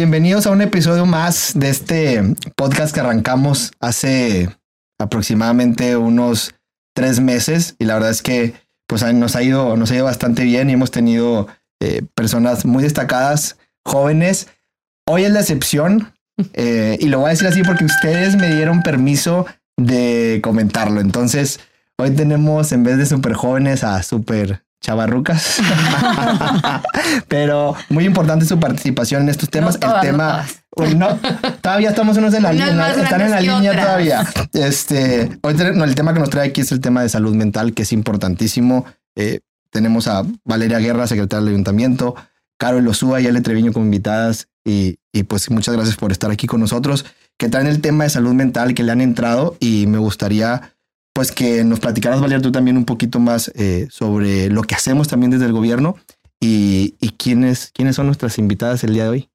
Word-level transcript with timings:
Bienvenidos 0.00 0.46
a 0.46 0.52
un 0.52 0.62
episodio 0.62 1.06
más 1.06 1.54
de 1.56 1.70
este 1.70 2.22
podcast 2.54 2.94
que 2.94 3.00
arrancamos 3.00 3.72
hace 3.80 4.48
aproximadamente 4.96 5.96
unos 5.96 6.54
tres 6.94 7.18
meses 7.18 7.74
y 7.80 7.84
la 7.84 7.94
verdad 7.94 8.10
es 8.10 8.22
que 8.22 8.54
pues 8.86 9.02
nos 9.12 9.34
ha 9.34 9.42
ido, 9.42 9.76
nos 9.76 9.90
ha 9.90 9.96
ido 9.96 10.04
bastante 10.04 10.44
bien 10.44 10.70
y 10.70 10.74
hemos 10.74 10.92
tenido 10.92 11.48
eh, 11.80 12.02
personas 12.14 12.64
muy 12.64 12.84
destacadas, 12.84 13.58
jóvenes. 13.84 14.46
Hoy 15.04 15.24
es 15.24 15.32
la 15.32 15.40
excepción 15.40 16.14
eh, 16.52 16.96
y 17.00 17.08
lo 17.08 17.18
voy 17.18 17.26
a 17.26 17.30
decir 17.30 17.48
así 17.48 17.64
porque 17.64 17.84
ustedes 17.84 18.36
me 18.36 18.54
dieron 18.54 18.84
permiso 18.84 19.46
de 19.76 20.38
comentarlo. 20.44 21.00
Entonces, 21.00 21.58
hoy 21.98 22.12
tenemos 22.12 22.70
en 22.70 22.84
vez 22.84 22.98
de 22.98 23.06
super 23.06 23.32
jóvenes 23.32 23.82
a 23.82 24.00
super 24.04 24.62
chavarrucas. 24.80 25.58
Pero 27.28 27.74
muy 27.88 28.04
importante 28.04 28.44
su 28.44 28.58
participación 28.58 29.22
en 29.22 29.28
estos 29.30 29.48
temas. 29.50 29.78
el 29.80 30.00
tema. 30.00 30.46
No, 30.96 31.18
todavía 31.60 31.88
estamos 31.88 32.16
unos 32.18 32.32
en 32.34 32.44
la 32.44 32.52
línea, 32.52 32.92
están 32.92 33.20
en 33.20 33.30
la 33.32 33.40
línea 33.40 33.72
todavía. 33.72 34.26
Este, 34.52 35.38
hoy 35.42 35.56
el 35.58 35.94
tema 35.94 36.14
que 36.14 36.20
nos 36.20 36.30
trae 36.30 36.48
aquí 36.48 36.60
es 36.60 36.70
el 36.70 36.80
tema 36.80 37.02
de 37.02 37.08
salud 37.08 37.34
mental, 37.34 37.74
que 37.74 37.82
es 37.82 37.92
importantísimo. 37.92 38.84
Eh, 39.16 39.40
tenemos 39.70 40.06
a 40.06 40.22
Valeria 40.44 40.78
Guerra, 40.78 41.06
secretaria 41.08 41.44
del 41.44 41.54
Ayuntamiento, 41.54 42.14
Carol 42.58 42.84
Lozúa 42.84 43.20
y 43.20 43.26
Ale 43.26 43.40
Treviño 43.40 43.72
como 43.72 43.86
invitadas. 43.86 44.48
Y, 44.64 44.98
y 45.12 45.24
pues 45.24 45.50
muchas 45.50 45.74
gracias 45.74 45.96
por 45.96 46.12
estar 46.12 46.30
aquí 46.30 46.46
con 46.46 46.60
nosotros, 46.60 47.06
que 47.38 47.48
traen 47.48 47.66
el 47.66 47.80
tema 47.80 48.04
de 48.04 48.10
salud 48.10 48.34
mental 48.34 48.74
que 48.74 48.82
le 48.84 48.92
han 48.92 49.00
entrado 49.00 49.56
y 49.58 49.86
me 49.86 49.98
gustaría 49.98 50.74
pues 51.18 51.32
que 51.32 51.64
nos 51.64 51.80
platicaras, 51.80 52.20
Valeria, 52.20 52.40
tú 52.40 52.52
también 52.52 52.76
un 52.76 52.84
poquito 52.84 53.18
más 53.18 53.50
eh, 53.56 53.88
sobre 53.90 54.50
lo 54.50 54.62
que 54.62 54.76
hacemos 54.76 55.08
también 55.08 55.32
desde 55.32 55.46
el 55.46 55.52
gobierno 55.52 55.96
y, 56.38 56.92
quiénes, 57.18 57.72
quiénes 57.74 57.96
son 57.96 58.06
nuestras 58.06 58.38
invitadas 58.38 58.84
el 58.84 58.94
día 58.94 59.02
de 59.02 59.08
hoy. 59.08 59.28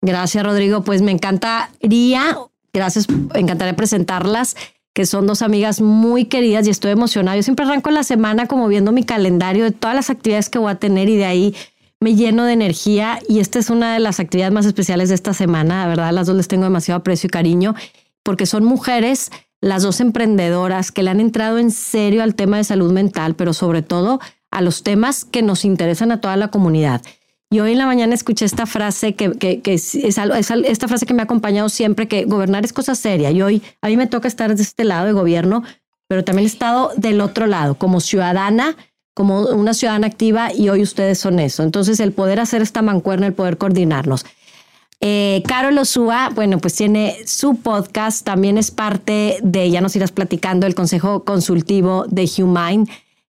Gracias, 0.00 0.42
Rodrigo. 0.42 0.82
Pues 0.82 1.02
me 1.02 1.12
encantaría, 1.12 2.38
gracias, 2.72 3.06
encantaría 3.34 3.76
presentarlas, 3.76 4.56
que 4.94 5.04
son 5.04 5.26
dos 5.26 5.42
amigas 5.42 5.82
muy 5.82 6.24
queridas 6.24 6.66
y 6.66 6.70
estoy 6.70 6.92
emocionada. 6.92 7.36
Yo 7.36 7.42
siempre 7.42 7.66
arranco 7.66 7.90
la 7.90 8.02
semana 8.02 8.46
como 8.46 8.66
viendo 8.66 8.92
mi 8.92 9.04
calendario 9.04 9.64
de 9.64 9.72
todas 9.72 9.94
las 9.94 10.08
actividades 10.08 10.48
que 10.48 10.58
voy 10.58 10.72
a 10.72 10.76
tener 10.76 11.10
y 11.10 11.16
de 11.16 11.26
ahí 11.26 11.54
me 12.00 12.14
lleno 12.14 12.44
de 12.44 12.54
energía 12.54 13.18
y 13.28 13.40
esta 13.40 13.58
es 13.58 13.68
una 13.68 13.92
de 13.92 14.00
las 14.00 14.20
actividades 14.20 14.54
más 14.54 14.64
especiales 14.64 15.10
de 15.10 15.16
esta 15.16 15.34
semana. 15.34 15.82
La 15.82 15.88
verdad, 15.88 16.12
las 16.12 16.28
dos 16.28 16.36
les 16.36 16.48
tengo 16.48 16.64
demasiado 16.64 17.00
aprecio 17.00 17.26
y 17.26 17.30
cariño 17.30 17.74
porque 18.22 18.46
son 18.46 18.64
mujeres 18.64 19.30
las 19.66 19.82
dos 19.82 20.00
emprendedoras 20.00 20.92
que 20.92 21.02
le 21.02 21.10
han 21.10 21.20
entrado 21.20 21.58
en 21.58 21.70
serio 21.70 22.22
al 22.22 22.34
tema 22.34 22.56
de 22.56 22.64
salud 22.64 22.92
mental, 22.92 23.34
pero 23.34 23.52
sobre 23.52 23.82
todo 23.82 24.20
a 24.50 24.60
los 24.62 24.82
temas 24.82 25.24
que 25.24 25.42
nos 25.42 25.64
interesan 25.64 26.12
a 26.12 26.20
toda 26.20 26.36
la 26.36 26.48
comunidad. 26.48 27.02
Y 27.50 27.60
hoy 27.60 27.72
en 27.72 27.78
la 27.78 27.86
mañana 27.86 28.14
escuché 28.14 28.44
esta 28.44 28.66
frase 28.66 29.14
que, 29.14 29.38
que, 29.38 29.62
es, 29.72 29.94
esta 29.94 30.88
frase 30.88 31.06
que 31.06 31.14
me 31.14 31.22
ha 31.22 31.24
acompañado 31.24 31.68
siempre, 31.68 32.08
que 32.08 32.24
gobernar 32.24 32.64
es 32.64 32.72
cosa 32.72 32.94
seria. 32.94 33.30
Y 33.30 33.42
hoy 33.42 33.62
a 33.82 33.88
mí 33.88 33.96
me 33.96 34.06
toca 34.06 34.26
estar 34.26 34.54
de 34.54 34.60
este 34.60 34.84
lado 34.84 35.06
de 35.06 35.12
gobierno, 35.12 35.62
pero 36.08 36.24
también 36.24 36.44
he 36.44 36.50
estado 36.50 36.90
del 36.96 37.20
otro 37.20 37.46
lado, 37.46 37.76
como 37.76 38.00
ciudadana, 38.00 38.76
como 39.14 39.42
una 39.42 39.74
ciudadana 39.74 40.08
activa, 40.08 40.52
y 40.52 40.68
hoy 40.68 40.82
ustedes 40.82 41.18
son 41.18 41.38
eso. 41.38 41.62
Entonces, 41.62 42.00
el 42.00 42.12
poder 42.12 42.40
hacer 42.40 42.62
esta 42.62 42.82
mancuerna, 42.82 43.26
el 43.26 43.32
poder 43.32 43.58
coordinarnos. 43.58 44.26
Eh, 45.00 45.42
Carol 45.46 45.76
Osúa, 45.78 46.30
bueno, 46.34 46.58
pues 46.58 46.74
tiene 46.74 47.16
su 47.26 47.56
podcast, 47.56 48.24
también 48.24 48.58
es 48.58 48.70
parte 48.70 49.38
de, 49.42 49.70
ya 49.70 49.80
nos 49.80 49.94
irás 49.96 50.12
platicando, 50.12 50.66
el 50.66 50.74
Consejo 50.74 51.24
Consultivo 51.24 52.06
de 52.08 52.30
Humine. 52.38 52.86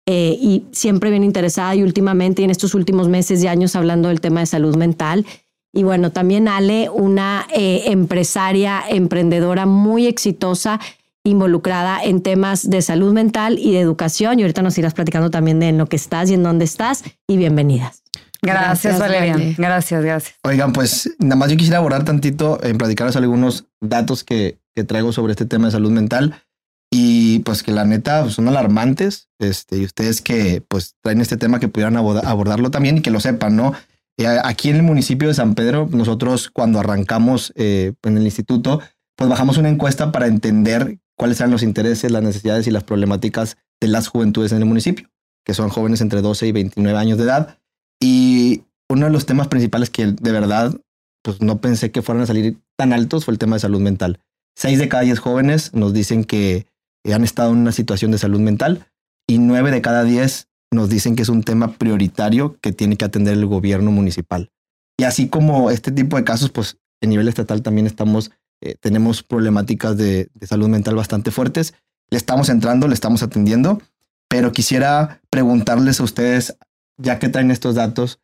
Eh, 0.04 0.36
y 0.40 0.64
siempre 0.72 1.10
bien 1.10 1.22
interesada 1.22 1.76
y 1.76 1.82
últimamente 1.84 2.42
en 2.42 2.50
estos 2.50 2.74
últimos 2.74 3.08
meses 3.08 3.42
y 3.42 3.46
años 3.46 3.76
hablando 3.76 4.08
del 4.08 4.20
tema 4.20 4.40
de 4.40 4.46
salud 4.46 4.76
mental. 4.76 5.24
Y 5.72 5.84
bueno, 5.84 6.10
también 6.10 6.48
Ale, 6.48 6.90
una 6.90 7.46
eh, 7.54 7.84
empresaria, 7.86 8.82
emprendedora 8.88 9.64
muy 9.64 10.06
exitosa, 10.06 10.80
involucrada 11.24 12.02
en 12.02 12.20
temas 12.20 12.68
de 12.68 12.82
salud 12.82 13.12
mental 13.12 13.58
y 13.58 13.72
de 13.72 13.80
educación. 13.80 14.38
Y 14.38 14.42
ahorita 14.42 14.62
nos 14.62 14.76
irás 14.76 14.92
platicando 14.92 15.30
también 15.30 15.60
de 15.60 15.68
en 15.68 15.78
lo 15.78 15.86
que 15.86 15.96
estás 15.96 16.30
y 16.30 16.34
en 16.34 16.42
dónde 16.42 16.64
estás. 16.64 17.04
Y 17.28 17.36
bienvenidas. 17.36 18.02
Gracias, 18.42 18.98
Valeria. 18.98 19.36
Gracias, 19.56 20.04
gracias. 20.04 20.34
Oigan, 20.42 20.72
pues 20.72 21.14
nada 21.18 21.36
más 21.36 21.50
yo 21.50 21.56
quisiera 21.56 21.78
abordar 21.78 22.04
tantito 22.04 22.58
en 22.62 22.76
platicarles 22.76 23.14
algunos 23.16 23.66
datos 23.80 24.24
que, 24.24 24.58
que, 24.74 24.82
traigo 24.82 25.12
sobre 25.12 25.32
este 25.32 25.46
tema 25.46 25.66
de 25.66 25.72
salud 25.72 25.92
mental 25.92 26.42
y 26.90 27.38
pues 27.40 27.62
que 27.62 27.72
la 27.72 27.84
neta 27.84 28.22
pues, 28.22 28.34
son 28.34 28.48
alarmantes 28.48 29.28
este, 29.38 29.78
y 29.78 29.84
ustedes 29.84 30.20
que 30.20 30.62
pues 30.66 30.96
traen 31.02 31.20
este 31.20 31.36
tema 31.36 31.58
que 31.58 31.68
pudieran 31.68 31.96
abordarlo 31.96 32.70
también 32.70 32.98
y 32.98 33.00
que 33.00 33.10
lo 33.10 33.20
sepan, 33.20 33.56
¿no? 33.56 33.72
Eh, 34.18 34.26
aquí 34.44 34.68
en 34.68 34.76
el 34.76 34.82
municipio 34.82 35.28
de 35.28 35.34
San 35.34 35.54
Pedro, 35.54 35.88
nosotros 35.90 36.50
cuando 36.50 36.80
arrancamos 36.80 37.52
eh, 37.56 37.94
en 38.02 38.18
el 38.18 38.24
instituto, 38.24 38.80
pues 39.16 39.30
bajamos 39.30 39.56
una 39.56 39.70
encuesta 39.70 40.12
para 40.12 40.26
entender 40.26 40.98
cuáles 41.16 41.40
eran 41.40 41.50
los 41.50 41.62
intereses, 41.62 42.10
las 42.10 42.22
necesidades 42.22 42.66
y 42.66 42.70
las 42.70 42.84
problemáticas 42.84 43.56
de 43.80 43.88
las 43.88 44.08
juventudes 44.08 44.52
en 44.52 44.58
el 44.58 44.64
municipio, 44.66 45.08
que 45.46 45.54
son 45.54 45.70
jóvenes 45.70 46.00
entre 46.00 46.20
12 46.20 46.46
y 46.46 46.52
29 46.52 46.98
años 46.98 47.16
de 47.16 47.24
edad. 47.24 47.58
Y 48.02 48.64
uno 48.90 49.06
de 49.06 49.12
los 49.12 49.26
temas 49.26 49.46
principales 49.46 49.88
que 49.88 50.06
de 50.06 50.32
verdad 50.32 50.76
pues 51.22 51.40
no 51.40 51.60
pensé 51.60 51.92
que 51.92 52.02
fueran 52.02 52.24
a 52.24 52.26
salir 52.26 52.58
tan 52.76 52.92
altos 52.92 53.24
fue 53.24 53.32
el 53.32 53.38
tema 53.38 53.56
de 53.56 53.60
salud 53.60 53.80
mental. 53.80 54.18
Seis 54.56 54.78
de 54.80 54.88
cada 54.88 55.04
diez 55.04 55.20
jóvenes 55.20 55.72
nos 55.72 55.92
dicen 55.92 56.24
que 56.24 56.66
han 57.10 57.22
estado 57.22 57.52
en 57.52 57.58
una 57.58 57.70
situación 57.72 58.10
de 58.10 58.18
salud 58.18 58.40
mental 58.40 58.88
y 59.28 59.38
nueve 59.38 59.70
de 59.70 59.80
cada 59.80 60.02
diez 60.02 60.48
nos 60.72 60.90
dicen 60.90 61.14
que 61.14 61.22
es 61.22 61.28
un 61.28 61.44
tema 61.44 61.74
prioritario 61.74 62.58
que 62.60 62.72
tiene 62.72 62.96
que 62.96 63.04
atender 63.04 63.34
el 63.34 63.46
gobierno 63.46 63.92
municipal. 63.92 64.50
Y 64.98 65.04
así 65.04 65.28
como 65.28 65.70
este 65.70 65.92
tipo 65.92 66.16
de 66.16 66.24
casos, 66.24 66.50
pues 66.50 66.78
en 67.00 67.10
nivel 67.10 67.28
estatal 67.28 67.62
también 67.62 67.86
estamos, 67.86 68.32
eh, 68.60 68.74
tenemos 68.80 69.22
problemáticas 69.22 69.96
de 69.96 70.28
salud 70.42 70.68
mental 70.68 70.96
bastante 70.96 71.30
fuertes. 71.30 71.74
Le 72.10 72.16
estamos 72.16 72.48
entrando, 72.48 72.88
le 72.88 72.94
estamos 72.94 73.22
atendiendo, 73.22 73.80
pero 74.28 74.52
quisiera 74.52 75.20
preguntarles 75.30 76.00
a 76.00 76.04
ustedes 76.04 76.56
ya 76.96 77.18
que 77.18 77.28
traen 77.28 77.50
estos 77.50 77.74
datos, 77.74 78.20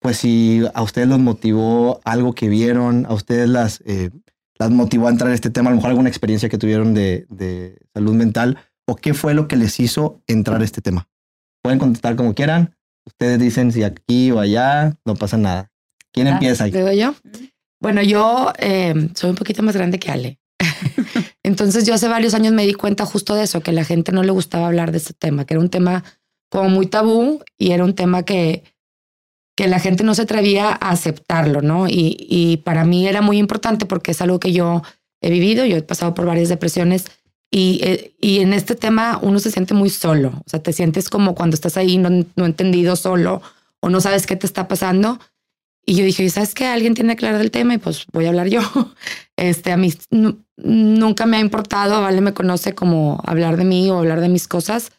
pues 0.00 0.18
si 0.18 0.62
a 0.74 0.82
ustedes 0.82 1.08
los 1.08 1.18
motivó 1.18 2.00
algo 2.04 2.34
que 2.34 2.48
vieron, 2.48 3.06
a 3.06 3.14
ustedes 3.14 3.48
las, 3.48 3.82
eh, 3.84 4.10
las 4.58 4.70
motivó 4.70 5.08
a 5.08 5.10
entrar 5.10 5.28
en 5.28 5.34
este 5.34 5.50
tema, 5.50 5.68
a 5.68 5.72
lo 5.72 5.76
mejor 5.76 5.90
alguna 5.90 6.08
experiencia 6.08 6.48
que 6.48 6.58
tuvieron 6.58 6.94
de, 6.94 7.26
de, 7.28 7.78
salud 7.94 8.14
mental, 8.14 8.58
o 8.86 8.96
qué 8.96 9.14
fue 9.14 9.34
lo 9.34 9.48
que 9.48 9.56
les 9.56 9.78
hizo 9.80 10.22
entrar 10.26 10.60
a 10.60 10.64
este 10.64 10.80
tema. 10.80 11.08
Pueden 11.62 11.78
contestar 11.78 12.16
como 12.16 12.34
quieran. 12.34 12.76
Ustedes 13.04 13.38
dicen 13.38 13.72
si 13.72 13.82
aquí 13.82 14.30
o 14.30 14.40
allá, 14.40 14.96
no 15.04 15.14
pasa 15.16 15.36
nada. 15.36 15.70
¿Quién 16.12 16.28
ah, 16.28 16.30
empieza 16.32 16.64
ahí? 16.64 16.98
yo? 16.98 17.14
Bueno, 17.80 18.02
yo 18.02 18.52
eh, 18.58 18.94
soy 19.14 19.30
un 19.30 19.36
poquito 19.36 19.62
más 19.62 19.76
grande 19.76 19.98
que 19.98 20.10
Ale. 20.10 20.40
Entonces 21.42 21.86
yo 21.86 21.94
hace 21.94 22.08
varios 22.08 22.34
años 22.34 22.52
me 22.52 22.66
di 22.66 22.74
cuenta 22.74 23.06
justo 23.06 23.34
de 23.34 23.44
eso, 23.44 23.60
que 23.60 23.70
a 23.70 23.74
la 23.74 23.84
gente 23.84 24.12
no 24.12 24.22
le 24.22 24.32
gustaba 24.32 24.66
hablar 24.66 24.90
de 24.92 24.98
este 24.98 25.14
tema, 25.14 25.44
que 25.44 25.54
era 25.54 25.60
un 25.60 25.70
tema 25.70 26.04
como 26.48 26.68
muy 26.68 26.86
tabú 26.86 27.42
y 27.56 27.72
era 27.72 27.84
un 27.84 27.94
tema 27.94 28.22
que, 28.24 28.64
que 29.56 29.68
la 29.68 29.80
gente 29.80 30.04
no 30.04 30.14
se 30.14 30.22
atrevía 30.22 30.70
a 30.70 30.90
aceptarlo, 30.90 31.62
¿no? 31.62 31.88
Y, 31.88 32.16
y 32.28 32.58
para 32.58 32.84
mí 32.84 33.06
era 33.06 33.22
muy 33.22 33.38
importante 33.38 33.86
porque 33.86 34.12
es 34.12 34.20
algo 34.20 34.40
que 34.40 34.52
yo 34.52 34.82
he 35.20 35.30
vivido, 35.30 35.66
yo 35.66 35.76
he 35.76 35.82
pasado 35.82 36.14
por 36.14 36.26
varias 36.26 36.48
depresiones 36.48 37.06
y, 37.50 37.80
eh, 37.82 38.14
y 38.20 38.40
en 38.40 38.52
este 38.52 38.74
tema 38.74 39.18
uno 39.22 39.38
se 39.38 39.50
siente 39.50 39.74
muy 39.74 39.90
solo, 39.90 40.42
o 40.44 40.48
sea, 40.48 40.62
te 40.62 40.72
sientes 40.72 41.08
como 41.08 41.34
cuando 41.34 41.54
estás 41.54 41.76
ahí 41.76 41.96
no, 41.96 42.10
no 42.36 42.46
entendido 42.46 42.94
solo 42.94 43.40
o 43.80 43.88
no 43.88 44.00
sabes 44.00 44.26
qué 44.26 44.36
te 44.36 44.46
está 44.46 44.68
pasando. 44.68 45.18
Y 45.86 45.94
yo 45.94 46.04
dije, 46.04 46.28
¿sabes 46.28 46.54
qué? 46.54 46.66
Alguien 46.66 46.92
tiene 46.92 47.16
que 47.16 47.24
hablar 47.24 47.40
del 47.40 47.50
tema 47.50 47.72
y 47.72 47.78
pues 47.78 48.04
voy 48.12 48.26
a 48.26 48.28
hablar 48.28 48.48
yo. 48.48 48.60
Este, 49.38 49.70
a 49.70 49.76
mí 49.76 49.92
nunca 50.56 51.24
me 51.24 51.36
ha 51.36 51.40
importado, 51.40 52.02
Vale 52.02 52.20
me 52.20 52.34
conoce 52.34 52.74
como 52.74 53.22
hablar 53.24 53.56
de 53.56 53.64
mí 53.64 53.88
o 53.88 53.98
hablar 53.98 54.20
de 54.20 54.28
mis 54.28 54.48
cosas. 54.48 54.90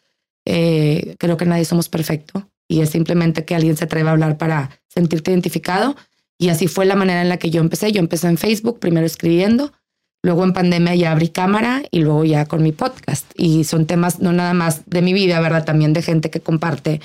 Eh, 0.44 1.16
creo 1.18 1.36
que 1.36 1.46
nadie 1.46 1.64
somos 1.64 1.88
perfecto 1.88 2.50
y 2.70 2.82
es 2.82 2.90
simplemente 2.90 3.44
que 3.44 3.56
alguien 3.56 3.76
se 3.76 3.84
atreva 3.84 4.10
a 4.10 4.12
hablar 4.12 4.38
para 4.38 4.70
sentirte 4.86 5.32
identificado. 5.32 5.96
Y 6.38 6.50
así 6.50 6.68
fue 6.68 6.86
la 6.86 6.94
manera 6.94 7.20
en 7.20 7.28
la 7.28 7.36
que 7.36 7.50
yo 7.50 7.60
empecé. 7.60 7.90
Yo 7.90 7.98
empecé 7.98 8.28
en 8.28 8.38
Facebook, 8.38 8.78
primero 8.78 9.04
escribiendo, 9.04 9.72
luego 10.22 10.44
en 10.44 10.52
pandemia 10.52 10.94
ya 10.94 11.10
abrí 11.10 11.30
cámara 11.30 11.82
y 11.90 11.98
luego 11.98 12.24
ya 12.24 12.46
con 12.46 12.62
mi 12.62 12.70
podcast. 12.70 13.26
Y 13.34 13.64
son 13.64 13.86
temas 13.86 14.20
no 14.20 14.32
nada 14.32 14.54
más 14.54 14.82
de 14.86 15.02
mi 15.02 15.12
vida, 15.12 15.40
¿verdad? 15.40 15.64
También 15.64 15.92
de 15.92 16.00
gente 16.00 16.30
que 16.30 16.40
comparte. 16.40 17.00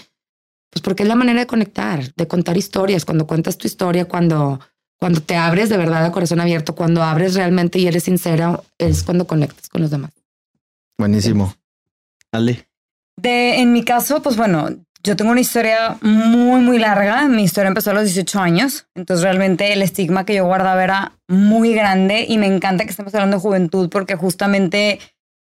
Pues 0.69 0.83
porque 0.83 1.01
es 1.01 1.09
la 1.09 1.15
manera 1.15 1.39
de 1.39 1.47
conectar, 1.47 2.13
de 2.13 2.27
contar 2.27 2.57
historias. 2.57 3.03
Cuando 3.03 3.25
cuentas 3.25 3.57
tu 3.57 3.65
historia, 3.65 4.05
cuando, 4.05 4.59
cuando 4.97 5.21
te 5.21 5.35
abres 5.35 5.69
de 5.69 5.77
verdad 5.77 6.05
a 6.05 6.11
corazón 6.11 6.41
abierto, 6.41 6.75
cuando 6.75 7.01
abres 7.01 7.33
realmente 7.33 7.79
y 7.79 7.88
eres 7.88 8.03
sincera, 8.03 8.61
es 8.77 9.01
cuando 9.01 9.25
conectas 9.25 9.67
con 9.69 9.81
los 9.81 9.89
demás. 9.89 10.11
Buenísimo. 10.99 11.55
Ale. 12.31 12.67
De, 13.17 13.59
en 13.62 13.71
mi 13.73 13.83
caso, 13.83 14.21
pues 14.21 14.35
bueno, 14.38 14.69
yo 15.03 15.15
tengo 15.15 15.31
una 15.31 15.41
historia 15.41 15.97
muy, 16.01 16.62
muy 16.62 16.79
larga. 16.79 17.27
Mi 17.27 17.44
historia 17.44 17.67
empezó 17.69 17.91
a 17.91 17.94
los 17.94 18.06
18 18.06 18.39
años. 18.39 18.88
Entonces, 18.95 19.23
realmente 19.23 19.71
el 19.71 19.81
estigma 19.81 20.25
que 20.25 20.35
yo 20.35 20.45
guardaba 20.45 20.83
era 20.83 21.13
muy 21.27 21.73
grande 21.73 22.25
y 22.27 22.38
me 22.38 22.47
encanta 22.47 22.83
que 22.83 22.89
estemos 22.89 23.13
hablando 23.13 23.38
de 23.38 23.41
juventud 23.41 23.89
porque 23.89 24.15
justamente 24.15 25.00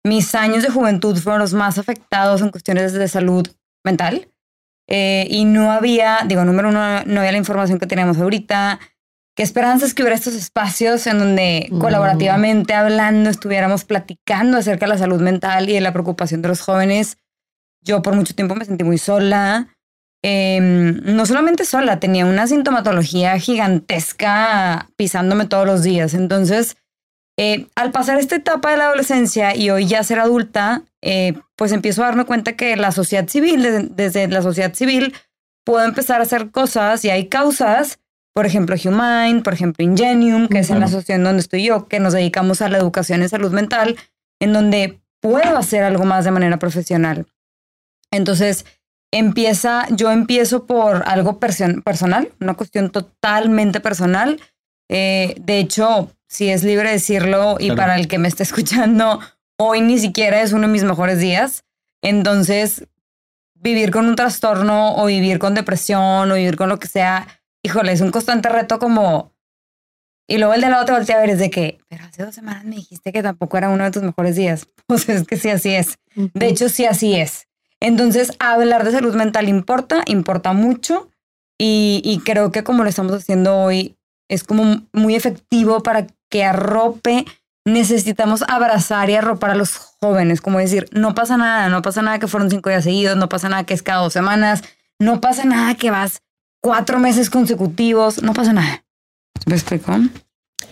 mis 0.04 0.36
años 0.36 0.64
de 0.64 0.70
juventud 0.70 1.18
fueron 1.18 1.40
los 1.40 1.54
más 1.54 1.78
afectados 1.78 2.42
en 2.42 2.50
cuestiones 2.50 2.94
de 2.94 3.08
salud 3.08 3.48
mental. 3.84 4.30
Eh, 4.88 5.28
y 5.30 5.46
no 5.46 5.72
había, 5.72 6.20
digo, 6.28 6.44
número 6.46 6.70
uno, 6.70 7.04
no 7.06 7.20
había 7.20 7.32
la 7.32 7.38
información 7.38 7.80
que 7.80 7.88
tenemos 7.88 8.18
ahorita. 8.18 8.80
qué 9.38 9.44
esperanzas 9.44 9.94
que 9.94 10.02
hubiera 10.02 10.16
estos 10.16 10.34
espacios 10.34 11.06
en 11.08 11.20
donde 11.20 11.68
Mm. 11.70 11.80
colaborativamente 11.80 12.74
hablando 12.74 13.30
estuviéramos 13.30 13.84
platicando 13.84 14.58
acerca 14.58 14.86
de 14.86 14.94
la 14.94 14.98
salud 14.98 15.20
mental 15.22 15.70
y 15.70 15.74
de 15.74 15.82
la 15.82 15.92
preocupación 15.92 16.42
de 16.42 16.48
los 16.48 16.62
jóvenes. 16.62 17.18
Yo 17.86 18.02
por 18.02 18.16
mucho 18.16 18.36
tiempo 18.36 18.56
me 18.56 18.66
sentí 18.66 18.84
muy 18.84 18.98
sola. 18.98 19.70
Em, 20.24 21.02
no 21.04 21.26
solamente 21.28 21.66
sola, 21.66 22.00
tenía 22.00 22.26
una 22.26 22.48
sintomatología 22.48 23.38
gigantesca 23.38 24.90
pisándome 24.98 25.46
todos 25.46 25.68
los 25.68 25.84
días. 25.84 26.16
Entonces, 26.16 26.78
eh, 27.38 27.68
al 27.76 27.92
pasar 27.92 28.18
esta 28.18 28.36
etapa 28.36 28.72
de 28.72 28.78
la 28.78 28.86
adolescencia 28.86 29.56
y 29.56 29.70
hoy 29.70 29.86
ya 29.86 30.04
ser 30.04 30.20
adulta, 30.20 30.82
eh, 31.04 31.34
pues 31.56 31.72
empiezo 31.72 32.02
a 32.02 32.08
darme 32.08 32.26
cuenta 32.26 32.54
que 32.54 32.76
la 32.76 32.92
sociedad 32.92 33.28
civil, 33.28 33.62
desde, 33.62 33.84
desde 33.84 34.28
la 34.28 34.42
sociedad 34.42 34.74
civil, 34.74 35.14
puedo 35.64 35.86
empezar 35.86 36.22
a 36.22 36.24
hacer 36.24 36.50
cosas 36.50 37.06
y 37.06 37.12
hay 37.12 37.28
causas, 37.28 38.00
por 38.34 38.48
ejemplo, 38.48 38.76
Humine, 38.84 39.42
por 39.44 39.54
ejemplo, 39.54 39.86
Ingenium, 39.86 40.48
que 40.48 40.60
es 40.60 40.72
en 40.72 40.80
la 40.80 40.86
asociación 40.88 41.24
donde 41.24 41.42
estoy 41.42 41.66
yo, 41.66 41.88
que 41.88 42.00
nos 42.00 42.14
dedicamos 42.14 42.62
a 42.62 42.70
la 42.70 42.80
educación 42.80 43.22
en 43.22 43.30
salud 43.30 43.52
mental, 43.52 43.96
en 44.40 44.54
donde 44.54 45.00
puedo 45.22 45.58
hacer 45.58 45.84
algo 45.84 46.06
más 46.06 46.26
de 46.26 46.32
manera 46.32 46.58
profesional. 46.58 47.28
Entonces, 48.16 48.66
empieza, 49.14 49.88
yo 49.92 50.12
empiezo 50.12 50.66
por 50.66 51.04
algo 51.08 51.40
perso- 51.40 51.82
personal, 51.84 52.32
una 52.42 52.56
cuestión 52.56 52.90
totalmente 52.92 53.80
personal. 53.80 54.42
Eh, 54.90 55.36
de 55.40 55.60
hecho, 55.60 56.12
si 56.28 56.50
es 56.50 56.64
libre 56.64 56.92
decirlo 56.92 57.56
y 57.60 57.66
Claro. 57.68 57.76
para 57.78 57.96
el 57.98 58.08
que 58.08 58.18
me 58.20 58.28
esté 58.28 58.44
escuchando, 58.44 59.20
hoy 59.58 59.82
ni 59.82 60.00
siquiera 60.00 60.42
es 60.42 60.52
uno 60.54 60.64
de 60.68 60.74
mis 60.74 60.84
mejores 60.84 61.20
días. 61.20 61.64
Entonces, 62.04 62.88
vivir 63.56 63.90
con 63.92 64.08
un 64.08 64.16
trastorno 64.16 64.96
o 64.96 65.06
vivir 65.06 65.40
con 65.40 65.56
depresión 65.56 66.32
o 66.32 66.36
vivir 66.36 66.56
con 66.56 66.70
lo 66.70 66.78
que 66.78 66.88
sea, 66.88 67.28
híjole, 67.64 67.92
es 67.94 68.02
un 68.02 68.12
constante 68.12 68.50
reto 68.50 68.80
como... 68.80 69.34
Y 70.28 70.40
luego 70.40 70.56
el 70.56 70.62
de 70.62 70.70
lado 70.70 70.86
te 70.86 70.92
voltea 70.92 71.18
a 71.18 71.22
ver, 71.22 71.30
es 71.32 71.40
de 71.40 71.52
que, 71.52 71.78
pero 71.88 72.04
hace 72.06 72.24
dos 72.26 72.34
semanas 72.34 72.64
me 72.66 72.76
dijiste 72.78 73.12
que 73.12 73.22
tampoco 73.22 73.58
era 73.58 73.70
uno 73.70 73.84
de 73.84 73.92
tus 73.92 74.02
mejores 74.04 74.36
días. 74.36 74.68
Pues 74.88 75.08
es 75.10 75.26
que 75.26 75.36
sí, 75.38 75.50
así 75.50 75.74
es. 75.74 75.98
De 76.16 76.48
hecho, 76.48 76.70
sí, 76.70 76.86
así 76.86 77.16
es. 77.16 77.48
Entonces, 77.82 78.32
hablar 78.40 78.84
de 78.84 78.92
salud 78.92 79.16
mental 79.16 79.50
importa, 79.50 80.04
importa 80.06 80.54
mucho 80.54 81.10
y, 81.58 82.22
creo 82.26 82.52
que 82.52 82.64
como 82.64 82.84
lo 82.84 82.90
estamos 82.90 83.14
haciendo 83.14 83.58
hoy, 83.58 83.98
es 84.30 84.44
como 84.44 84.82
muy 84.92 85.16
efectivo 85.16 85.84
para 85.84 86.08
que 86.30 86.44
arrope. 86.44 87.26
Necesitamos 87.68 88.44
abrazar 88.48 89.10
y 89.10 89.16
arropar 89.16 89.52
a 89.52 89.56
los 89.56 89.76
jóvenes, 89.76 90.40
como 90.40 90.60
decir, 90.60 90.88
no 90.92 91.16
pasa 91.16 91.36
nada, 91.36 91.68
no 91.70 91.82
pasa 91.82 92.04
nada 92.04 92.20
que 92.20 92.28
fueron 92.28 92.52
cinco 92.52 92.70
días 92.70 92.84
seguidos, 92.84 93.18
no 93.18 93.28
pasa 93.28 93.50
nada 93.50 93.64
que 93.64 93.74
es 93.74 93.82
cada 93.82 94.02
dos 94.02 94.14
semanas, 94.14 94.64
no 95.00 95.20
pasa 95.20 95.46
nada 95.46 95.74
que 95.74 95.90
vas 95.90 96.22
cuatro 96.62 97.00
meses 97.00 97.32
consecutivos, 97.32 98.22
no 98.22 98.34
pasa 98.34 98.54
nada. 98.54 98.84
¿Me 99.48 99.56
explico? 99.56 99.94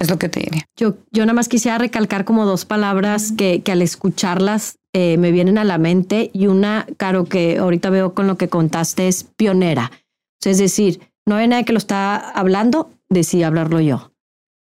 Es 0.04 0.10
lo 0.10 0.20
que 0.20 0.28
te 0.28 0.42
diría. 0.42 0.66
Yo, 0.76 0.96
yo 1.12 1.24
nada 1.26 1.34
más 1.34 1.48
quisiera 1.48 1.78
recalcar 1.78 2.26
como 2.26 2.46
dos 2.46 2.66
palabras 2.66 3.32
que, 3.32 3.62
que 3.62 3.72
al 3.72 3.82
escucharlas 3.82 4.78
eh, 4.92 5.18
me 5.18 5.32
vienen 5.32 5.58
a 5.58 5.64
la 5.64 5.78
mente 5.78 6.30
y 6.34 6.48
una, 6.48 6.86
Caro, 6.98 7.24
que 7.24 7.58
ahorita 7.58 7.90
veo 7.90 8.14
con 8.14 8.28
lo 8.28 8.36
que 8.36 8.50
contaste 8.50 9.08
es 9.08 9.24
pionera. 9.24 9.92
O 9.94 10.40
sea, 10.42 10.52
es 10.52 10.58
decir, 10.58 11.00
no 11.26 11.36
hay 11.36 11.48
nadie 11.48 11.64
que 11.64 11.72
lo 11.72 11.78
está 11.78 12.18
hablando, 12.18 12.92
decidí 13.08 13.44
hablarlo 13.44 13.80
yo. 13.80 14.12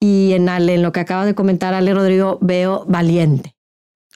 Y 0.01 0.33
en 0.35 0.49
Ale, 0.49 0.75
en 0.75 0.83
lo 0.83 0.93
que 0.93 1.01
acaba 1.01 1.27
de 1.27 1.35
comentar 1.35 1.75
Ale 1.75 1.93
Rodrigo, 1.93 2.39
veo 2.41 2.85
valiente. 2.87 3.57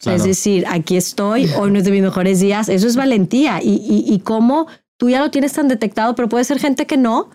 Claro. 0.01 0.17
Es 0.17 0.23
decir, 0.23 0.65
aquí 0.69 0.97
estoy, 0.97 1.51
hoy 1.59 1.73
no 1.73 1.79
es 1.79 1.85
de 1.85 1.91
mis 1.91 2.03
mejores 2.03 2.39
días. 2.39 2.69
Eso 2.69 2.87
es 2.87 2.95
valentía. 2.95 3.61
Y, 3.61 3.83
y, 3.85 4.05
y 4.07 4.21
cómo 4.21 4.69
tú 4.97 5.11
ya 5.11 5.19
lo 5.19 5.33
tienes 5.33 5.55
tan 5.55 5.67
detectado, 5.67 6.15
pero 6.15 6.29
puede 6.29 6.45
ser 6.45 6.61
gente 6.61 6.87
que 6.87 6.97
no 6.97 7.31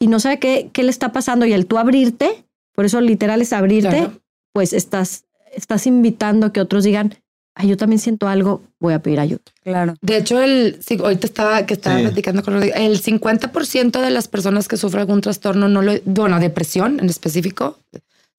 y 0.00 0.06
no 0.06 0.18
sabe 0.18 0.38
qué, 0.38 0.70
qué 0.72 0.82
le 0.82 0.90
está 0.90 1.12
pasando. 1.12 1.44
Y 1.44 1.52
el 1.52 1.66
tú 1.66 1.76
abrirte, 1.76 2.47
por 2.78 2.84
eso 2.84 3.00
literal 3.00 3.42
es 3.42 3.52
abrirte, 3.52 3.88
Claro. 3.90 4.12
pues 4.52 4.72
estás, 4.72 5.24
estás 5.52 5.84
invitando 5.88 6.46
a 6.46 6.52
que 6.52 6.60
otros 6.60 6.84
digan, 6.84 7.12
ay, 7.56 7.66
yo 7.70 7.76
también 7.76 7.98
siento 7.98 8.28
algo, 8.28 8.62
voy 8.78 8.94
a 8.94 9.02
pedir 9.02 9.18
ayuda. 9.18 9.40
Claro. 9.64 9.94
De 10.00 10.16
hecho, 10.16 10.40
el, 10.40 10.76
sí, 10.80 10.96
ahorita 11.02 11.26
estaba, 11.26 11.66
que 11.66 11.74
estaba 11.74 11.96
Sí. 11.96 12.02
platicando 12.04 12.44
con 12.44 12.54
Rodrigo, 12.54 12.76
el 12.76 13.00
50% 13.02 14.00
de 14.00 14.10
las 14.10 14.28
personas 14.28 14.68
que 14.68 14.76
sufren 14.76 15.00
algún 15.00 15.22
trastorno, 15.22 15.68
no 15.68 15.82
lo, 15.82 15.92
bueno, 16.04 16.38
depresión 16.38 17.00
en 17.00 17.08
específico, 17.10 17.80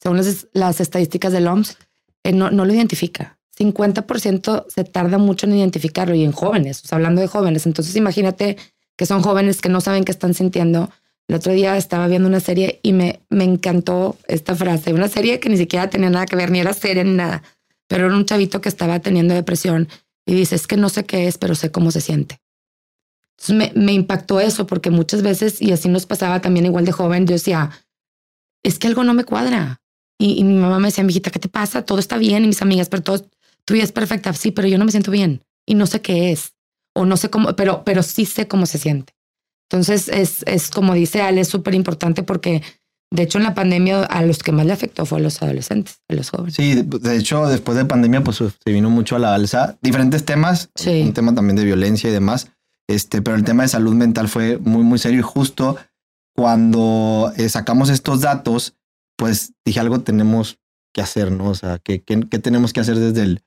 según 0.01 0.15
las, 0.15 0.47
las 0.53 0.79
estadísticas 0.79 1.33
del 1.33 1.45
OMS, 1.45 1.75
eh, 2.23 2.31
no, 2.31 2.49
no 2.49 2.63
lo 2.63 2.73
identifica. 2.73 3.37
50% 3.59 4.67
se 4.69 4.83
tarda 4.85 5.17
mucho 5.17 5.47
en 5.47 5.57
identificarlo 5.57 6.15
y 6.15 6.23
en 6.23 6.31
jóvenes, 6.31 6.81
o 6.85 6.87
sea, 6.87 6.95
hablando 6.95 7.19
de 7.19 7.27
jóvenes. 7.27 7.65
Entonces, 7.65 7.93
imagínate 7.97 8.55
que 8.95 9.05
son 9.05 9.21
jóvenes 9.21 9.59
que 9.59 9.67
no 9.67 9.81
saben 9.81 10.05
qué 10.05 10.13
están 10.13 10.33
sintiendo. 10.33 10.89
El 11.29 11.35
otro 11.35 11.53
día 11.53 11.77
estaba 11.77 12.07
viendo 12.07 12.27
una 12.27 12.39
serie 12.39 12.79
y 12.81 12.91
me, 12.91 13.19
me 13.29 13.43
encantó 13.43 14.17
esta 14.27 14.55
frase, 14.55 14.93
una 14.93 15.07
serie 15.07 15.39
que 15.39 15.47
ni 15.47 15.57
siquiera 15.57 15.87
tenía 15.87 16.09
nada 16.09 16.25
que 16.25 16.35
ver, 16.35 16.49
ni 16.49 16.59
era 16.59 16.73
serie 16.73 17.03
ni 17.03 17.13
nada, 17.13 17.43
pero 17.87 18.07
era 18.07 18.15
un 18.15 18.25
chavito 18.25 18.61
que 18.61 18.69
estaba 18.69 18.99
teniendo 18.99 19.35
depresión 19.35 19.87
y 20.25 20.33
dice, 20.33 20.55
es 20.55 20.65
que 20.65 20.75
no 20.75 20.89
sé 20.89 21.05
qué 21.05 21.27
es, 21.27 21.37
pero 21.37 21.53
sé 21.53 21.71
cómo 21.71 21.91
se 21.91 22.01
siente. 22.01 22.41
Entonces 23.37 23.75
me, 23.75 23.93
impactó 23.93 24.39
eso 24.39 24.65
porque 24.65 24.89
muchas 24.89 25.21
veces, 25.21 25.61
y 25.61 25.71
así 25.71 25.87
nos 25.87 26.07
pasaba 26.07 26.41
también 26.41 26.65
igual 26.65 26.83
de 26.83 26.93
joven, 26.93 27.27
yo 27.27 27.33
decía, 27.33 27.69
es 28.63 28.79
que 28.79 28.87
algo 28.87 29.03
no 29.03 29.13
me 29.13 29.23
cuadra. 29.23 29.81
Y, 30.17 30.39
y 30.39 30.43
mi 30.43 30.55
mamá 30.55 30.79
me 30.79 30.87
decía, 30.87 31.03
mijita, 31.03 31.29
¿qué 31.29 31.39
te 31.39 31.47
pasa? 31.47 31.83
Todo 31.83 31.99
está 31.99 32.17
bien 32.17 32.43
y 32.43 32.47
mis 32.47 32.63
amigas, 32.63 32.89
pero 32.89 33.03
todo, 33.03 33.29
tu 33.65 33.75
vida 33.75 33.83
es 33.83 33.91
perfecta. 33.91 34.33
Sí, 34.33 34.49
pero 34.49 34.67
yo 34.67 34.79
no 34.79 34.85
me 34.85 34.91
siento 34.91 35.11
bien 35.11 35.43
y 35.67 35.75
no 35.75 35.85
sé 35.85 36.01
qué 36.01 36.31
es 36.31 36.53
o 36.95 37.05
no 37.05 37.17
sé 37.17 37.29
cómo, 37.29 37.55
pero, 37.55 37.83
pero 37.85 38.01
sí 38.01 38.25
sé 38.25 38.47
cómo 38.47 38.65
se 38.65 38.79
siente. 38.79 39.13
Entonces 39.71 40.07
es, 40.09 40.43
es 40.47 40.69
como 40.69 40.93
dice 40.93 41.21
Ale, 41.21 41.41
es 41.41 41.47
súper 41.47 41.75
importante 41.75 42.23
porque 42.23 42.63
de 43.11 43.23
hecho 43.23 43.37
en 43.37 43.43
la 43.43 43.53
pandemia 43.53 44.03
a 44.03 44.23
los 44.23 44.39
que 44.39 44.51
más 44.51 44.65
le 44.65 44.73
afectó 44.73 45.05
fue 45.05 45.19
a 45.19 45.21
los 45.21 45.41
adolescentes, 45.41 46.01
a 46.09 46.15
los 46.15 46.29
jóvenes. 46.31 46.55
Sí, 46.55 46.81
de- 46.83 47.15
hecho, 47.17 47.47
después 47.47 47.77
de 47.77 47.85
pandemia, 47.85 48.23
pues 48.23 48.37
se 48.37 48.71
vino 48.71 48.89
mucho 48.89 49.15
a 49.15 49.19
la 49.19 49.33
alza. 49.35 49.77
Diferentes 49.81 50.25
temas, 50.25 50.69
Sí. 50.75 51.01
un 51.03 51.13
tema 51.13 51.33
también 51.35 51.55
de 51.55 51.65
violencia 51.65 52.09
y 52.09 52.13
demás. 52.13 52.47
Este, 52.87 53.21
pero 53.21 53.35
el 53.37 53.43
tema 53.43 53.61
de 53.63 53.69
salud 53.69 53.93
mental 53.93 54.27
fue 54.27 54.57
muy, 54.57 54.83
muy 54.83 54.97
serio 54.97 55.19
y 55.19 55.23
justo 55.23 55.77
cuando 56.35 57.31
eh, 57.37 57.49
sacamos 57.49 57.89
estos 57.89 58.21
datos, 58.21 58.75
pues 59.17 59.53
dije 59.65 59.79
algo 59.79 60.01
tenemos 60.01 60.57
que 60.93 61.01
hacer, 61.01 61.31
¿no? 61.31 61.49
O 61.49 61.55
sea, 61.55 61.79
¿qué, 61.79 62.01
qué, 62.01 62.21
qué 62.29 62.39
tenemos 62.39 62.73
que 62.73 62.79
hacer 62.79 62.97
desde 62.97 63.23
el, 63.23 63.43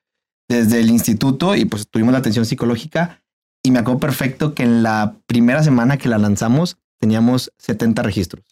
desde 0.48 0.80
el 0.80 0.90
instituto? 0.90 1.56
Y 1.56 1.64
pues 1.64 1.88
tuvimos 1.88 2.12
la 2.12 2.18
atención 2.18 2.44
psicológica 2.44 3.21
y 3.62 3.70
me 3.70 3.78
acuerdo 3.78 4.00
perfecto 4.00 4.54
que 4.54 4.64
en 4.64 4.82
la 4.82 5.16
primera 5.26 5.62
semana 5.62 5.96
que 5.96 6.08
la 6.08 6.18
lanzamos 6.18 6.78
teníamos 6.98 7.52
70 7.58 8.02
registros. 8.02 8.44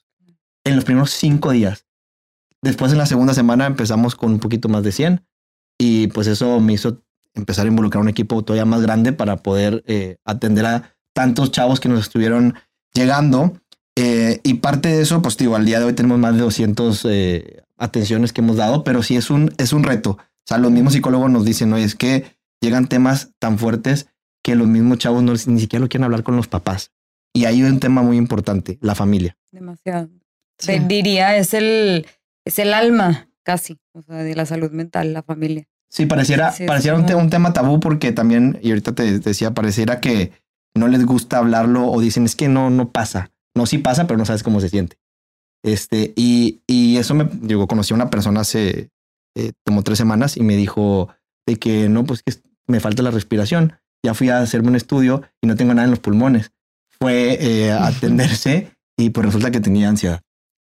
En 0.64 0.76
los 0.76 0.84
primeros 0.84 1.10
cinco 1.10 1.50
días. 1.50 1.86
Después 2.62 2.92
en 2.92 2.98
la 2.98 3.06
segunda 3.06 3.34
semana 3.34 3.66
empezamos 3.66 4.14
con 4.14 4.32
un 4.32 4.38
poquito 4.38 4.68
más 4.68 4.82
de 4.82 4.92
100 4.92 5.24
y 5.78 6.08
pues 6.08 6.26
eso 6.26 6.60
me 6.60 6.74
hizo 6.74 7.02
empezar 7.34 7.64
a 7.64 7.68
involucrar 7.68 8.02
un 8.02 8.08
equipo 8.08 8.42
todavía 8.42 8.64
más 8.64 8.82
grande 8.82 9.12
para 9.12 9.36
poder 9.38 9.82
eh, 9.86 10.18
atender 10.24 10.66
a 10.66 10.96
tantos 11.14 11.50
chavos 11.52 11.80
que 11.80 11.88
nos 11.88 12.00
estuvieron 12.00 12.54
llegando. 12.92 13.54
Eh, 13.96 14.40
y 14.42 14.54
parte 14.54 14.88
de 14.88 15.02
eso, 15.02 15.22
pues 15.22 15.36
digo, 15.36 15.56
al 15.56 15.64
día 15.64 15.78
de 15.78 15.86
hoy 15.86 15.92
tenemos 15.94 16.18
más 16.18 16.34
de 16.34 16.42
200 16.42 17.06
eh, 17.08 17.62
atenciones 17.78 18.32
que 18.32 18.42
hemos 18.42 18.56
dado, 18.56 18.84
pero 18.84 19.02
sí 19.02 19.16
es 19.16 19.30
un, 19.30 19.52
es 19.58 19.72
un 19.72 19.82
reto. 19.82 20.10
O 20.10 20.46
sea, 20.46 20.58
los 20.58 20.70
mismos 20.70 20.92
psicólogos 20.92 21.30
nos 21.30 21.44
dicen, 21.44 21.72
oye, 21.72 21.84
es 21.84 21.94
que 21.94 22.36
llegan 22.60 22.88
temas 22.88 23.30
tan 23.38 23.58
fuertes 23.58 24.08
que 24.50 24.56
los 24.56 24.68
mismos 24.68 24.98
chavos 24.98 25.22
no, 25.22 25.32
ni 25.32 25.60
siquiera 25.60 25.80
lo 25.82 25.88
quieren 25.88 26.04
hablar 26.04 26.22
con 26.22 26.36
los 26.36 26.48
papás. 26.48 26.90
Y 27.32 27.44
ahí 27.44 27.62
hay 27.62 27.70
un 27.70 27.80
tema 27.80 28.02
muy 28.02 28.16
importante, 28.16 28.78
la 28.82 28.94
familia. 28.94 29.36
Demasiado. 29.52 30.08
Sí. 30.58 30.66
Te 30.66 30.80
diría, 30.80 31.36
es 31.36 31.54
el, 31.54 32.06
es 32.44 32.58
el 32.58 32.74
alma 32.74 33.28
casi, 33.44 33.78
o 33.92 34.02
sea, 34.02 34.16
de 34.16 34.34
la 34.34 34.46
salud 34.46 34.70
mental, 34.72 35.12
la 35.12 35.22
familia. 35.22 35.66
Sí, 35.88 36.06
pareciera, 36.06 36.52
Sí, 36.52 36.64
es 36.64 36.66
pareciera 36.68 36.96
un, 36.96 37.06
te- 37.06 37.12
como- 37.14 37.24
un 37.24 37.30
tema 37.30 37.52
tabú 37.52 37.80
porque 37.80 38.12
también, 38.12 38.58
y 38.62 38.70
ahorita 38.70 38.94
te 38.94 39.18
decía, 39.18 39.54
pareciera 39.54 40.00
que 40.00 40.32
no 40.76 40.86
les 40.88 41.04
gusta 41.06 41.38
hablarlo 41.38 41.86
o 41.90 42.00
dicen 42.00 42.24
es 42.24 42.36
que 42.36 42.48
no, 42.48 42.70
no 42.70 42.90
pasa. 42.92 43.30
No, 43.56 43.66
sí 43.66 43.78
pasa, 43.78 44.06
pero 44.06 44.18
no 44.18 44.24
sabes 44.24 44.42
cómo 44.42 44.60
se 44.60 44.68
siente. 44.68 44.98
Este, 45.64 46.12
y, 46.16 46.62
y 46.66 46.96
eso 46.96 47.14
me, 47.14 47.28
digo, 47.32 47.66
conocí 47.66 47.92
a 47.92 47.96
una 47.96 48.10
persona 48.10 48.40
hace 48.40 48.90
eh, 49.36 49.52
como 49.64 49.82
tres 49.82 49.98
semanas 49.98 50.36
y 50.36 50.42
me 50.42 50.56
dijo 50.56 51.08
de 51.46 51.56
que 51.56 51.88
no, 51.88 52.04
pues 52.04 52.22
que 52.22 52.34
me 52.66 52.80
falta 52.80 53.02
la 53.02 53.10
respiración. 53.10 53.74
Ya 54.02 54.14
fui 54.14 54.28
a 54.30 54.38
hacerme 54.38 54.68
un 54.68 54.76
estudio 54.76 55.22
y 55.42 55.46
no 55.46 55.56
tengo 55.56 55.74
nada 55.74 55.84
en 55.84 55.90
los 55.90 56.00
pulmones. 56.00 56.52
Fue 57.00 57.38
eh, 57.40 57.70
a 57.70 57.86
atenderse 57.86 58.70
y 58.96 59.10
pues 59.10 59.26
resulta 59.26 59.50
que 59.50 59.60
tenía 59.60 59.88
ansiedad. 59.88 60.20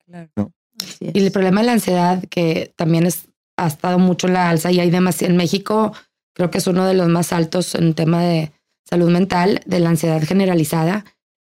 Claro. 0.06 0.52
Es. 0.80 0.98
Y 1.00 1.24
el 1.24 1.32
problema 1.32 1.60
de 1.60 1.66
la 1.66 1.72
ansiedad, 1.72 2.24
que 2.28 2.72
también 2.76 3.06
es, 3.06 3.28
ha 3.56 3.66
estado 3.66 3.98
mucho 3.98 4.26
en 4.26 4.34
la 4.34 4.50
alza 4.50 4.70
y 4.72 4.80
hay 4.80 4.90
demasiado. 4.90 5.32
En 5.32 5.36
México, 5.36 5.92
creo 6.34 6.50
que 6.50 6.58
es 6.58 6.66
uno 6.66 6.86
de 6.86 6.94
los 6.94 7.08
más 7.08 7.32
altos 7.32 7.74
en 7.74 7.94
tema 7.94 8.22
de 8.22 8.52
salud 8.88 9.10
mental, 9.10 9.60
de 9.66 9.80
la 9.80 9.90
ansiedad 9.90 10.22
generalizada, 10.22 11.04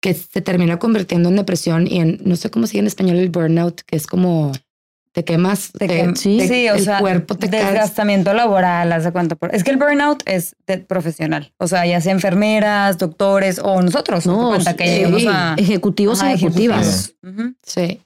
que 0.00 0.14
se 0.14 0.40
termina 0.40 0.78
convirtiendo 0.78 1.28
en 1.28 1.36
depresión 1.36 1.86
y 1.86 2.00
en, 2.00 2.20
no 2.24 2.36
sé 2.36 2.50
cómo 2.50 2.66
se 2.66 2.72
dice 2.72 2.80
en 2.80 2.86
español 2.86 3.16
el 3.16 3.28
burnout, 3.28 3.82
que 3.82 3.96
es 3.96 4.06
como 4.06 4.52
te 5.12 5.24
quemas, 5.24 5.72
Te 5.72 5.88
te- 5.88 6.04
quem- 6.04 6.14
sí, 6.14 6.38
te- 6.38 6.48
sí, 6.48 6.68
o 6.68 6.74
el 6.74 6.84
sea, 6.84 7.00
cuerpo 7.00 7.34
te 7.34 7.48
desgastamiento 7.48 8.32
laboral, 8.32 8.92
haz 8.92 9.04
de 9.04 9.12
cuenta. 9.12 9.34
Por... 9.34 9.54
Es 9.54 9.64
que 9.64 9.70
el 9.72 9.76
burnout 9.76 10.22
es 10.26 10.54
de 10.66 10.78
profesional. 10.78 11.52
O 11.58 11.66
sea, 11.66 11.84
ya 11.86 12.00
sea 12.00 12.12
enfermeras, 12.12 12.98
doctores 12.98 13.58
o 13.62 13.82
nosotros. 13.82 14.24
No, 14.26 14.50
cuenta 14.50 14.76
que 14.76 14.84
sí. 14.86 14.94
llegamos 14.96 15.22
a 15.26 15.54
Ejecutivos, 15.58 16.20
Ajá, 16.22 16.32
ejecutivas. 16.32 17.14
Sí. 17.64 18.00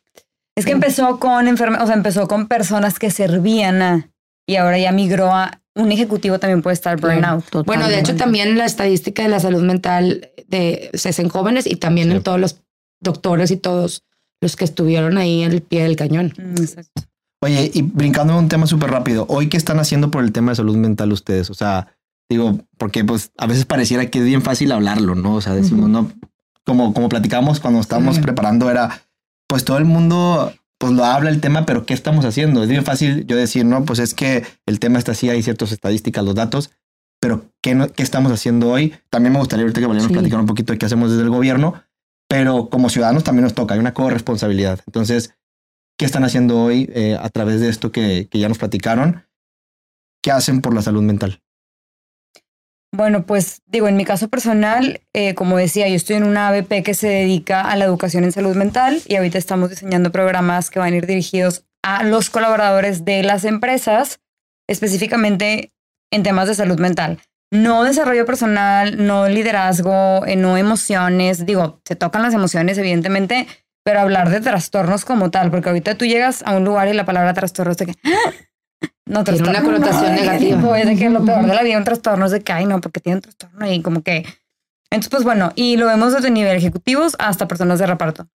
Es 0.56 0.64
que 0.64 0.72
empezó 0.72 1.18
con 1.18 1.48
enferme, 1.48 1.78
o 1.78 1.86
sea, 1.86 1.94
empezó 1.96 2.26
con 2.28 2.46
personas 2.48 2.98
que 2.98 3.10
servían 3.10 3.82
a, 3.82 4.10
y 4.46 4.56
ahora 4.56 4.78
ya 4.78 4.92
migró 4.92 5.32
a 5.32 5.60
un 5.74 5.90
ejecutivo 5.90 6.38
también 6.38 6.62
puede 6.62 6.74
estar 6.74 7.00
burnout. 7.00 7.44
Bueno, 7.66 7.88
de 7.88 7.98
hecho 7.98 8.14
también 8.14 8.56
la 8.56 8.64
estadística 8.64 9.24
de 9.24 9.28
la 9.28 9.40
salud 9.40 9.62
mental 9.62 10.30
de, 10.46 10.90
se 10.94 11.08
hace 11.08 11.22
en 11.22 11.28
jóvenes 11.28 11.66
y 11.66 11.74
también 11.76 12.12
en 12.12 12.22
todos 12.22 12.38
los 12.40 12.62
doctores 13.00 13.50
y 13.50 13.56
todos 13.56 14.04
los 14.44 14.56
que 14.56 14.64
estuvieron 14.64 15.16
ahí 15.16 15.42
en 15.42 15.52
el 15.52 15.62
pie 15.62 15.82
del 15.82 15.96
cañón. 15.96 16.34
Mm, 16.36 16.60
exacto. 16.62 17.02
Oye, 17.40 17.70
y 17.74 17.82
brincando 17.82 18.34
en 18.34 18.40
un 18.40 18.48
tema 18.48 18.66
súper 18.66 18.90
rápido, 18.90 19.26
¿hoy 19.28 19.48
qué 19.48 19.56
están 19.56 19.78
haciendo 19.80 20.10
por 20.10 20.22
el 20.22 20.32
tema 20.32 20.52
de 20.52 20.56
salud 20.56 20.76
mental 20.76 21.12
ustedes? 21.12 21.50
O 21.50 21.54
sea, 21.54 21.88
digo, 22.28 22.60
porque 22.78 23.04
pues 23.04 23.32
a 23.38 23.46
veces 23.46 23.64
pareciera 23.64 24.06
que 24.10 24.18
es 24.18 24.24
bien 24.24 24.42
fácil 24.42 24.70
hablarlo, 24.72 25.14
¿no? 25.14 25.34
O 25.34 25.40
sea, 25.40 25.54
decimos, 25.54 25.88
no, 25.88 26.12
como, 26.64 26.94
como 26.94 27.08
platicamos 27.08 27.58
cuando 27.58 27.80
estábamos 27.80 28.18
preparando, 28.18 28.70
era, 28.70 29.02
pues 29.48 29.64
todo 29.64 29.78
el 29.78 29.84
mundo 29.84 30.52
pues 30.78 30.92
lo 30.92 31.04
habla 31.04 31.30
el 31.30 31.40
tema, 31.40 31.64
pero 31.64 31.86
¿qué 31.86 31.94
estamos 31.94 32.26
haciendo? 32.26 32.62
Es 32.62 32.68
bien 32.68 32.84
fácil 32.84 33.26
yo 33.26 33.36
decir, 33.36 33.64
no, 33.64 33.84
pues 33.84 33.98
es 33.98 34.12
que 34.12 34.44
el 34.66 34.78
tema 34.78 34.98
está 34.98 35.12
así, 35.12 35.30
hay 35.30 35.42
ciertas 35.42 35.72
estadísticas, 35.72 36.24
los 36.24 36.34
datos, 36.34 36.70
pero 37.20 37.46
¿qué, 37.62 37.74
no, 37.74 37.90
qué 37.90 38.02
estamos 38.02 38.30
haciendo 38.32 38.70
hoy? 38.70 38.92
También 39.08 39.32
me 39.32 39.38
gustaría 39.38 39.62
ahorita 39.62 39.80
que 39.80 39.86
vayamos 39.86 40.10
a 40.10 40.12
platicar 40.12 40.40
un 40.40 40.46
poquito 40.46 40.72
de 40.72 40.78
qué 40.78 40.84
hacemos 40.84 41.10
desde 41.10 41.22
el 41.22 41.30
gobierno, 41.30 41.82
pero 42.34 42.68
como 42.68 42.88
ciudadanos 42.88 43.22
también 43.22 43.44
nos 43.44 43.54
toca, 43.54 43.74
hay 43.74 43.80
una 43.80 43.94
corresponsabilidad. 43.94 44.80
Entonces, 44.88 45.36
¿qué 45.96 46.04
están 46.04 46.24
haciendo 46.24 46.60
hoy 46.60 46.90
eh, 46.92 47.16
a 47.16 47.28
través 47.28 47.60
de 47.60 47.68
esto 47.68 47.92
que, 47.92 48.28
ya 48.32 48.48
nos 48.48 48.58
platicaron? 48.58 49.24
¿Qué 50.20 50.32
hacen 50.32 50.60
por 50.60 50.74
la 50.74 50.82
salud 50.82 51.04
mental? 51.04 51.40
Bueno, 52.92 53.24
pues 53.24 53.62
digo, 53.66 53.86
en 53.86 53.96
mi 53.96 54.04
caso 54.04 54.30
personal, 54.30 55.00
eh, 55.12 55.36
como 55.36 55.56
decía, 55.58 55.88
yo 55.88 55.94
estoy 55.94 56.16
en 56.16 56.24
una 56.24 56.48
ABP 56.48 56.82
que 56.82 56.94
se 56.94 57.06
dedica 57.06 57.70
a 57.70 57.76
la 57.76 57.84
educación 57.84 58.24
en 58.24 58.32
salud 58.32 58.56
mental 58.56 59.00
y 59.06 59.14
ahorita 59.14 59.38
estamos 59.38 59.70
diseñando 59.70 60.10
programas 60.10 60.70
que 60.70 60.80
van 60.80 60.92
a 60.92 60.96
ir 60.96 61.06
dirigidos 61.06 61.64
a 61.84 62.02
los 62.02 62.30
colaboradores 62.30 63.04
de 63.04 63.22
las 63.22 63.44
empresas, 63.44 64.18
específicamente 64.68 65.72
en 66.10 66.24
temas 66.24 66.48
de 66.48 66.56
salud 66.56 66.80
mental. 66.80 67.20
No 67.54 67.84
desarrollo 67.84 68.26
personal, 68.26 69.06
no 69.06 69.28
liderazgo, 69.28 70.26
eh, 70.26 70.34
no 70.34 70.56
emociones. 70.56 71.46
Digo, 71.46 71.80
se 71.84 71.94
tocan 71.94 72.22
las 72.22 72.34
emociones, 72.34 72.78
evidentemente, 72.78 73.46
pero 73.84 74.00
hablar 74.00 74.30
de 74.30 74.40
trastornos 74.40 75.04
como 75.04 75.30
tal, 75.30 75.52
porque 75.52 75.68
ahorita 75.68 75.96
tú 75.96 76.04
llegas 76.04 76.42
a 76.44 76.56
un 76.56 76.64
lugar 76.64 76.88
y 76.88 76.94
la 76.94 77.04
palabra 77.04 77.32
trastorno 77.32 77.70
es 77.70 77.78
de 77.78 77.86
que 77.86 77.94
no, 79.06 79.22
tiene 79.22 79.48
una 79.48 79.62
connotación 79.62 80.16
negativa. 80.16 80.80
Es 80.80 80.86
de 80.88 80.96
que 80.96 81.08
lo 81.10 81.24
peor 81.24 81.46
de 81.46 81.54
la 81.54 81.62
vida 81.62 81.78
un 81.78 81.84
trastorno 81.84 82.26
es 82.26 82.32
de 82.32 82.40
que, 82.40 82.52
ay, 82.52 82.66
no, 82.66 82.80
porque 82.80 82.98
tiene 82.98 83.18
un 83.18 83.22
trastorno 83.22 83.70
y 83.70 83.82
como 83.82 84.02
que... 84.02 84.26
Entonces, 84.90 85.10
pues 85.10 85.22
bueno, 85.22 85.52
y 85.54 85.76
lo 85.76 85.86
vemos 85.86 86.12
desde 86.12 86.32
nivel 86.32 86.56
ejecutivos 86.56 87.14
hasta 87.20 87.46
personas 87.46 87.78
de 87.78 87.86
reparto. 87.86 88.26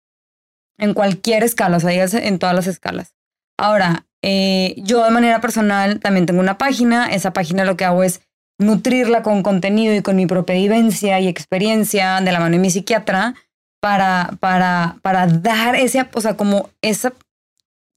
En 0.78 0.94
cualquier 0.94 1.44
escala, 1.44 1.76
o 1.76 1.80
sea, 1.82 1.92
en 1.92 2.40
todas 2.40 2.56
las 2.56 2.68
escalas. 2.68 3.16
Ahora, 3.58 4.06
eh, 4.22 4.76
yo 4.78 5.04
de 5.04 5.12
manera 5.12 5.42
personal 5.42 6.00
también 6.00 6.26
tengo 6.26 6.40
una 6.40 6.58
página. 6.58 7.12
Esa 7.12 7.34
página 7.34 7.66
lo 7.66 7.76
que 7.76 7.84
hago 7.84 8.04
es 8.04 8.22
nutrirla 8.60 9.24
con 9.24 9.42
contenido 9.42 9.96
y 9.96 10.02
con 10.02 10.16
mi 10.16 10.28
propia 10.28 10.56
vivencia 10.56 11.20
y 11.20 11.28
experiencia 11.28 12.22
de 12.22 12.32
la 12.32 12.40
mano 12.40 12.52
de 12.52 12.60
mi 12.60 12.70
psiquiatra 12.70 13.34
para, 13.82 14.38
para, 14.40 14.98
para 15.02 15.28
dar 15.28 15.76
ese, 15.76 16.08
o 16.14 16.22
sea, 16.22 16.36
como 16.36 16.70
esa, 16.82 17.14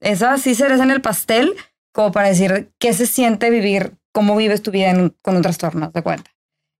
esa 0.01 0.37
sí 0.37 0.55
cereza 0.55 0.83
en 0.83 0.91
el 0.91 1.01
pastel 1.01 1.53
como 1.93 2.11
para 2.11 2.29
decir 2.29 2.71
qué 2.79 2.93
se 2.93 3.05
siente 3.05 3.49
vivir, 3.49 3.93
cómo 4.11 4.35
vives 4.35 4.63
tu 4.63 4.71
vida 4.71 4.93
con 5.21 5.35
un 5.35 5.41
trastorno, 5.41 5.91
de 5.93 6.01
cuenta. 6.01 6.31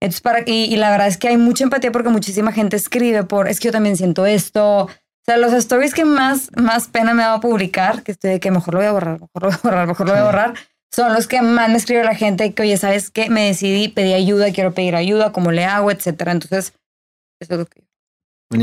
Entonces, 0.01 0.21
para, 0.21 0.39
y, 0.45 0.65
y, 0.65 0.75
la 0.75 0.91
verdad 0.91 1.07
es 1.07 1.17
que 1.17 1.29
hay 1.29 1.37
mucha 1.37 1.63
empatía 1.63 1.91
porque 1.91 2.09
muchísima 2.09 2.51
gente 2.51 2.75
escribe 2.75 3.23
por, 3.23 3.47
es 3.47 3.59
que 3.59 3.67
yo 3.67 3.71
también 3.71 3.95
siento 3.95 4.25
esto. 4.25 4.85
O 4.85 5.25
sea, 5.25 5.37
los 5.37 5.53
stories 5.53 5.93
que 5.93 6.03
más, 6.03 6.49
más 6.57 6.89
pena 6.89 7.13
me 7.13 7.23
ha 7.23 7.27
dado 7.27 7.39
publicar, 7.39 8.03
que 8.03 8.11
estoy 8.11 8.31
de 8.31 8.39
que 8.41 8.51
mejor 8.51 8.73
lo 8.73 8.79
voy 8.81 8.87
a 8.87 8.91
borrar, 8.91 9.21
mejor 9.21 9.43
lo 9.43 9.49
voy 9.49 9.55
a 9.55 9.61
borrar, 9.63 9.87
mejor 9.87 10.07
lo 10.07 10.13
voy 10.13 10.21
a 10.21 10.25
borrar, 10.25 10.53
son 10.93 11.13
los 11.13 11.27
que 11.27 11.41
más 11.41 11.69
me 11.69 11.77
escribe 11.77 12.03
la 12.03 12.15
gente 12.15 12.53
que, 12.53 12.61
oye, 12.61 12.77
¿sabes 12.77 13.09
qué? 13.09 13.29
Me 13.29 13.47
decidí, 13.47 13.87
pedí 13.87 14.13
ayuda, 14.13 14.51
quiero 14.51 14.73
pedir 14.73 14.95
ayuda, 14.95 15.31
¿cómo 15.31 15.51
le 15.51 15.65
hago? 15.65 15.89
Etcétera. 15.89 16.31
Entonces, 16.31 16.73
eso 17.39 17.53
es 17.53 17.59
lo 17.59 17.65
que... 17.65 17.83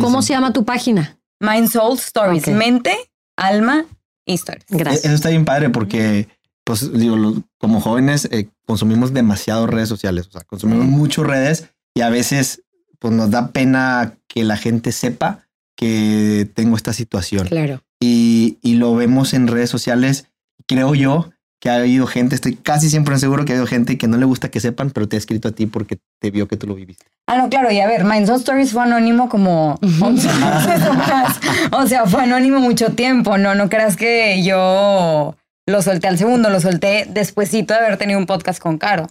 ¿Cómo 0.00 0.22
se 0.22 0.32
llama 0.32 0.52
tu 0.52 0.64
página? 0.64 1.18
Mind 1.40 1.68
Soul 1.68 1.98
Stories. 1.98 2.46
Mente, 2.46 2.96
alma 3.36 3.84
y 4.24 4.34
stories. 4.34 4.66
Gracias. 4.68 5.04
Eso 5.04 5.14
está 5.14 5.30
bien 5.30 5.44
padre 5.44 5.70
porque 5.70 6.28
pues 6.62 6.92
digo, 6.92 7.42
como 7.58 7.80
jóvenes 7.80 8.28
eh, 8.30 8.48
consumimos 8.64 9.12
demasiado 9.12 9.66
redes 9.66 9.88
sociales, 9.88 10.28
o 10.28 10.30
sea, 10.30 10.42
consumimos 10.42 10.86
mucho 10.86 11.24
redes 11.24 11.68
y 11.94 12.02
a 12.02 12.10
veces 12.10 12.62
pues 13.00 13.12
nos 13.12 13.32
da 13.32 13.48
pena 13.48 14.18
que 14.28 14.44
la 14.44 14.56
gente 14.56 14.92
sepa 14.92 15.48
que 15.74 16.48
tengo 16.54 16.76
esta 16.76 16.92
situación. 16.92 17.48
Claro. 17.48 17.82
Y, 17.98 18.58
y 18.62 18.74
lo 18.74 18.94
vemos 18.94 19.34
en 19.34 19.48
redes 19.48 19.70
sociales. 19.70 20.28
Creo 20.68 20.94
yo 20.94 21.30
que 21.60 21.68
ha 21.68 21.76
habido 21.76 22.06
gente, 22.06 22.34
estoy 22.34 22.56
casi 22.56 22.88
siempre 22.88 23.18
seguro 23.18 23.44
que 23.44 23.52
ha 23.52 23.56
habido 23.56 23.66
gente 23.66 23.98
que 23.98 24.08
no 24.08 24.16
le 24.16 24.24
gusta 24.24 24.50
que 24.50 24.60
sepan, 24.60 24.90
pero 24.90 25.08
te 25.08 25.16
ha 25.16 25.18
escrito 25.18 25.48
a 25.48 25.52
ti 25.52 25.66
porque 25.66 25.98
te 26.18 26.30
vio 26.30 26.48
que 26.48 26.56
tú 26.56 26.66
lo 26.66 26.74
viviste. 26.74 27.04
Ah, 27.26 27.36
no, 27.36 27.50
claro, 27.50 27.70
y 27.70 27.78
a 27.80 27.86
ver, 27.86 28.04
Minds 28.04 28.30
on 28.30 28.36
Stories 28.36 28.72
fue 28.72 28.82
anónimo 28.82 29.28
como 29.28 29.78
o 31.72 31.86
sea, 31.86 32.06
fue 32.06 32.22
anónimo 32.22 32.60
mucho 32.60 32.92
tiempo, 32.92 33.36
no, 33.36 33.54
no 33.54 33.68
creas 33.68 33.96
que 33.96 34.42
yo 34.42 35.36
lo 35.66 35.82
solté 35.82 36.08
al 36.08 36.16
segundo, 36.16 36.48
lo 36.48 36.60
solté 36.60 37.06
despuesito 37.08 37.74
de 37.74 37.80
haber 37.80 37.98
tenido 37.98 38.18
un 38.18 38.26
podcast 38.26 38.60
con 38.60 38.78
Caro. 38.78 39.06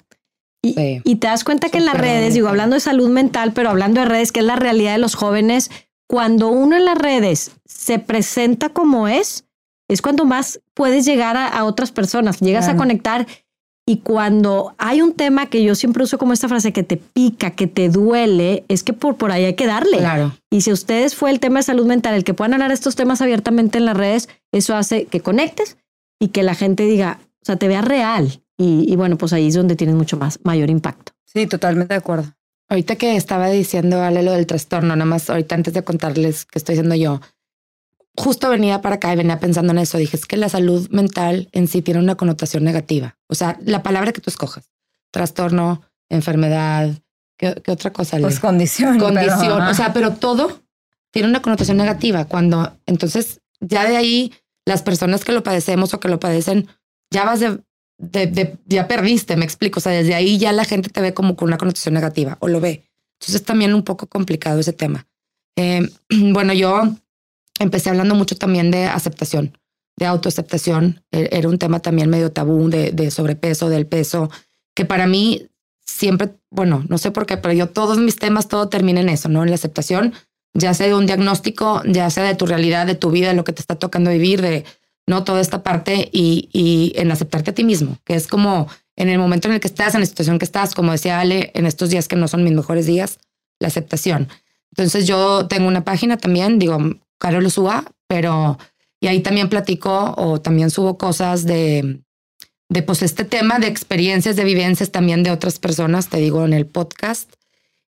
Y, 0.61 1.01
y 1.05 1.15
te 1.15 1.27
das 1.27 1.45
cuenta 1.45 1.69
que 1.69 1.77
en 1.77 1.85
las 1.85 1.97
redes, 1.97 2.33
digo, 2.33 2.49
hablando 2.49 2.73
de 2.73 2.81
salud 2.81 3.09
mental, 3.09 3.53
pero 3.53 3.69
hablando 3.69 4.01
de 4.01 4.07
redes, 4.07 4.33
que 4.33 4.41
es 4.41 4.45
la 4.45 4.57
realidad 4.57 4.91
de 4.91 4.97
los 4.97 5.15
jóvenes, 5.15 5.71
cuando 6.05 6.49
uno 6.49 6.75
en 6.75 6.83
las 6.83 6.97
redes 6.97 7.51
se 7.65 7.99
presenta 7.99 8.69
como 8.69 9.07
es, 9.07 9.45
es 9.89 10.01
cuando 10.01 10.23
más 10.23 10.61
puedes 10.73 11.05
llegar 11.05 11.35
a, 11.35 11.63
otras 11.65 11.91
personas, 11.91 12.39
llegas 12.39 12.69
a 12.69 12.77
conectar 12.77 13.27
y 13.85 13.97
cuando 13.97 14.75
hay 14.77 15.01
un 15.01 15.13
tema 15.13 15.47
que 15.47 15.63
yo 15.63 15.73
siempre 15.73 16.03
uso 16.03 16.19
como 16.19 16.31
esta 16.31 16.47
frase 16.47 16.71
que 16.71 16.83
te 16.83 16.95
pica, 16.95 17.51
que 17.51 17.65
te 17.65 17.89
duele, 17.89 18.63
es 18.67 18.83
que 18.83 18.93
por, 18.93 19.17
por 19.17 19.31
ahí 19.31 19.45
hay 19.45 19.55
que 19.55 19.65
darle. 19.65 19.97
Claro. 19.97 20.31
Y 20.51 20.61
si 20.61 20.71
ustedes 20.71 21.15
fue 21.15 21.31
el 21.31 21.39
tema 21.39 21.57
de 21.59 21.63
salud 21.63 21.87
mental, 21.87 22.13
el 22.13 22.23
que 22.23 22.35
puedan 22.35 22.53
hablar 22.53 22.71
estos 22.71 22.95
temas 22.95 23.19
abiertamente 23.21 23.79
en 23.79 23.85
las 23.85 23.97
redes, 23.97 24.29
eso 24.51 24.75
hace 24.75 25.05
que 25.05 25.21
conectes 25.21 25.77
y 26.19 26.27
que 26.27 26.43
la 26.43 26.53
gente 26.53 26.83
diga, 26.83 27.19
o 27.41 27.45
sea, 27.45 27.55
te 27.55 27.67
vea 27.67 27.81
real. 27.81 28.43
Y, 28.61 28.93
bueno, 28.97 29.17
pues 29.17 29.31
ahí 29.31 29.47
es 29.47 29.55
donde 29.55 29.77
tienes 29.77 29.95
mucho 29.95 30.17
más, 30.17 30.37
mayor 30.43 30.69
impacto. 30.69 31.13
Sí, 31.25 31.47
totalmente 31.47 31.93
de 31.93 31.97
acuerdo. 31.97 32.35
Ahorita 32.67 32.97
que 32.97 33.15
estaba 33.15 33.47
diciendo, 33.47 34.01
Ale, 34.03 34.21
lo 34.21 34.33
del 34.33 34.45
trastorno, 34.45 34.95
nada 34.95 35.05
más 35.05 35.29
ahorita 35.29 35.55
antes 35.55 35.73
de 35.73 35.83
contarles 35.83 36.45
qué 36.45 36.59
estoy 36.59 36.73
diciendo 36.75 36.95
yo, 36.95 37.21
justo 38.15 38.49
venía 38.49 38.81
para 38.81 38.95
acá 38.95 39.13
y 39.13 39.17
venía 39.17 39.39
pensando 39.39 39.71
en 39.71 39.79
eso. 39.79 39.97
Dije, 39.97 40.17
es 40.17 40.25
que 40.25 40.37
la 40.37 40.49
salud 40.49 40.89
mental 40.89 41.49
en 41.51 41.67
sí 41.67 41.81
tiene 41.81 41.99
una 41.99 42.15
connotación 42.15 42.63
negativa. 42.63 43.17
O 43.27 43.35
sea, 43.35 43.57
la 43.63 43.83
palabra 43.83 44.11
que 44.11 44.21
tú 44.21 44.29
escojas, 44.29 44.71
trastorno, 45.11 45.81
enfermedad, 46.09 46.89
¿qué, 47.37 47.55
otra 47.67 47.93
cosa? 47.93 48.17
Pues 48.19 48.39
condición. 48.39 48.99
Condición. 48.99 49.61
o 49.61 49.73
sea, 49.73 49.93
pero 49.93 50.13
todo 50.13 50.61
tiene 51.11 51.27
una 51.27 51.41
connotación 51.41 51.77
negativa. 51.77 52.25
Cuando 52.25 52.77
entonces 52.85 53.41
ya 53.59 53.87
de 53.87 53.97
ahí 53.97 54.33
las 54.65 54.83
personas 54.83 55.25
que 55.25 55.31
lo 55.31 55.43
padecemos 55.43 55.93
o 55.93 55.99
que 55.99 56.09
lo 56.09 56.19
padecen, 56.19 56.67
ya 57.11 57.25
vas 57.25 57.39
de, 57.39 57.57
de, 57.97 58.57
ya 58.65 58.87
perdiste, 58.87 59.35
me 59.35 59.45
explico. 59.45 59.79
O 59.79 59.81
sea, 59.81 59.91
desde 59.91 60.15
ahí 60.15 60.37
ya 60.37 60.51
la 60.51 60.65
gente 60.65 60.89
te 60.89 61.01
ve 61.01 61.13
como 61.13 61.35
con 61.35 61.47
una 61.47 61.57
connotación 61.57 61.93
negativa 61.93 62.37
o 62.39 62.47
lo 62.47 62.59
ve. 62.59 62.89
Entonces 63.13 63.35
es 63.35 63.43
también 63.43 63.73
un 63.73 63.83
poco 63.83 64.07
complicado 64.07 64.59
ese 64.59 64.73
tema. 64.73 65.07
Eh, 65.55 65.89
bueno, 66.09 66.53
yo 66.53 66.83
empecé 67.59 67.89
hablando 67.89 68.15
mucho 68.15 68.35
también 68.35 68.71
de 68.71 68.85
aceptación, 68.85 69.57
de 69.97 70.05
autoaceptación. 70.05 71.03
E, 71.11 71.29
era 71.31 71.49
un 71.49 71.59
tema 71.59 71.79
también 71.79 72.09
medio 72.09 72.31
tabú 72.31 72.69
de, 72.69 72.91
de 72.91 73.11
sobrepeso, 73.11 73.69
del 73.69 73.85
peso, 73.85 74.29
que 74.75 74.85
para 74.85 75.07
mí 75.07 75.47
siempre, 75.85 76.35
bueno, 76.49 76.83
no 76.87 76.97
sé 76.97 77.11
por 77.11 77.25
qué, 77.25 77.37
pero 77.37 77.53
yo 77.53 77.67
todos 77.67 77.97
mis 77.97 78.15
temas, 78.15 78.47
todo 78.47 78.69
termina 78.69 79.01
en 79.01 79.09
eso, 79.09 79.29
¿no? 79.29 79.43
En 79.43 79.49
la 79.49 79.55
aceptación 79.55 80.13
ya 80.53 80.73
sea 80.73 80.87
de 80.87 80.95
un 80.95 81.05
diagnóstico, 81.05 81.81
ya 81.85 82.09
sea 82.09 82.23
de 82.23 82.35
tu 82.35 82.45
realidad, 82.45 82.85
de 82.85 82.95
tu 82.95 83.11
vida, 83.11 83.29
de 83.29 83.33
lo 83.33 83.43
que 83.43 83.53
te 83.53 83.61
está 83.61 83.75
tocando 83.75 84.11
vivir, 84.11 84.41
de 84.41 84.65
no 85.07 85.23
toda 85.23 85.41
esta 85.41 85.63
parte 85.63 86.09
y, 86.11 86.49
y 86.53 86.93
en 86.95 87.11
aceptarte 87.11 87.51
a 87.51 87.55
ti 87.55 87.63
mismo, 87.63 87.97
que 88.03 88.15
es 88.15 88.27
como 88.27 88.67
en 88.95 89.09
el 89.09 89.17
momento 89.17 89.47
en 89.47 89.55
el 89.55 89.59
que 89.59 89.67
estás, 89.67 89.93
en 89.95 90.01
la 90.01 90.05
situación 90.05 90.39
que 90.39 90.45
estás, 90.45 90.75
como 90.75 90.91
decía 90.91 91.19
Ale, 91.19 91.51
en 91.55 91.65
estos 91.65 91.89
días 91.89 92.07
que 92.07 92.15
no 92.15 92.27
son 92.27 92.43
mis 92.43 92.53
mejores 92.53 92.85
días, 92.85 93.19
la 93.59 93.67
aceptación. 93.67 94.27
Entonces 94.71 95.07
yo 95.07 95.47
tengo 95.47 95.67
una 95.67 95.83
página 95.83 96.17
también, 96.17 96.59
digo, 96.59 96.77
Carol 97.19 97.49
suba, 97.51 97.85
pero 98.07 98.57
y 98.99 99.07
ahí 99.07 99.21
también 99.21 99.49
platico 99.49 100.13
o 100.17 100.41
también 100.41 100.71
subo 100.71 100.97
cosas 100.97 101.45
de, 101.45 102.01
de 102.69 102.81
pues 102.83 103.01
este 103.01 103.23
tema 103.23 103.59
de 103.59 103.67
experiencias, 103.67 104.35
de 104.35 104.43
vivencias 104.43 104.91
también 104.91 105.23
de 105.23 105.31
otras 105.31 105.59
personas, 105.59 106.09
te 106.09 106.17
digo, 106.17 106.45
en 106.45 106.53
el 106.53 106.65
podcast. 106.65 107.31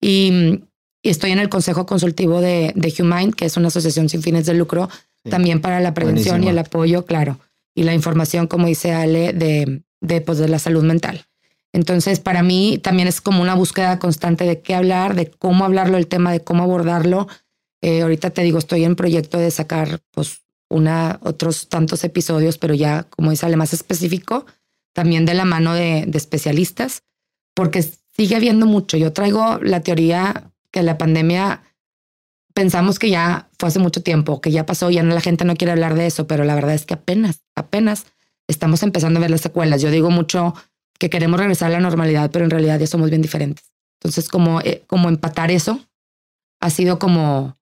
Y, 0.01 0.63
y 1.01 1.09
estoy 1.09 1.31
en 1.31 1.39
el 1.39 1.49
Consejo 1.49 1.85
Consultivo 1.85 2.41
de, 2.41 2.73
de 2.75 2.93
Humind, 2.99 3.35
que 3.35 3.45
es 3.45 3.57
una 3.57 3.69
asociación 3.69 4.09
sin 4.09 4.21
fines 4.21 4.45
de 4.45 4.53
lucro, 4.53 4.89
también 5.29 5.61
para 5.61 5.79
la 5.79 5.93
prevención 5.93 6.43
y 6.43 6.47
el 6.47 6.57
apoyo, 6.57 7.05
claro, 7.05 7.39
y 7.75 7.83
la 7.83 7.93
información, 7.93 8.47
como 8.47 8.67
dice 8.67 8.93
Ale, 8.93 9.33
de, 9.33 9.81
de, 9.99 10.21
pues, 10.21 10.37
de 10.37 10.47
la 10.47 10.59
salud 10.59 10.83
mental. 10.83 11.25
Entonces, 11.73 12.19
para 12.19 12.43
mí 12.43 12.79
también 12.81 13.07
es 13.07 13.19
como 13.21 13.41
una 13.41 13.55
búsqueda 13.55 13.99
constante 13.99 14.45
de 14.45 14.61
qué 14.61 14.73
hablar, 14.73 15.15
de 15.15 15.29
cómo 15.29 15.65
hablarlo, 15.65 15.97
el 15.97 16.07
tema 16.07 16.31
de 16.31 16.39
cómo 16.39 16.63
abordarlo. 16.63 17.27
Eh, 17.81 18.01
ahorita 18.01 18.31
te 18.31 18.41
digo, 18.41 18.57
estoy 18.57 18.83
en 18.83 18.95
proyecto 18.95 19.37
de 19.37 19.51
sacar 19.51 20.01
pues, 20.11 20.41
una, 20.69 21.19
otros 21.23 21.69
tantos 21.69 22.03
episodios, 22.03 22.57
pero 22.57 22.73
ya, 22.73 23.03
como 23.03 23.31
dice 23.31 23.55
más 23.55 23.73
específico, 23.73 24.45
también 24.93 25.25
de 25.25 25.35
la 25.35 25.45
mano 25.45 25.73
de, 25.73 26.09
especialistas, 26.13 27.03
porque 27.55 27.85
sigue 28.15 28.35
habiendo 28.35 28.65
mucho. 28.65 28.97
Yo 28.97 29.13
traigo 29.13 29.59
la 29.61 29.81
teoría 29.81 30.51
que 30.71 30.81
la 30.81 30.97
pandemia 30.97 31.63
pensamos 32.53 32.97
que 32.97 33.11
ya 33.11 33.49
fue 33.59 33.69
hace 33.69 33.79
mucho 33.79 34.01
tiempo, 34.01 34.41
que 34.41 34.51
ya 34.51 34.65
pasó, 34.65 34.89
ya 34.89 35.03
la 35.03 35.21
gente 35.21 35.45
no 35.45 35.55
quiere 35.55 35.71
hablar 35.71 35.93
de 35.93 36.07
eso, 36.07 36.25
pero 36.25 36.43
la 36.43 36.55
verdad 36.55 36.73
es 36.73 36.85
que 36.85 36.95
apenas, 36.95 37.41
apenas 37.55 38.07
estamos 38.47 38.81
empezando 38.81 39.19
a 39.19 39.21
ver 39.21 39.29
las 39.29 39.41
secuelas. 39.41 39.81
Yo 39.81 39.91
digo 39.91 40.09
mucho 40.09 40.55
que 40.97 41.09
queremos 41.09 41.39
regresar 41.39 41.69
a 41.69 41.73
la 41.73 41.79
normalidad, 41.79 42.31
pero 42.31 42.45
en 42.45 42.51
realidad 42.51 42.79
ya 42.79 42.87
somos 42.87 43.09
bien 43.09 43.21
diferentes. 43.21 43.71
Entonces, 43.99 44.29
como, 44.29 44.61
eh, 44.61 44.83
como 44.87 45.09
empatar 45.09 45.51
eso 45.51 45.79
ha 46.59 46.69
sido 46.69 46.97
como, 46.97 47.56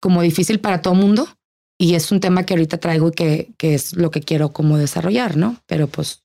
como 0.00 0.22
difícil 0.22 0.60
para 0.60 0.82
todo 0.82 0.94
mundo 0.94 1.28
y 1.78 1.94
es 1.94 2.10
un 2.10 2.20
tema 2.20 2.44
que 2.44 2.54
ahorita 2.54 2.78
traigo 2.78 3.08
y 3.08 3.12
que, 3.12 3.50
que 3.56 3.74
es 3.74 3.96
lo 3.96 4.10
que 4.10 4.20
quiero 4.20 4.52
como 4.52 4.76
desarrollar, 4.76 5.36
¿no? 5.36 5.56
Pero 5.66 5.86
pues 5.86 6.24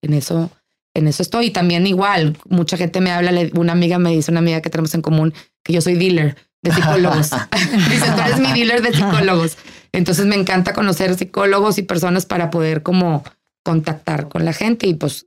en 0.00 0.14
eso, 0.14 0.50
en 0.94 1.08
eso 1.08 1.22
estoy. 1.22 1.46
Y 1.46 1.50
también 1.50 1.86
igual, 1.86 2.38
mucha 2.48 2.76
gente 2.76 3.00
me 3.00 3.10
habla, 3.10 3.32
una 3.54 3.72
amiga 3.72 3.98
me 3.98 4.10
dice, 4.10 4.30
una 4.30 4.40
amiga 4.40 4.60
que 4.60 4.70
tenemos 4.70 4.94
en 4.94 5.02
común, 5.02 5.34
que 5.64 5.72
yo 5.72 5.80
soy 5.80 5.94
dealer 5.94 6.36
de 6.62 6.72
psicólogos. 6.72 7.30
Dice, 7.90 8.06
tú 8.14 8.22
eres 8.24 8.38
mi 8.38 8.52
dealer 8.52 8.82
de 8.82 8.92
psicólogos. 8.92 9.58
Entonces 9.90 10.26
me 10.26 10.36
encanta 10.36 10.72
conocer 10.72 11.14
psicólogos 11.16 11.78
y 11.78 11.82
personas 11.82 12.24
para 12.24 12.50
poder 12.50 12.84
como 12.84 13.24
contactar 13.64 14.28
con 14.28 14.44
la 14.44 14.52
gente 14.52 14.86
y 14.86 14.94
pues 14.94 15.26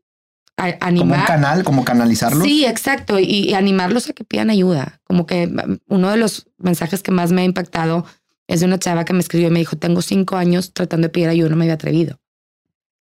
animar. 0.58 1.08
Como 1.08 1.14
un 1.14 1.28
canal, 1.28 1.64
como 1.64 1.86
canalizarlos. 1.86 2.44
Sí, 2.44 2.66
exacto. 2.66 3.20
Y, 3.20 3.54
animarlos 3.54 4.10
a 4.10 4.14
que 4.14 4.24
pidan 4.24 4.50
ayuda. 4.50 5.02
Como 5.04 5.26
que 5.26 5.48
mm, 5.48 5.80
uno 5.88 6.12
de 6.12 6.18
los 6.18 6.48
mensajes 6.58 7.04
que 7.04 7.12
más 7.12 7.32
me 7.32 7.42
ha 7.42 7.46
impactado 7.46 8.06
es 8.48 8.60
de 8.60 8.68
una 8.68 8.80
chava 8.80 9.06
que 9.06 9.14
me 9.14 9.20
escribió 9.20 9.48
y 9.48 9.52
me 9.52 9.60
dijo, 9.60 9.76
tengo 9.76 10.02
cinco 10.02 10.38
años 10.38 10.74
tratando 10.74 11.08
de 11.08 11.12
pedir 11.12 11.30
ayuda, 11.30 11.50
no 11.50 11.56
me 11.56 11.66
había 11.66 11.74
atrevido. 11.74 12.20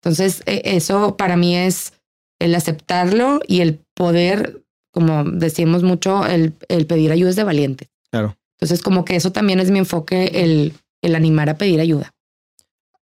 Entonces, 0.02 0.42
e, 0.46 0.62
eso 0.64 1.16
para 1.16 1.36
mí 1.36 1.56
es 1.56 1.94
el 2.38 2.54
aceptarlo 2.54 3.40
y 3.46 3.60
el 3.60 3.80
poder, 3.94 4.62
como 4.92 5.24
decimos 5.24 5.82
mucho, 5.82 6.26
el, 6.26 6.54
el 6.68 6.86
pedir 6.86 7.12
ayuda 7.12 7.30
es 7.30 7.36
de 7.36 7.44
valiente. 7.44 7.90
Claro. 8.10 8.36
Entonces, 8.58 8.82
como 8.82 9.04
que 9.04 9.16
eso 9.16 9.32
también 9.32 9.60
es 9.60 9.70
mi 9.70 9.78
enfoque, 9.78 10.42
el, 10.42 10.74
el 11.02 11.14
animar 11.14 11.48
a 11.48 11.56
pedir 11.56 11.80
ayuda. 11.80 12.12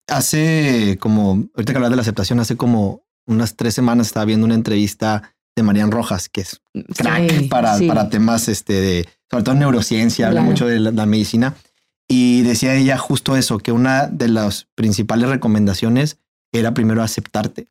Hace 0.06 0.96
como, 1.00 1.48
ahorita 1.54 1.72
que 1.72 1.76
hablas 1.76 1.90
de 1.90 1.96
la 1.96 2.02
aceptación, 2.02 2.40
hace 2.40 2.56
como 2.56 3.04
unas 3.30 3.56
tres 3.56 3.74
semanas 3.74 4.08
estaba 4.08 4.26
viendo 4.26 4.44
una 4.44 4.54
entrevista 4.54 5.34
de 5.56 5.62
Marian 5.62 5.90
Rojas, 5.90 6.28
que 6.28 6.42
es 6.42 6.60
crack 6.96 7.48
para, 7.48 7.78
para 7.86 8.08
temas 8.10 8.48
este 8.48 8.74
de, 8.74 9.08
sobre 9.30 9.44
todo 9.44 9.54
neurociencia, 9.54 10.28
habla 10.28 10.42
mucho 10.42 10.66
de 10.66 10.80
la, 10.80 11.06
medicina. 11.06 11.54
Y 12.08 12.42
decía 12.42 12.74
ella 12.74 12.98
justo 12.98 13.36
eso, 13.36 13.58
que 13.58 13.72
una 13.72 14.08
de 14.08 14.28
las 14.28 14.66
principales 14.74 15.28
recomendaciones 15.28 16.18
era 16.52 16.74
primero 16.74 17.02
aceptarte 17.02 17.68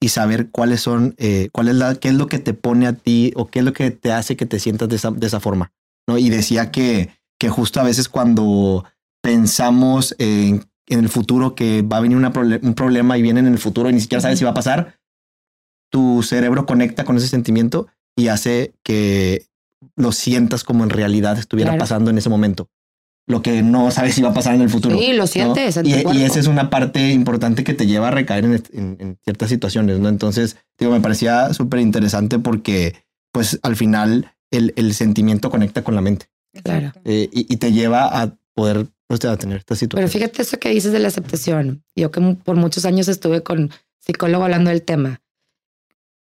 y 0.00 0.10
saber 0.10 0.50
cuáles 0.50 0.82
son, 0.82 1.14
eh, 1.16 1.48
cuál 1.52 1.68
es 1.68 1.76
la, 1.76 1.94
qué 1.94 2.08
es 2.08 2.14
lo 2.14 2.26
que 2.26 2.38
te 2.38 2.52
pone 2.52 2.86
a 2.86 2.92
ti 2.92 3.32
o 3.36 3.46
qué 3.46 3.60
es 3.60 3.64
lo 3.64 3.72
que 3.72 3.90
te 3.90 4.12
hace 4.12 4.36
que 4.36 4.46
te 4.46 4.58
sientas 4.58 4.88
de 4.88 4.96
esa, 4.96 5.10
de 5.10 5.26
esa 5.26 5.40
forma. 5.40 5.72
¿no? 6.06 6.18
Y 6.18 6.28
decía 6.28 6.70
que, 6.70 7.10
que 7.38 7.48
justo 7.48 7.80
a 7.80 7.84
veces 7.84 8.08
cuando 8.10 8.84
pensamos 9.22 10.14
en, 10.18 10.69
el 10.98 11.08
futuro 11.08 11.54
que 11.54 11.82
va 11.82 11.98
a 11.98 12.00
venir 12.00 12.18
un 12.18 12.74
problema 12.74 13.16
y 13.16 13.22
viene 13.22 13.40
en 13.40 13.46
el 13.46 13.58
futuro 13.58 13.88
y 13.88 13.92
ni 13.92 14.00
siquiera 14.00 14.20
sabes 14.20 14.38
si 14.38 14.44
va 14.44 14.50
a 14.50 14.54
pasar, 14.54 14.98
tu 15.90 16.22
cerebro 16.22 16.66
conecta 16.66 17.04
con 17.04 17.16
ese 17.16 17.28
sentimiento 17.28 17.86
y 18.16 18.28
hace 18.28 18.74
que 18.82 19.46
lo 19.96 20.12
sientas 20.12 20.64
como 20.64 20.84
en 20.84 20.90
realidad 20.90 21.38
estuviera 21.38 21.78
pasando 21.78 22.10
en 22.10 22.18
ese 22.18 22.28
momento. 22.28 22.68
Lo 23.26 23.42
que 23.42 23.62
no 23.62 23.90
sabes 23.92 24.14
si 24.14 24.22
va 24.22 24.30
a 24.30 24.34
pasar 24.34 24.56
en 24.56 24.62
el 24.62 24.70
futuro. 24.70 24.98
Sí, 24.98 25.12
lo 25.12 25.26
sientes. 25.28 25.78
Y, 25.84 25.90
y, 25.90 26.22
esa 26.24 26.40
es 26.40 26.48
una 26.48 26.68
parte 26.68 27.10
importante 27.10 27.62
que 27.62 27.74
te 27.74 27.86
lleva 27.86 28.08
a 28.08 28.10
recaer 28.10 28.44
en, 28.44 28.62
en 28.72 29.18
ciertas 29.22 29.50
situaciones, 29.50 30.00
¿no? 30.00 30.08
Entonces, 30.08 30.56
digo, 30.78 30.90
me 30.90 31.00
parecía 31.00 31.54
súper 31.54 31.78
interesante 31.78 32.40
porque, 32.40 32.96
pues, 33.30 33.60
al 33.62 33.76
final 33.76 34.32
el, 34.50 34.72
el 34.74 34.94
sentimiento 34.94 35.48
conecta 35.48 35.84
con 35.84 35.94
la 35.94 36.00
mente. 36.00 36.26
Claro. 36.64 36.92
Eh, 37.04 37.28
y, 37.32 37.56
te 37.56 37.72
lleva 37.72 38.22
a 38.22 38.34
poder 38.54 38.88
pues, 39.18 39.24
a 39.24 39.36
tener 39.36 39.58
esta 39.58 39.74
situación. 39.74 40.06
Pero 40.06 40.12
fíjate 40.12 40.42
eso 40.42 40.60
que 40.60 40.70
dices 40.70 40.92
de 40.92 41.00
la 41.00 41.08
aceptación. 41.08 41.82
Yo 41.96 42.12
que 42.12 42.20
por 42.44 42.54
muchos 42.54 42.84
años 42.84 43.08
estuve 43.08 43.42
con 43.42 43.72
psicólogo 43.98 44.44
hablando 44.44 44.70
del 44.70 44.82
tema. 44.82 45.20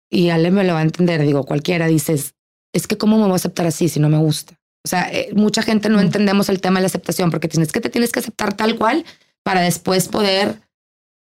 Y 0.09 0.31
Ale 0.31 0.51
me 0.51 0.65
lo 0.65 0.73
va 0.73 0.79
a 0.79 0.85
entender. 0.85 1.21
Digo, 1.21 1.45
cualquiera 1.45 1.89
dices, 1.89 2.37
es 2.73 2.87
que 2.87 2.97
cómo 2.97 3.19
me 3.19 3.25
voy 3.25 3.33
a 3.33 3.37
aceptar 3.37 3.67
así 3.67 3.91
si 3.91 4.01
no 4.01 4.09
me 4.09 4.17
gusta. 4.17 4.59
O 4.83 4.89
sea, 4.89 5.13
eh, 5.13 5.29
mucha 5.35 5.63
gente 5.63 5.91
no 5.91 6.01
entendemos 6.01 6.49
el 6.49 6.63
tema 6.63 6.79
de 6.79 6.85
la 6.85 6.87
aceptación 6.87 7.31
porque 7.31 7.49
tienes 7.49 7.71
que 7.71 7.83
te 7.83 7.91
tienes 7.91 8.13
que 8.13 8.21
aceptar 8.21 8.57
tal 8.57 8.79
cual 8.79 9.05
para 9.43 9.61
después 9.61 10.09
poder, 10.09 10.63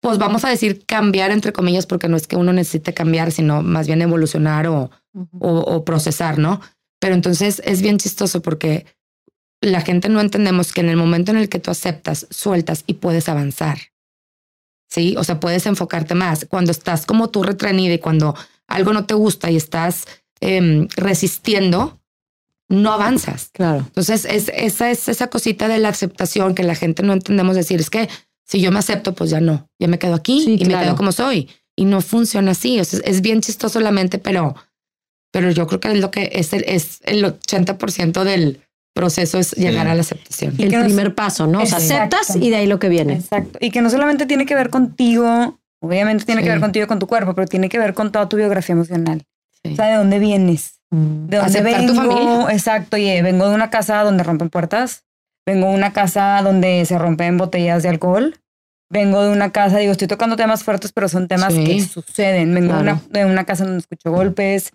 pues 0.00 0.18
vamos 0.18 0.44
a 0.44 0.48
decir 0.48 0.84
cambiar 0.84 1.30
entre 1.30 1.52
comillas, 1.52 1.86
porque 1.86 2.08
no 2.08 2.16
es 2.16 2.26
que 2.26 2.34
uno 2.34 2.52
necesite 2.52 2.94
cambiar, 2.94 3.30
sino 3.30 3.62
más 3.62 3.86
bien 3.86 4.02
evolucionar 4.02 4.66
o, 4.66 4.90
o 5.38 5.84
procesar, 5.84 6.36
¿no? 6.36 6.60
Pero 6.98 7.14
entonces 7.14 7.62
es 7.64 7.80
bien 7.80 7.98
chistoso 7.98 8.42
porque 8.42 8.86
la 9.64 9.80
gente 9.80 10.08
no 10.08 10.20
entendemos 10.20 10.72
que 10.72 10.80
en 10.80 10.88
el 10.88 10.96
momento 10.96 11.30
en 11.30 11.38
el 11.38 11.48
que 11.48 11.58
tú 11.58 11.70
aceptas, 11.70 12.26
sueltas 12.30 12.84
y 12.86 12.94
puedes 12.94 13.28
avanzar. 13.28 13.78
Sí, 14.90 15.16
o 15.16 15.24
sea, 15.24 15.40
puedes 15.40 15.66
enfocarte 15.66 16.14
más. 16.14 16.46
Cuando 16.48 16.70
estás 16.70 17.06
como 17.06 17.30
tú 17.30 17.42
retrenida 17.42 17.94
y 17.94 17.98
cuando 17.98 18.34
algo 18.68 18.92
no 18.92 19.06
te 19.06 19.14
gusta 19.14 19.50
y 19.50 19.56
estás 19.56 20.04
em, 20.40 20.88
resistiendo, 20.96 22.00
no 22.68 22.92
avanzas. 22.92 23.50
Claro. 23.52 23.78
Entonces, 23.78 24.24
es, 24.24 24.50
esa 24.54 24.90
es 24.90 25.08
esa 25.08 25.28
cosita 25.28 25.68
de 25.68 25.78
la 25.78 25.88
aceptación 25.88 26.54
que 26.54 26.62
la 26.62 26.74
gente 26.74 27.02
no 27.02 27.12
entendemos 27.12 27.56
decir. 27.56 27.80
Es 27.80 27.90
que 27.90 28.08
si 28.44 28.60
yo 28.60 28.70
me 28.70 28.78
acepto, 28.78 29.14
pues 29.14 29.30
ya 29.30 29.40
no, 29.40 29.68
ya 29.78 29.88
me 29.88 29.98
quedo 29.98 30.14
aquí 30.14 30.44
y 30.46 30.64
me 30.64 30.78
quedo 30.78 30.96
como 30.96 31.12
soy. 31.12 31.48
Y 31.76 31.86
no 31.86 32.00
funciona 32.00 32.52
así. 32.52 32.78
es 32.78 33.20
bien 33.20 33.40
chistoso 33.40 33.80
la 33.80 33.90
mente, 33.90 34.18
pero 34.18 34.54
pero 35.34 35.50
yo 35.50 35.66
creo 35.66 35.80
que 35.80 35.88
es 35.88 35.98
lo 35.98 36.12
que 36.12 36.30
es 36.32 36.52
el, 36.52 36.62
es 36.68 37.00
el 37.02 37.24
80% 37.24 38.22
del 38.22 38.60
proceso 38.94 39.38
es 39.38 39.52
llegar 39.52 39.86
a 39.88 39.94
la 39.94 40.00
aceptación. 40.00 40.54
el 40.58 40.84
primer 40.84 41.14
paso, 41.14 41.46
¿no? 41.46 41.62
O 41.62 41.66
sea, 41.66 41.78
aceptas 41.78 42.36
y 42.36 42.50
de 42.50 42.56
ahí 42.56 42.66
lo 42.66 42.78
que 42.78 42.88
viene. 42.88 43.14
Exacto. 43.14 43.58
Y 43.60 43.70
que 43.70 43.82
no 43.82 43.90
solamente 43.90 44.24
tiene 44.24 44.46
que 44.46 44.54
ver 44.54 44.70
contigo, 44.70 45.58
obviamente 45.80 46.24
tiene 46.24 46.42
que 46.42 46.48
ver 46.48 46.60
contigo 46.60 46.84
y 46.84 46.88
con 46.88 46.98
tu 46.98 47.06
cuerpo, 47.06 47.34
pero 47.34 47.46
tiene 47.46 47.68
que 47.68 47.78
ver 47.78 47.92
con 47.92 48.12
toda 48.12 48.28
tu 48.28 48.36
biografía 48.36 48.74
emocional. 48.74 49.22
O 49.70 49.74
sea, 49.74 49.86
de 49.86 49.96
dónde 49.96 50.18
vienes, 50.18 50.80
mm. 50.90 51.26
de 51.26 51.36
dónde 51.38 51.60
vengo. 51.62 51.92
Tu 51.92 51.94
familia. 51.94 52.52
Exacto, 52.52 52.96
oye, 52.96 53.22
vengo 53.22 53.48
de 53.48 53.54
una 53.54 53.70
casa 53.70 54.02
donde 54.02 54.22
rompen 54.22 54.50
puertas, 54.50 55.04
vengo 55.46 55.68
de 55.68 55.74
una 55.74 55.92
casa 55.92 56.40
donde 56.42 56.84
se 56.86 56.98
rompen 56.98 57.36
botellas 57.36 57.82
de 57.82 57.88
alcohol, 57.88 58.38
vengo 58.90 59.22
de 59.22 59.32
una 59.32 59.50
casa, 59.50 59.78
digo, 59.78 59.92
estoy 59.92 60.06
tocando 60.06 60.36
temas 60.36 60.62
fuertes, 60.62 60.92
pero 60.92 61.08
son 61.08 61.28
temas 61.28 61.52
que 61.54 61.80
suceden. 61.80 62.54
Vengo 62.54 62.74
de, 62.74 62.80
una, 62.80 63.02
de 63.10 63.24
una 63.24 63.44
casa 63.44 63.64
donde 63.64 63.80
escucho 63.80 64.10
golpes, 64.10 64.72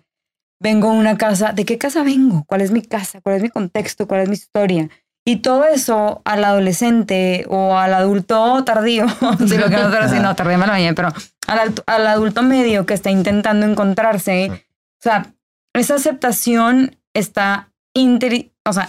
vengo 0.60 0.90
a 0.90 0.92
una 0.92 1.16
casa, 1.16 1.52
¿de 1.52 1.64
qué 1.64 1.78
casa 1.78 2.04
vengo? 2.04 2.44
¿Cuál 2.46 2.60
es 2.60 2.70
mi 2.70 2.82
casa? 2.82 3.20
¿Cuál 3.20 3.36
es 3.36 3.42
mi 3.42 3.48
contexto? 3.48 4.06
¿Cuál 4.06 4.20
es 4.20 4.28
mi 4.28 4.34
historia? 4.34 4.88
Y 5.24 5.36
todo 5.36 5.64
eso 5.64 6.22
al 6.24 6.44
adolescente 6.44 7.44
o 7.48 7.76
al 7.76 7.94
adulto 7.94 8.62
tardío, 8.64 9.06
si 9.38 9.58
lo 9.58 9.68
que 9.68 9.76
no 9.76 10.02
estoy 10.02 10.20
no, 10.20 10.34
tardío 10.36 10.58
me 10.58 10.94
pero 10.94 11.08
al, 11.46 11.74
al, 11.86 12.06
adulto 12.06 12.42
medio 12.42 12.86
que 12.86 12.94
está 12.94 13.10
intentando 13.10 13.66
encontrarse, 13.66 14.50
o 14.50 15.02
sea, 15.02 15.32
esa 15.74 15.96
aceptación 15.96 16.96
está 17.14 17.72
inter, 17.94 18.50
o 18.66 18.72
sea, 18.72 18.88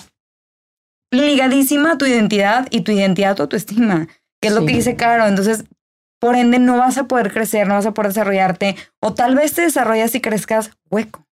ligadísima 1.11 1.93
a 1.93 1.97
tu 1.97 2.05
identidad 2.05 2.67
y 2.69 2.81
tu 2.81 2.91
identidad 2.91 3.31
a 3.31 3.35
tu 3.35 3.43
autoestima, 3.43 4.07
que 4.41 4.47
es 4.47 4.53
lo 4.53 4.65
que 4.65 4.73
dice 4.73 4.95
Caro. 4.95 5.27
Entonces, 5.27 5.65
por 6.19 6.35
ende, 6.35 6.59
no 6.59 6.77
vas 6.77 6.97
a 6.97 7.05
poder 7.05 7.33
crecer, 7.33 7.67
no 7.67 7.75
vas 7.75 7.85
a 7.85 7.93
poder 7.93 8.11
desarrollarte, 8.11 8.75
o 8.99 9.13
tal 9.13 9.35
vez 9.35 9.53
te 9.53 9.61
desarrollas 9.61 10.15
y 10.15 10.21
crezcas 10.21 10.71
hueco. 10.89 11.27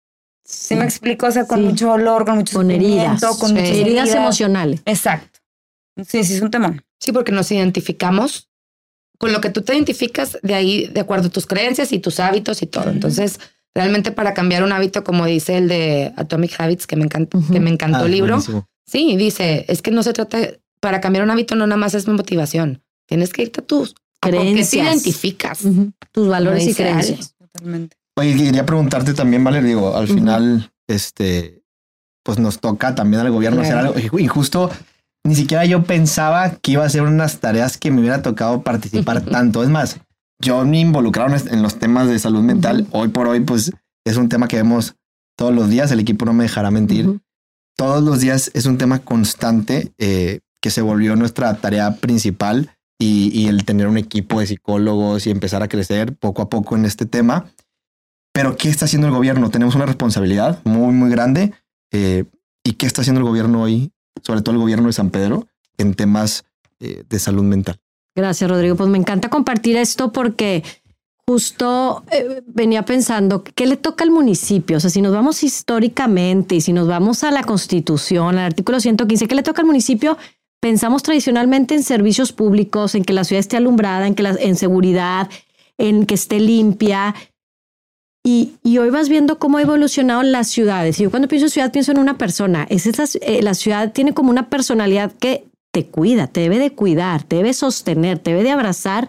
Sí. 0.48 0.76
me 0.76 0.84
explico, 0.84 1.26
o 1.26 1.30
sea, 1.30 1.46
con 1.46 1.62
mucho 1.62 1.92
olor, 1.92 2.24
con 2.24 2.36
mucho 2.36 2.56
con 2.56 2.70
heridas, 2.70 3.20
con 3.38 3.52
muchas 3.52 3.68
heridas, 3.68 4.14
emocionales. 4.14 4.80
Exacto. 4.86 5.40
Sí, 6.06 6.24
sí, 6.24 6.34
es 6.34 6.40
un 6.40 6.50
tema. 6.50 6.82
Sí, 6.98 7.12
porque 7.12 7.32
nos 7.32 7.52
identificamos 7.52 8.48
con 9.18 9.32
lo 9.32 9.42
que 9.42 9.50
tú 9.50 9.60
te 9.60 9.74
identificas 9.74 10.38
de 10.42 10.54
ahí, 10.54 10.86
de 10.86 11.00
acuerdo 11.00 11.26
a 11.26 11.30
tus 11.30 11.46
creencias 11.46 11.92
y 11.92 11.98
tus 11.98 12.18
hábitos 12.18 12.62
y 12.62 12.66
todo. 12.66 12.88
Entonces, 12.88 13.40
realmente 13.74 14.10
para 14.10 14.32
cambiar 14.32 14.62
un 14.62 14.72
hábito, 14.72 15.04
como 15.04 15.26
dice 15.26 15.58
el 15.58 15.68
de 15.68 16.14
Atomic 16.16 16.58
Habits, 16.58 16.86
que 16.86 16.96
me 16.96 17.04
encantó, 17.04 17.42
que 17.52 17.60
me 17.60 17.68
encantó 17.68 18.06
el 18.06 18.12
ah, 18.12 18.14
libro. 18.14 18.42
Sí, 18.86 19.16
dice, 19.16 19.66
es 19.68 19.82
que 19.82 19.90
no 19.90 20.02
se 20.02 20.14
trata, 20.14 20.38
para 20.80 21.02
cambiar 21.02 21.24
un 21.24 21.30
hábito 21.30 21.56
no 21.56 21.66
nada 21.66 21.76
más 21.76 21.92
es 21.94 22.08
motivación. 22.08 22.82
Tienes 23.06 23.34
que 23.34 23.42
irte 23.42 23.60
a 23.60 23.64
tus 23.66 23.94
creencias. 24.18 24.70
te 24.70 24.78
identificas. 24.78 25.60
Tus 26.12 26.26
valores 26.26 26.66
y 26.66 26.74
creencias. 26.74 27.34
Totalmente. 27.36 27.97
Oye, 28.18 28.36
quería 28.36 28.66
preguntarte 28.66 29.14
también, 29.14 29.44
Vale, 29.44 29.62
digo, 29.62 29.96
al 29.96 30.08
final, 30.08 30.72
este, 30.88 31.62
pues 32.24 32.40
nos 32.40 32.58
toca 32.58 32.94
también 32.96 33.22
al 33.22 33.30
gobierno 33.30 33.62
hacer 33.62 33.76
algo. 33.76 33.94
Y 34.18 34.26
justo 34.26 34.70
ni 35.24 35.34
siquiera 35.34 35.64
yo 35.66 35.84
pensaba 35.84 36.50
que 36.50 36.72
iba 36.72 36.84
a 36.84 36.88
ser 36.88 37.02
unas 37.02 37.38
tareas 37.38 37.76
que 37.76 37.90
me 37.90 38.00
hubiera 38.00 38.22
tocado 38.22 38.62
participar 38.62 39.20
tanto. 39.24 39.62
Es 39.62 39.68
más, 39.68 40.00
yo 40.42 40.64
me 40.64 40.80
involucraron 40.80 41.38
en 41.48 41.62
los 41.62 41.78
temas 41.78 42.08
de 42.08 42.18
salud 42.18 42.42
mental. 42.42 42.86
Hoy 42.90 43.08
por 43.08 43.28
hoy, 43.28 43.40
pues 43.40 43.72
es 44.04 44.16
un 44.16 44.28
tema 44.28 44.48
que 44.48 44.56
vemos 44.56 44.96
todos 45.36 45.54
los 45.54 45.68
días. 45.68 45.92
El 45.92 46.00
equipo 46.00 46.24
no 46.24 46.32
me 46.32 46.44
dejará 46.44 46.70
mentir. 46.70 47.20
Todos 47.76 48.02
los 48.02 48.20
días 48.20 48.50
es 48.54 48.66
un 48.66 48.78
tema 48.78 48.98
constante 48.98 49.92
eh, 49.98 50.40
que 50.60 50.70
se 50.70 50.82
volvió 50.82 51.14
nuestra 51.14 51.54
tarea 51.58 51.96
principal 51.96 52.70
y, 52.98 53.30
y 53.32 53.46
el 53.46 53.64
tener 53.64 53.86
un 53.86 53.96
equipo 53.96 54.40
de 54.40 54.48
psicólogos 54.48 55.26
y 55.26 55.30
empezar 55.30 55.62
a 55.62 55.68
crecer 55.68 56.16
poco 56.16 56.42
a 56.42 56.48
poco 56.48 56.74
en 56.74 56.84
este 56.84 57.06
tema. 57.06 57.46
Pero 58.32 58.56
¿qué 58.56 58.68
está 58.68 58.84
haciendo 58.84 59.08
el 59.08 59.14
gobierno? 59.14 59.50
Tenemos 59.50 59.74
una 59.74 59.86
responsabilidad 59.86 60.60
muy, 60.64 60.92
muy 60.92 61.10
grande. 61.10 61.52
Eh, 61.92 62.24
¿Y 62.64 62.72
qué 62.72 62.86
está 62.86 63.00
haciendo 63.00 63.20
el 63.20 63.26
gobierno 63.26 63.62
hoy, 63.62 63.92
sobre 64.22 64.42
todo 64.42 64.54
el 64.54 64.60
gobierno 64.60 64.86
de 64.86 64.92
San 64.92 65.10
Pedro, 65.10 65.46
en 65.76 65.94
temas 65.94 66.44
eh, 66.80 67.04
de 67.08 67.18
salud 67.18 67.42
mental? 67.42 67.78
Gracias, 68.14 68.50
Rodrigo. 68.50 68.76
Pues 68.76 68.90
me 68.90 68.98
encanta 68.98 69.30
compartir 69.30 69.76
esto 69.76 70.12
porque 70.12 70.64
justo 71.28 72.04
eh, 72.10 72.42
venía 72.46 72.84
pensando, 72.84 73.44
¿qué 73.44 73.66
le 73.66 73.76
toca 73.76 74.02
al 74.02 74.10
municipio? 74.10 74.78
O 74.78 74.80
sea, 74.80 74.90
si 74.90 75.02
nos 75.02 75.12
vamos 75.12 75.42
históricamente 75.42 76.54
y 76.54 76.60
si 76.60 76.72
nos 76.72 76.88
vamos 76.88 77.22
a 77.22 77.30
la 77.30 77.42
Constitución, 77.44 78.38
al 78.38 78.46
artículo 78.46 78.80
115, 78.80 79.28
¿qué 79.28 79.34
le 79.34 79.42
toca 79.42 79.60
al 79.60 79.66
municipio? 79.66 80.16
Pensamos 80.60 81.02
tradicionalmente 81.02 81.74
en 81.74 81.82
servicios 81.82 82.32
públicos, 82.32 82.94
en 82.94 83.04
que 83.04 83.12
la 83.12 83.24
ciudad 83.24 83.40
esté 83.40 83.56
alumbrada, 83.56 84.06
en 84.06 84.14
que 84.14 84.22
la, 84.22 84.30
en 84.30 84.56
seguridad, 84.56 85.28
en 85.76 86.06
que 86.06 86.14
esté 86.14 86.40
limpia. 86.40 87.14
Y, 88.24 88.56
y, 88.62 88.78
hoy 88.78 88.90
vas 88.90 89.08
viendo 89.08 89.38
cómo 89.38 89.58
ha 89.58 89.62
evolucionado 89.62 90.22
las 90.22 90.48
ciudades. 90.48 90.98
Y 90.98 91.04
yo 91.04 91.10
cuando 91.10 91.28
pienso 91.28 91.46
en 91.46 91.50
ciudad 91.50 91.72
pienso 91.72 91.92
en 91.92 91.98
una 91.98 92.18
persona. 92.18 92.66
Es 92.68 92.86
esa, 92.86 93.04
eh, 93.22 93.42
la 93.42 93.54
ciudad 93.54 93.92
tiene 93.92 94.12
como 94.12 94.30
una 94.30 94.50
personalidad 94.50 95.12
que 95.12 95.44
te 95.70 95.86
cuida, 95.86 96.26
te 96.26 96.40
debe 96.40 96.58
de 96.58 96.72
cuidar, 96.72 97.22
te 97.22 97.36
debe 97.36 97.52
sostener, 97.52 98.18
te 98.18 98.32
debe 98.32 98.42
de 98.42 98.50
abrazar, 98.50 99.08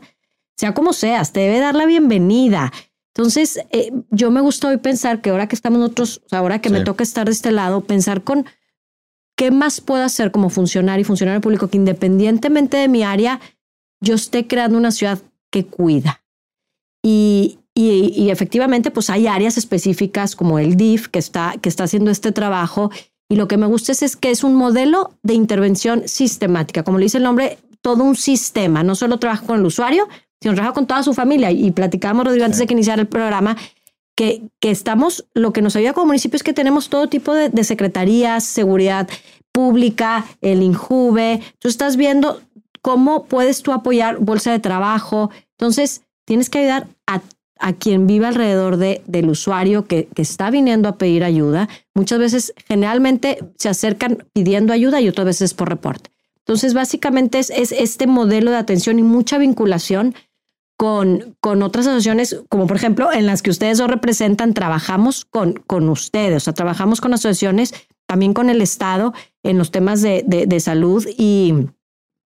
sea 0.58 0.74
como 0.74 0.94
seas, 0.94 1.34
te 1.34 1.42
debe 1.42 1.60
dar 1.60 1.76
la 1.76 1.86
bienvenida. 1.86 2.72
Entonces, 3.14 3.60
eh, 3.72 3.92
yo 4.12 4.32
me 4.32 4.42
gusta 4.42 4.70
hoy 4.70 4.78
pensar 4.78 5.22
que 5.22 5.32
ahora 5.32 5.48
que 5.48 5.56
estamos 5.56 5.80
nosotros, 5.80 6.22
ahora 6.32 6.60
que 6.60 6.70
sí. 6.70 6.76
me 6.76 6.82
toca 6.82 7.04
estar 7.04 7.26
de 7.26 7.32
este 7.32 7.52
lado, 7.52 7.82
pensar 7.82 8.24
con 8.24 8.46
qué 9.36 9.52
más 9.52 9.82
puedo 9.82 10.04
hacer 10.04 10.32
como 10.32 10.50
funcionario 10.50 11.02
y 11.02 11.06
funcionario 11.06 11.42
público 11.42 11.70
que 11.70 11.78
independientemente 11.78 12.78
de 12.78 12.88
mi 12.88 13.04
área, 13.04 13.40
yo 14.02 14.16
esté 14.16 14.48
creando 14.48 14.78
una 14.78 14.92
ciudad 14.92 15.20
que 15.50 15.66
cuida. 15.66 16.24
Y, 17.04 17.59
y, 17.82 18.30
efectivamente, 18.30 18.92
pues 18.92 19.10
hay 19.10 19.28
áreas 19.28 19.58
específicas 19.58 20.36
como 20.36 20.60
el 20.60 20.76
DIF 20.76 21.08
que 21.08 21.20
está, 21.20 21.56
que 21.62 21.70
está 21.70 21.86
haciendo 21.86 22.12
este 22.12 22.32
trabajo. 22.32 22.92
Y 23.30 23.36
lo 23.36 23.48
que 23.48 23.58
me 23.58 23.68
gusta 23.68 23.92
es, 23.92 24.02
es 24.02 24.16
que 24.16 24.32
es 24.32 24.44
un 24.44 24.56
modelo 24.56 25.14
de 25.24 25.36
intervención 25.36 26.08
sistemática. 26.08 26.84
Como 26.84 26.98
le 26.98 27.06
dice 27.06 27.20
el 27.20 27.24
nombre, 27.24 27.58
todo 27.82 28.04
un 28.04 28.16
sistema. 28.16 28.84
No 28.84 28.96
solo 28.96 29.18
trabaja 29.18 29.46
con 29.46 29.60
el 29.60 29.66
usuario, 29.66 30.10
sino 30.42 30.56
trabaja 30.56 30.74
con 30.74 30.88
toda 30.88 31.04
su 31.04 31.14
familia. 31.14 31.52
Y 31.52 31.72
platicábamos, 31.72 32.26
Rodrigo, 32.26 32.46
antes 32.46 32.60
de 32.60 32.68
que 32.68 32.74
iniciara 32.74 33.02
el 33.02 33.08
programa, 33.08 33.56
que, 34.16 34.42
que 34.60 34.72
estamos, 34.72 35.26
lo 35.34 35.54
que 35.54 35.62
nos 35.62 35.76
ayuda 35.76 35.94
como 35.94 36.08
municipio 36.08 36.36
es 36.36 36.44
que 36.44 36.54
tenemos 36.54 36.90
todo 36.90 37.08
tipo 37.08 37.34
de, 37.34 37.50
de 37.50 37.64
secretarías, 37.64 38.44
seguridad 38.44 39.08
pública, 39.54 40.26
el 40.42 40.64
INJUVE. 40.64 41.42
Tú 41.60 41.70
estás 41.70 41.96
viendo 41.96 42.42
cómo 42.82 43.26
puedes 43.26 43.62
tú 43.64 43.72
apoyar 43.72 44.18
bolsa 44.18 44.52
de 44.52 44.60
trabajo. 44.60 45.30
Entonces, 45.52 46.02
tienes 46.26 46.50
que 46.50 46.60
ayudar 46.60 46.88
a, 47.60 47.74
quien 47.74 48.08
vive 48.08 48.28
alrededor 48.28 48.78
de, 48.78 49.02
del 49.06 49.30
usuario 49.30 49.86
que, 49.86 50.08
que, 50.08 50.22
está 50.22 50.50
viniendo 50.50 50.90
a 50.90 50.98
pedir 50.98 51.24
ayuda. 51.24 51.70
Muchas 51.94 52.20
veces, 52.20 52.54
generalmente, 52.68 53.40
se 53.58 53.70
acercan 53.70 54.26
pidiendo 54.34 54.74
ayuda 54.74 55.02
y 55.02 55.10
otras 55.10 55.26
veces 55.26 55.54
por 55.54 55.70
reporte. 55.70 56.10
Entonces, 56.40 56.74
básicamente 56.74 57.40
es, 57.40 57.50
es 57.52 57.72
este 57.72 58.08
modelo 58.08 58.52
de 58.52 58.58
atención 58.58 58.98
y 58.98 59.04
mucha 59.04 59.38
vinculación 59.38 60.16
con, 60.80 61.36
con 61.42 61.62
otras 61.62 61.88
asociaciones, 61.88 62.42
como 62.48 62.66
por 62.66 62.78
ejemplo 62.78 63.12
en 63.12 63.26
las 63.26 63.42
que 63.42 63.50
ustedes 63.50 63.80
dos 63.80 63.90
representan, 63.90 64.54
trabajamos 64.54 65.26
con, 65.26 65.56
con 65.68 65.90
ustedes, 65.90 66.38
o 66.38 66.40
sea, 66.40 66.54
trabajamos 66.54 67.02
con 67.02 67.14
asociaciones, 67.14 67.74
también 68.08 68.34
con 68.34 68.50
el 68.50 68.62
Estado 68.62 69.14
en 69.44 69.58
los 69.58 69.72
temas 69.72 70.02
de, 70.02 70.24
de, 70.26 70.48
de 70.48 70.60
salud 70.62 71.06
y, 71.18 71.54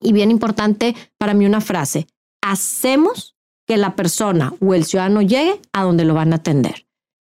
y 0.01 0.11
bien 0.11 0.29
importante 0.29 0.93
para 1.17 1.33
mí 1.33 1.45
una 1.45 1.61
frase, 1.61 2.05
hacemos 2.41 3.32
que 3.73 3.77
la 3.77 3.95
persona 3.95 4.53
o 4.59 4.75
el 4.75 4.85
ciudadano 4.85 5.23
llegue 5.23 5.59
a 5.71 5.81
donde 5.81 6.05
lo 6.05 6.13
van 6.13 6.31
a 6.31 6.35
atender. 6.35 6.85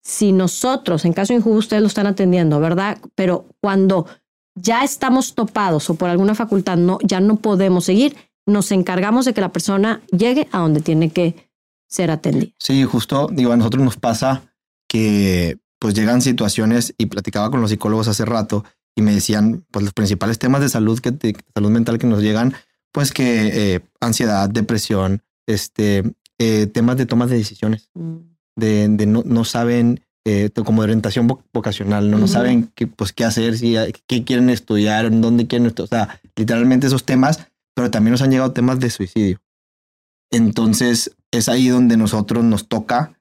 Si 0.05 0.31
nosotros, 0.31 1.05
en 1.05 1.13
caso 1.13 1.33
injusto, 1.33 1.59
ustedes 1.59 1.83
lo 1.83 1.89
están 1.89 2.07
atendiendo, 2.07 2.61
¿verdad? 2.61 2.99
Pero 3.17 3.47
cuando 3.61 4.07
ya 4.55 4.85
estamos 4.85 5.35
topados 5.35 5.91
o 5.91 5.97
por 5.97 6.09
alguna 6.09 6.37
facultad 6.37 6.77
no, 6.77 6.99
ya 7.03 7.19
no 7.19 7.37
podemos 7.39 7.87
seguir, 7.87 8.17
nos 8.47 8.71
encargamos 8.71 9.25
de 9.25 9.35
que 9.35 9.41
la 9.41 9.51
persona 9.51 10.01
llegue 10.17 10.47
a 10.53 10.61
donde 10.61 10.81
tiene 10.81 11.11
que 11.11 11.51
ser 11.89 12.13
atendida. 12.13 12.53
Sí, 12.61 12.85
justo, 12.85 13.29
digo, 13.33 13.51
a 13.51 13.57
nosotros 13.57 13.83
nos 13.83 13.97
pasa 13.97 14.43
que 14.89 15.59
pues 15.81 15.95
llegan 15.95 16.23
situaciones 16.23 16.95
y 16.99 17.07
platicaba 17.07 17.51
con 17.51 17.61
los 17.61 17.71
psicólogos 17.71 18.07
hace 18.07 18.25
rato 18.25 18.65
y 18.95 19.03
me 19.03 19.13
decían 19.13 19.67
pues 19.73 19.85
los 19.85 19.93
principales 19.93 20.39
temas 20.39 20.61
de 20.61 20.69
salud 20.69 21.01
que 21.01 21.11
de 21.11 21.37
salud 21.53 21.71
mental 21.71 21.99
que 21.99 22.07
nos 22.07 22.23
llegan 22.23 22.55
pues 22.93 23.11
que 23.13 23.75
eh, 23.75 23.81
ansiedad, 24.01 24.49
depresión, 24.49 25.23
este 25.49 26.05
eh, 26.39 26.67
temas 26.67 26.97
de 26.97 27.07
tomas 27.07 27.31
de 27.31 27.37
decisiones, 27.37 27.91
mm. 27.95 28.17
de, 28.57 28.89
de 28.89 29.07
no, 29.07 29.23
no, 29.25 29.45
saben 29.45 30.01
eh, 30.25 30.51
como 30.65 30.83
de 30.83 30.87
orientación 30.87 31.27
vocacional, 31.53 32.11
no, 32.11 32.17
uh 32.17 32.19
-huh. 32.19 32.23
no 32.23 32.29
saben 32.29 32.73
qué, 32.75 32.87
pues, 32.87 33.13
qué 33.13 33.25
hacer, 33.25 33.57
si, 33.57 33.75
qué 34.07 34.25
quieren 34.25 34.51
estudiar, 34.51 35.11
dónde 35.21 35.47
quieren 35.47 35.67
estudiar, 35.67 35.87
o 35.87 36.07
sea, 36.07 36.21
literalmente 36.37 36.87
esos 36.87 37.05
temas, 37.05 37.49
pero 37.75 37.91
también 37.91 38.13
nos 38.13 38.23
han 38.23 38.31
llegado 38.31 38.53
temas 38.53 38.81
de 38.81 38.91
suicidio. 38.91 39.41
Entonces 40.31 41.17
es 41.31 41.49
ahí 41.49 41.69
donde 41.69 41.97
nosotros 41.97 42.45
nos 42.45 42.69
toca 42.69 43.19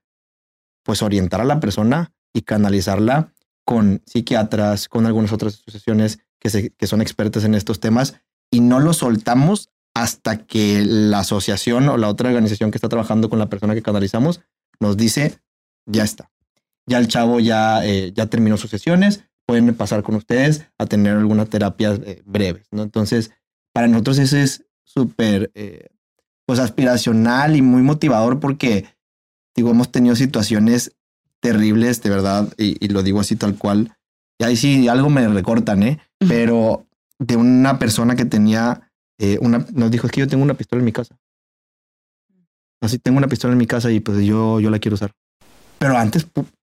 pues 0.84 1.02
orientar 1.02 1.42
a 1.42 1.46
la 1.46 1.60
persona 1.60 2.14
y 2.34 2.42
canalizarla 2.42 3.34
con 3.66 4.02
psiquiatras, 4.06 4.88
con 4.88 5.06
algunas 5.06 5.34
otras 5.34 5.56
asociaciones 5.56 6.20
que, 6.40 6.50
se, 6.50 6.70
que 6.72 6.88
son 6.88 7.02
expertas 7.02 7.44
en 7.44 7.56
estos 7.56 7.80
temas 7.80 8.16
y 8.52 8.62
no 8.62 8.80
lo 8.80 8.94
soltamos 8.94 9.70
hasta 9.98 10.46
que 10.46 10.84
la 10.86 11.20
asociación 11.20 11.90
o 11.90 11.98
la 11.98 12.08
otra 12.08 12.30
organización 12.30 12.70
que 12.70 12.78
está 12.78 12.88
trabajando 12.88 13.32
con 13.32 13.40
la 13.40 13.50
persona 13.50 13.74
que 13.74 13.82
canalizamos 13.82 14.42
nos 14.80 14.96
dice, 14.96 15.40
ya 15.88 16.04
está. 16.04 16.30
Ya 16.86 17.00
el 17.00 17.08
chavo 17.08 17.40
ya, 17.40 17.84
eh, 17.84 18.14
ya 18.16 18.28
terminó 18.28 18.58
sus 18.58 18.70
sesiones, 18.70 19.24
pueden 19.48 19.74
pasar 19.74 20.04
con 20.04 20.14
ustedes 20.14 20.68
a 20.78 20.86
tener 20.86 21.18
algunas 21.18 21.50
terapias 21.50 22.00
eh, 22.06 22.22
breves, 22.26 22.68
¿no? 22.70 22.84
Entonces, 22.84 23.32
para 23.74 23.88
nosotros 23.88 24.20
eso 24.20 24.38
es 24.38 24.66
súper, 24.84 25.52
eh, 25.56 25.88
pues, 26.46 26.60
aspiracional 26.60 27.56
y 27.56 27.64
muy 27.64 27.82
motivador 27.82 28.40
porque, 28.40 28.86
digo, 29.56 29.72
hemos 29.72 29.92
tenido 29.92 30.16
situaciones 30.16 30.96
terribles, 31.40 32.04
de 32.04 32.10
verdad, 32.12 32.54
y, 32.60 32.78
y 32.86 32.90
lo 32.90 33.02
digo 33.02 33.20
así 33.20 33.36
tal 33.36 33.58
cual. 33.58 33.98
Y 34.38 34.44
ahí 34.44 34.58
sí, 34.58 34.88
algo 34.88 35.10
me 35.10 35.28
recortan, 35.28 35.82
¿eh? 35.82 36.00
Uh 36.22 36.26
-huh. 36.26 36.28
Pero 36.30 36.88
de 37.18 37.36
una 37.36 37.80
persona 37.80 38.16
que 38.16 38.26
tenía 38.26 38.87
eh, 39.20 39.38
una, 39.42 39.66
nos 39.74 39.92
dijo, 39.92 40.08
es 40.08 40.14
que 40.14 40.20
yo 40.22 40.28
tengo 40.28 40.44
una 40.44 40.54
pistola 40.54 40.80
en 40.80 40.86
mi 40.86 40.92
casa. 40.92 41.16
Así 42.82 43.00
tengo 43.00 43.18
una 43.18 43.28
pistola 43.28 43.54
en 43.54 43.58
mi 43.58 43.66
casa 43.68 43.92
y 43.92 44.00
pues 44.00 44.24
yo, 44.24 44.60
yo 44.60 44.70
la 44.70 44.80
quiero 44.80 44.96
usar. 44.96 45.12
Pero 45.80 45.98
antes 45.98 46.28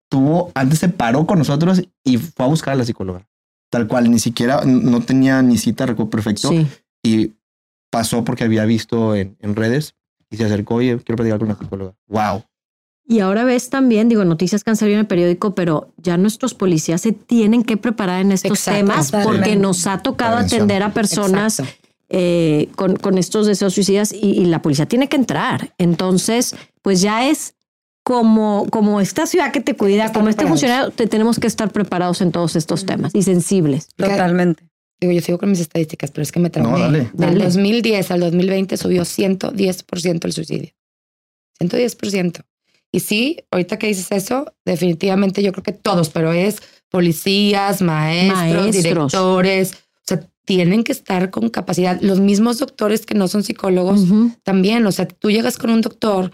tuvo, 0.09 0.51
antes 0.55 0.79
se 0.79 0.89
paró 0.89 1.25
con 1.25 1.37
nosotros 1.39 1.81
y 2.03 2.17
fue 2.17 2.45
a 2.45 2.49
buscar 2.49 2.73
a 2.73 2.77
la 2.77 2.85
psicóloga. 2.85 3.27
Tal 3.69 3.87
cual, 3.87 4.09
ni 4.09 4.19
siquiera, 4.19 4.63
no 4.65 5.01
tenía 5.01 5.41
ni 5.41 5.57
cita, 5.57 5.85
recuerdo 5.85 6.09
perfecto. 6.09 6.49
Sí. 6.49 6.65
Y 7.03 7.33
pasó 7.91 8.23
porque 8.23 8.45
había 8.45 8.63
visto 8.65 9.15
en, 9.15 9.37
en 9.41 9.55
redes 9.55 9.95
y 10.29 10.37
se 10.37 10.45
acercó 10.45 10.81
y 10.81 10.97
quiero 10.99 11.17
platicar 11.17 11.39
con 11.39 11.49
la 11.49 11.55
psicóloga. 11.55 11.95
¡Wow! 12.07 12.43
Y 13.09 13.21
ahora 13.21 13.45
ves 13.45 13.69
también, 13.69 14.09
digo, 14.09 14.25
noticias 14.25 14.65
que 14.65 14.69
han 14.69 14.75
salido 14.75 14.95
en 14.95 15.01
el 15.01 15.07
periódico, 15.07 15.55
pero 15.55 15.93
ya 15.95 16.17
nuestros 16.17 16.53
policías 16.53 17.01
se 17.01 17.13
tienen 17.13 17.63
que 17.63 17.77
preparar 17.77 18.19
en 18.21 18.33
estos 18.33 18.51
Exacto, 18.51 18.79
temas 18.79 19.11
porque 19.23 19.55
nos 19.55 19.87
ha 19.87 19.99
tocado 19.99 20.33
Prevención. 20.33 20.61
atender 20.61 20.83
a 20.83 20.93
personas 20.93 21.61
eh, 22.09 22.69
con, 22.75 22.95
con, 22.95 23.17
estos 23.17 23.47
deseos 23.47 23.73
suicidas 23.73 24.13
y, 24.13 24.31
y, 24.31 24.45
la 24.45 24.61
policía 24.61 24.85
tiene 24.85 25.09
que 25.09 25.17
entrar. 25.17 25.73
Entonces, 25.77 26.55
pues 26.81 27.01
ya 27.01 27.27
es 27.27 27.55
como, 28.07 28.67
como 28.69 29.01
esta 29.01 29.25
ciudad 29.27 29.51
que 29.51 29.59
te 29.59 29.75
cuida, 29.75 30.13
como 30.13 30.29
este 30.29 30.47
funcionario, 30.47 30.91
te 30.91 31.07
tenemos 31.07 31.39
que 31.39 31.47
estar 31.47 31.69
preparados 31.73 32.21
en 32.21 32.31
todos 32.31 32.55
estos 32.55 32.85
temas 32.85 33.13
y 33.13 33.21
sensibles. 33.21 33.89
Totalmente. 33.97 34.63
Digo, 35.01 35.11
yo 35.11 35.19
sigo 35.19 35.37
con 35.37 35.49
mis 35.49 35.59
estadísticas, 35.59 36.11
pero 36.11 36.23
es 36.23 36.31
que 36.31 36.39
me 36.39 36.49
traumé. 36.49 36.71
No, 36.71 36.79
dale. 36.79 37.11
Del 37.11 37.39
2010 37.39 38.11
al 38.11 38.21
2020 38.21 38.77
subió 38.77 39.01
110% 39.01 40.23
el 40.23 40.31
suicidio. 40.31 40.71
110%. 41.59 42.45
Y 42.93 43.01
sí, 43.01 43.43
ahorita 43.51 43.77
que 43.77 43.87
dices 43.87 44.07
eso, 44.11 44.53
definitivamente 44.63 45.43
yo 45.43 45.51
creo 45.51 45.63
que 45.63 45.73
todos, 45.73 46.09
pero 46.09 46.31
es 46.31 46.61
policías, 46.89 47.81
maestros, 47.81 48.37
maestros. 48.37 48.71
directores, 48.71 49.73
tienen 50.47 50.85
que 50.85 50.93
estar 50.93 51.29
con 51.29 51.49
capacidad. 51.49 51.99
Los 52.01 52.21
mismos 52.21 52.57
doctores 52.57 53.05
que 53.05 53.15
no 53.15 53.27
son 53.27 53.43
psicólogos 53.43 53.99
uh 53.99 54.05
-huh. 54.07 54.35
también, 54.43 54.87
o 54.87 54.91
sea, 54.93 55.05
tú 55.05 55.29
llegas 55.29 55.57
con 55.57 55.69
un 55.69 55.81
doctor, 55.81 56.31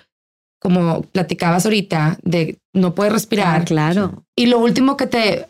como 0.59 1.01
platicabas 1.01 1.65
ahorita, 1.65 2.19
de 2.21 2.59
no 2.73 2.93
puedes 2.93 3.11
respirar. 3.11 3.61
Ah, 3.61 3.65
claro. 3.65 4.23
Y 4.35 4.45
lo 4.45 4.59
último 4.59 4.97
que 4.97 5.07
te, 5.07 5.47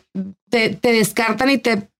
te, 0.48 0.70
te 0.70 0.92
descartan 0.92 1.50
y 1.50 1.58
te 1.58 1.90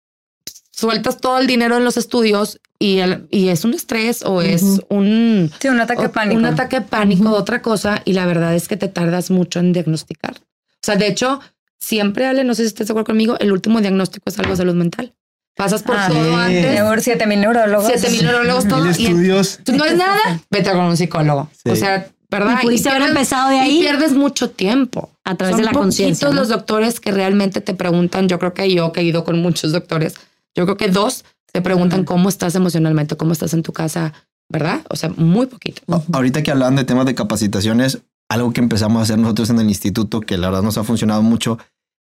sueltas 0.72 1.18
todo 1.18 1.38
el 1.38 1.46
dinero 1.46 1.77
en 1.77 1.85
los 1.85 1.98
estudios 1.98 2.61
y, 2.79 2.98
el, 2.98 3.29
y 3.31 3.48
es 3.48 3.64
un 3.66 3.74
estrés 3.74 4.22
o 4.22 4.37
uh 4.37 4.40
-huh. 4.40 4.55
es 4.55 4.62
un, 4.88 5.50
sí, 5.61 5.68
un 5.68 5.81
ataque 5.81 6.07
o, 6.07 6.12
pánico. 6.12 6.38
Un 6.38 6.46
ataque 6.46 6.81
pánico, 6.81 7.24
uh 7.24 7.33
-huh. 7.33 7.40
otra 7.40 7.61
cosa, 7.61 8.00
y 8.07 8.14
la 8.14 8.24
verdad 8.24 8.55
es 8.55 8.68
que 8.68 8.79
te 8.79 8.88
tardas 8.88 9.31
mucho 9.31 9.61
en 9.61 9.74
diagnosticar. 9.74 10.37
O 10.37 10.85
sea, 10.87 10.96
de 10.96 11.09
hecho, 11.09 11.40
siempre, 11.79 12.24
Ale, 12.24 12.42
no 12.42 12.55
sé 12.55 12.62
si 12.62 12.68
estás 12.68 12.87
de 12.87 12.92
acuerdo 12.92 13.09
conmigo, 13.12 13.37
el 13.38 13.53
último 13.53 13.81
diagnóstico 13.81 14.24
es 14.31 14.38
algo 14.38 14.53
de 14.53 14.57
salud 14.57 14.74
mental. 14.74 15.12
Pasas 15.56 15.82
por 15.82 15.96
Ah, 15.96 16.08
todo 16.08 16.24
sí. 16.24 16.34
antes. 16.34 17.04
Siete 17.04 17.26
mil 17.26 17.40
neurólogos. 17.40 17.86
Siete 17.86 18.10
mil 18.10 18.24
neurólogos, 18.24 18.66
todo. 18.68 18.84
Mil 18.84 18.98
y 18.98 19.04
estudios. 19.06 19.58
Tú 19.64 19.72
no 19.72 19.84
es 19.84 19.96
nada, 19.96 20.40
vete 20.50 20.70
con 20.72 20.80
un 20.80 20.96
psicólogo. 20.96 21.48
Sí. 21.64 21.70
O 21.70 21.76
sea, 21.76 22.08
¿verdad? 22.30 22.58
Y 22.60 22.66
pudiste 22.66 22.88
haber 22.88 23.02
pierdes- 23.02 23.10
empezado 23.10 23.50
de 23.50 23.56
y 23.56 23.58
ahí. 23.60 23.78
pierdes 23.80 24.12
mucho 24.12 24.50
tiempo. 24.50 25.10
A 25.24 25.36
través 25.36 25.54
Son 25.56 25.60
de 25.60 25.66
la 25.66 25.72
conciencia, 25.72 26.26
poquitos 26.28 26.34
¿no? 26.34 26.40
los 26.40 26.48
doctores 26.48 27.00
que 27.00 27.10
realmente 27.12 27.60
te 27.60 27.74
preguntan. 27.74 28.28
Yo 28.28 28.38
creo 28.38 28.52
que 28.54 28.72
yo, 28.72 28.92
que 28.92 29.00
he 29.00 29.04
ido 29.04 29.24
con 29.24 29.40
muchos 29.40 29.72
doctores, 29.72 30.14
yo 30.54 30.64
creo 30.64 30.76
que 30.76 30.88
dos 30.88 31.24
te 31.52 31.62
preguntan 31.62 32.00
Ujú. 32.00 32.06
cómo 32.06 32.28
estás 32.28 32.54
emocionalmente, 32.56 33.16
cómo 33.16 33.32
estás 33.32 33.54
en 33.54 33.62
tu 33.62 33.72
casa, 33.72 34.12
¿verdad? 34.50 34.80
O 34.90 34.96
sea, 34.96 35.10
muy 35.16 35.46
poquito. 35.46 35.80
A- 35.88 36.02
Ahorita 36.12 36.42
que 36.42 36.50
hablaban 36.50 36.74
de 36.76 36.84
temas 36.84 37.06
de 37.06 37.14
capacitaciones, 37.14 38.00
algo 38.28 38.52
que 38.52 38.60
empezamos 38.60 38.98
a 39.00 39.02
hacer 39.04 39.18
nosotros 39.18 39.50
en 39.50 39.60
el 39.60 39.68
instituto, 39.68 40.20
que 40.20 40.36
la 40.36 40.48
verdad 40.48 40.62
nos 40.62 40.76
ha 40.78 40.84
funcionado 40.84 41.22
mucho, 41.22 41.58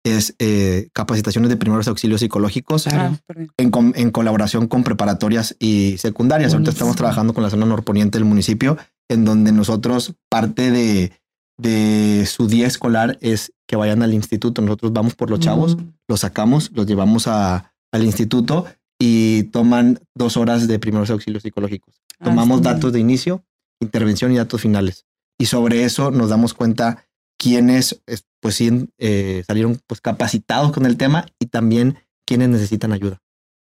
es 0.04 0.34
eh, 0.38 0.88
capacitaciones 0.92 1.50
de 1.50 1.56
primeros 1.56 1.88
auxilios 1.88 2.20
psicológicos 2.20 2.84
Claro. 2.84 3.18
Ah, 3.28 3.34
en, 3.56 3.70
en 3.96 4.10
colaboración 4.10 4.66
con 4.68 4.84
preparatorias 4.84 5.56
y 5.58 5.96
secundarias. 5.98 6.52
Ahorita 6.52 6.70
Buenísimo. 6.70 6.72
estamos 6.72 6.96
trabajando 6.96 7.34
con 7.34 7.42
la 7.42 7.50
zona 7.50 7.66
norponiente 7.66 8.18
del 8.18 8.24
municipio, 8.24 8.78
en 9.10 9.24
donde 9.24 9.52
nosotros 9.52 10.14
parte 10.30 10.70
de, 10.70 11.12
de 11.58 12.24
su 12.26 12.46
día 12.46 12.66
escolar 12.66 13.18
es 13.20 13.52
que 13.66 13.76
vayan 13.76 14.02
al 14.02 14.14
instituto. 14.14 14.62
Nosotros 14.62 14.92
vamos 14.92 15.14
por 15.14 15.30
los 15.30 15.40
chavos, 15.40 15.76
Mm. 15.76 15.90
los 16.08 16.20
sacamos, 16.20 16.70
los 16.74 16.86
llevamos 16.86 17.26
a- 17.26 17.72
al 17.92 18.04
instituto 18.04 18.66
y 19.00 19.44
toman 19.44 20.00
dos 20.14 20.36
horas 20.36 20.68
de 20.68 20.78
primeros 20.78 21.10
auxilios 21.10 21.42
psicológicos. 21.42 22.00
Ah, 22.20 22.24
Tomamos 22.26 22.60
bien. 22.60 22.74
datos 22.74 22.92
de 22.92 23.00
inicio, 23.00 23.44
intervención 23.80 24.32
y 24.32 24.36
datos 24.36 24.60
finales. 24.60 25.06
Y 25.40 25.46
sobre 25.46 25.84
eso 25.84 26.10
nos 26.10 26.30
damos 26.30 26.52
cuenta 26.54 27.04
quiénes 27.38 28.00
es- 28.06 28.24
pues 28.40 28.54
sí 28.54 28.88
eh, 28.98 29.42
salieron 29.46 29.80
pues 29.86 30.00
capacitados 30.00 30.72
con 30.72 30.86
el 30.86 30.96
tema 30.96 31.26
y 31.40 31.46
también 31.46 31.98
quiénes 32.26 32.48
necesitan 32.48 32.92
ayuda. 32.92 33.20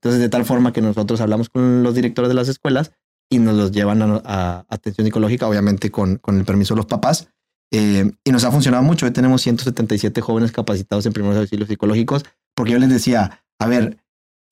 Entonces, 0.01 0.21
de 0.21 0.29
tal 0.29 0.45
forma 0.45 0.73
que 0.73 0.81
nosotros 0.81 1.21
hablamos 1.21 1.49
con 1.49 1.83
los 1.83 1.95
directores 1.95 2.29
de 2.29 2.35
las 2.35 2.49
escuelas 2.49 2.91
y 3.31 3.39
nos 3.39 3.55
los 3.55 3.71
llevan 3.71 4.01
a, 4.01 4.21
a 4.25 4.65
atención 4.69 5.05
psicológica, 5.05 5.47
obviamente 5.47 5.91
con, 5.91 6.17
con 6.17 6.37
el 6.37 6.45
permiso 6.45 6.73
de 6.73 6.77
los 6.77 6.85
papás. 6.85 7.29
Eh, 7.71 8.11
y 8.23 8.31
nos 8.31 8.43
ha 8.43 8.51
funcionado 8.51 8.83
mucho. 8.83 9.05
Hoy 9.05 9.11
tenemos 9.11 9.41
177 9.41 10.21
jóvenes 10.21 10.51
capacitados 10.51 11.05
en 11.05 11.13
primeros 11.13 11.37
auxilios 11.37 11.67
psicológicos, 11.69 12.25
porque 12.55 12.73
yo 12.73 12.79
les 12.79 12.89
decía, 12.89 13.43
a 13.59 13.65
ver, 13.67 13.97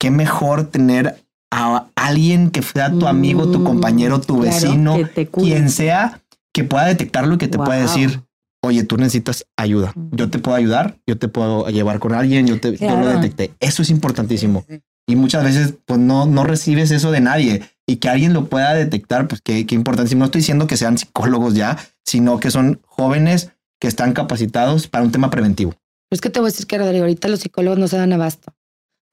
qué 0.00 0.10
mejor 0.10 0.64
tener 0.70 1.22
a 1.52 1.86
alguien 1.94 2.50
que 2.50 2.62
sea 2.62 2.90
tu 2.90 3.06
amigo, 3.06 3.50
tu 3.52 3.60
Mm, 3.60 3.64
compañero, 3.64 4.20
tu 4.20 4.40
claro, 4.40 4.50
vecino, 4.50 4.94
cuide. 5.30 5.30
quien 5.54 5.70
sea, 5.70 6.22
que 6.52 6.64
pueda 6.64 6.86
detectarlo 6.86 7.34
y 7.34 7.38
que 7.38 7.48
te 7.48 7.58
pueda 7.58 7.78
Wow. 7.78 7.88
decir, 7.88 8.22
oye, 8.62 8.84
tú 8.84 8.96
necesitas 8.96 9.46
ayuda. 9.56 9.92
Yo 10.12 10.30
te 10.30 10.38
puedo 10.38 10.56
ayudar, 10.56 10.98
yo 11.06 11.18
te 11.18 11.28
puedo 11.28 11.68
llevar 11.68 11.98
con 11.98 12.14
alguien, 12.14 12.46
yo, 12.46 12.60
te, 12.60 12.76
yo 12.76 12.88
lo 12.96 13.02
Claro. 13.02 13.20
detecté. 13.20 13.52
Eso 13.60 13.82
es 13.82 13.90
importantísimo. 13.90 14.64
Y 15.08 15.16
muchas 15.16 15.42
veces, 15.44 15.74
pues 15.84 15.98
no, 15.98 16.26
no 16.26 16.44
recibes 16.44 16.90
eso 16.92 17.10
de 17.10 17.20
nadie 17.20 17.62
y 17.88 17.96
que 17.96 18.08
alguien 18.08 18.32
lo 18.32 18.46
pueda 18.46 18.72
detectar, 18.74 19.26
pues 19.26 19.40
qué, 19.42 19.66
qué 19.66 19.74
importante. 19.74 20.14
No 20.14 20.26
estoy 20.26 20.40
diciendo 20.42 20.66
que 20.68 20.76
sean 20.76 20.96
psicólogos 20.96 21.54
ya, 21.54 21.76
sino 22.04 22.38
que 22.38 22.50
son 22.52 22.80
jóvenes 22.86 23.50
que 23.80 23.88
están 23.88 24.12
capacitados 24.12 24.86
para 24.86 25.02
un 25.04 25.10
tema 25.10 25.28
preventivo. 25.28 25.74
Es 26.12 26.20
que 26.20 26.30
te 26.30 26.38
voy 26.38 26.48
a 26.48 26.52
decir 26.52 26.66
que 26.68 26.78
Rodrigo, 26.78 27.02
ahorita 27.04 27.26
los 27.28 27.40
psicólogos 27.40 27.78
no 27.80 27.88
se 27.88 27.96
dan 27.96 28.12
abasto. 28.12 28.54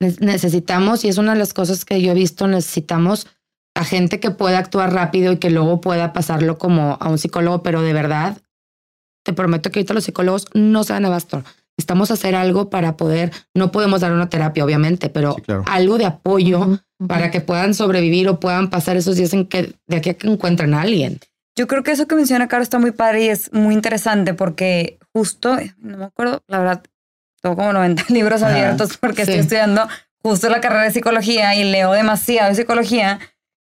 Ne- 0.00 0.14
Necesitamos, 0.20 1.04
y 1.04 1.08
es 1.08 1.18
una 1.18 1.32
de 1.32 1.38
las 1.40 1.52
cosas 1.54 1.84
que 1.84 2.00
yo 2.00 2.12
he 2.12 2.14
visto, 2.14 2.46
necesitamos 2.46 3.26
a 3.74 3.84
gente 3.84 4.20
que 4.20 4.30
pueda 4.30 4.58
actuar 4.58 4.92
rápido 4.92 5.32
y 5.32 5.38
que 5.38 5.50
luego 5.50 5.80
pueda 5.80 6.12
pasarlo 6.12 6.56
como 6.58 6.98
a 7.00 7.08
un 7.08 7.18
psicólogo, 7.18 7.62
pero 7.62 7.82
de 7.82 7.92
verdad, 7.92 8.38
te 9.24 9.32
prometo 9.32 9.70
que 9.70 9.80
ahorita 9.80 9.94
los 9.94 10.04
psicólogos 10.04 10.46
no 10.54 10.84
se 10.84 10.92
dan 10.92 11.04
abasto. 11.04 11.42
Necesitamos 11.76 12.10
hacer 12.10 12.34
algo 12.34 12.68
para 12.70 12.96
poder, 12.96 13.32
no 13.54 13.72
podemos 13.72 14.00
dar 14.02 14.12
una 14.12 14.28
terapia, 14.28 14.64
obviamente, 14.64 15.08
pero 15.08 15.34
Sí, 15.34 15.42
claro. 15.42 15.64
algo 15.66 15.98
de 15.98 16.04
apoyo 16.06 16.58
Ujú, 16.60 16.70
ujú. 16.98 17.08
para 17.08 17.30
que 17.30 17.40
puedan 17.40 17.74
sobrevivir 17.74 18.28
o 18.28 18.38
puedan 18.40 18.68
pasar 18.70 18.96
esos 18.96 19.16
días 19.16 19.32
en 19.32 19.46
que 19.46 19.74
de 19.86 19.96
aquí 19.96 20.10
a 20.10 20.14
que 20.14 20.26
encuentren 20.28 20.74
a 20.74 20.82
alguien. 20.82 21.18
Yo 21.56 21.66
creo 21.66 21.82
que 21.82 21.92
eso 21.92 22.06
que 22.06 22.14
menciona 22.14 22.48
Caro 22.48 22.62
está 22.62 22.78
muy 22.78 22.90
padre 22.92 23.24
y 23.24 23.28
es 23.28 23.52
muy 23.52 23.74
interesante 23.74 24.34
porque 24.34 24.98
justo, 25.12 25.56
no 25.78 25.98
me 25.98 26.04
acuerdo, 26.04 26.42
la 26.48 26.58
verdad, 26.58 26.82
tengo 27.42 27.56
como 27.56 27.72
90 27.72 28.04
libros 28.10 28.42
Ajá. 28.42 28.52
abiertos 28.52 28.96
porque 28.98 29.24
Sí. 29.24 29.30
estoy 29.32 29.40
estudiando 29.40 29.88
justo 30.22 30.48
la 30.50 30.60
carrera 30.60 30.84
de 30.84 30.90
psicología 30.92 31.54
y 31.54 31.64
leo 31.64 31.92
demasiado 31.92 32.50
de 32.50 32.54
psicología. 32.56 33.18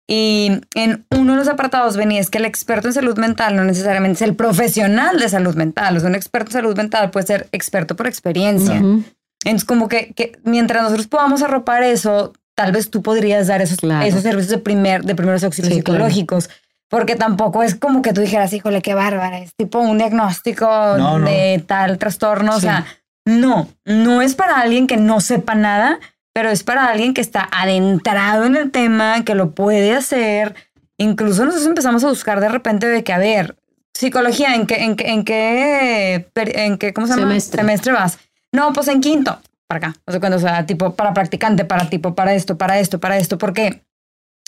Y 0.09 0.61
en 0.75 1.07
uno 1.11 1.33
de 1.33 1.38
los 1.38 1.49
apartados 1.49 1.97
venía 1.97 2.21
es 2.21 2.29
que 2.29 2.38
el 2.38 2.45
experto 2.45 2.88
en 2.88 2.95
salud 2.95 3.17
mental 3.19 3.57
no 3.57 3.65
necesariamente 3.65 4.17
es 4.17 4.23
el 4.23 4.35
profesional 4.35 5.19
de 5.19 5.29
salud 5.29 5.55
mental. 5.55 5.97
O 5.97 6.01
sea, 6.01 6.09
un 6.09 6.15
experto 6.17 6.49
en 6.51 6.53
salud 6.55 6.77
mental 6.77 7.11
puede 7.11 7.27
ser 7.27 7.49
experto 7.53 7.95
por 7.97 8.07
experiencia. 8.07 8.75
Ujú. 8.81 9.05
Entonces, 9.45 9.65
como 9.65 9.88
que, 9.88 10.12
que 10.15 10.38
mientras 10.45 10.83
nosotros 10.83 11.07
podamos 11.07 11.43
arropar 11.43 11.83
eso, 11.83 12.33
tal 12.55 12.73
vez 12.73 12.91
tú 12.91 13.03
podrías 13.03 13.47
dar 13.47 13.62
esos, 13.62 13.79
Claro. 13.79 14.05
esos 14.07 14.23
servicios 14.23 14.51
de, 14.51 14.59
primer, 14.59 15.05
de 15.05 15.15
primeros 15.15 15.43
auxilios 15.45 15.73
Sí, 15.75 15.83
claro. 15.83 15.99
psicológicos. 16.05 16.51
Porque 16.88 17.17
tampoco 17.17 17.62
es 17.62 17.75
como 17.75 18.03
que 18.03 18.12
tú 18.12 18.21
dijeras, 18.21 18.53
híjole, 18.53 18.83
qué 18.83 18.93
bárbara, 18.95 19.38
es 19.38 19.55
tipo 19.55 19.79
un 19.79 19.97
diagnóstico 19.99 20.67
No, 20.67 21.19
no. 21.19 21.27
de 21.27 21.65
tal 21.67 21.97
trastorno. 21.99 22.53
O 22.53 22.57
Sí. 22.57 22.62
sea, 22.62 22.85
no, 23.25 23.69
no 23.87 24.21
es 24.21 24.35
para 24.35 24.61
alguien 24.61 24.87
que 24.87 24.97
no 24.99 25.21
sepa 25.21 25.55
nada, 25.55 25.99
pero 26.33 26.51
es 26.51 26.64
para 26.64 26.87
alguien 26.87 27.14
que 27.14 27.21
está 27.21 27.49
adentrado 27.53 28.45
en 28.45 28.57
el 28.57 28.71
tema, 28.71 29.25
que 29.25 29.35
lo 29.35 29.53
puede 29.53 29.95
hacer. 29.95 30.55
Incluso 30.99 31.45
nosotros 31.45 31.68
empezamos 31.68 32.05
a 32.05 32.09
buscar 32.09 32.40
de 32.40 32.49
repente 32.49 32.87
de 32.87 33.05
que, 33.05 33.12
a 33.12 33.18
ver, 33.18 33.57
psicología, 33.95 34.55
¿en 34.55 34.66
qué, 34.66 34.85
en 34.85 34.97
qué, 34.97 35.09
en 35.09 35.25
qué, 35.25 36.27
en 36.35 36.79
qué, 36.79 36.92
¿cómo 36.92 37.07
se 37.07 37.14
llama? 37.14 37.29
Semestre. 37.29 37.61
Semestre 37.61 37.92
vas. 37.92 38.18
No, 38.53 38.73
pues 38.73 38.88
en 38.88 39.01
quinto, 39.01 39.40
para 39.66 39.79
acá. 39.79 40.01
O 40.07 40.11
sea, 40.11 40.21
cuando 40.21 40.38
sea 40.38 40.66
tipo 40.66 40.95
para 40.95 41.14
practicante, 41.14 41.64
para 41.64 41.88
tipo, 41.88 42.14
para 42.14 42.35
esto, 42.35 42.57
para 42.57 42.79
esto, 42.79 43.01
para 43.01 43.18
esto, 43.18 43.38
porque 43.38 43.83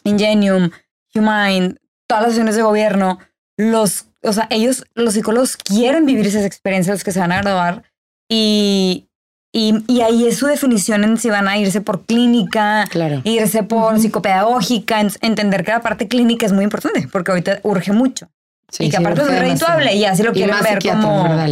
Ingenium, 0.04 0.70
Humine, 1.14 1.76
todas 2.06 2.22
las 2.22 2.30
acciones 2.30 2.56
de 2.56 2.62
gobierno, 2.62 3.18
los, 3.56 4.06
o 4.22 4.32
sea, 4.32 4.46
ellos, 4.50 4.84
los 4.94 5.14
psicólogos 5.14 5.56
quieren 5.56 6.06
vivir 6.06 6.26
esas 6.26 6.44
experiencias 6.44 6.96
los 6.96 7.04
que 7.04 7.12
se 7.12 7.20
van 7.20 7.32
a 7.32 7.40
graduar 7.40 7.84
y, 8.28 9.08
y, 9.54 9.82
y 9.86 10.00
ahí 10.02 10.26
es 10.26 10.36
su 10.36 10.46
definición 10.46 11.04
en 11.04 11.16
si 11.16 11.30
van 11.30 11.48
a 11.48 11.56
irse 11.56 11.80
por 11.80 12.04
clínica, 12.04 12.84
Claro. 12.90 13.20
irse 13.24 13.62
por 13.62 13.98
psicopedagógica, 14.00 15.00
en- 15.00 15.12
entender 15.22 15.64
que 15.64 15.70
la 15.70 15.80
parte 15.80 16.08
clínica 16.08 16.44
es 16.44 16.52
muy 16.52 16.64
importante 16.64 17.08
porque 17.10 17.30
ahorita 17.30 17.60
urge 17.62 17.92
mucho 17.92 18.28
Sí, 18.70 18.84
y 18.84 18.90
que 18.90 18.96
sí, 18.96 19.02
aparte 19.02 19.22
es 19.22 19.28
muy 19.28 19.36
redituable 19.38 19.94
y 19.94 20.04
así 20.04 20.22
lo 20.24 20.30
Y 20.30 20.34
quieren 20.34 20.54
más 20.56 20.64
ver 20.64 20.74
psiquiatras, 20.74 21.04
como... 21.04 21.22
¿verdad? 21.22 21.48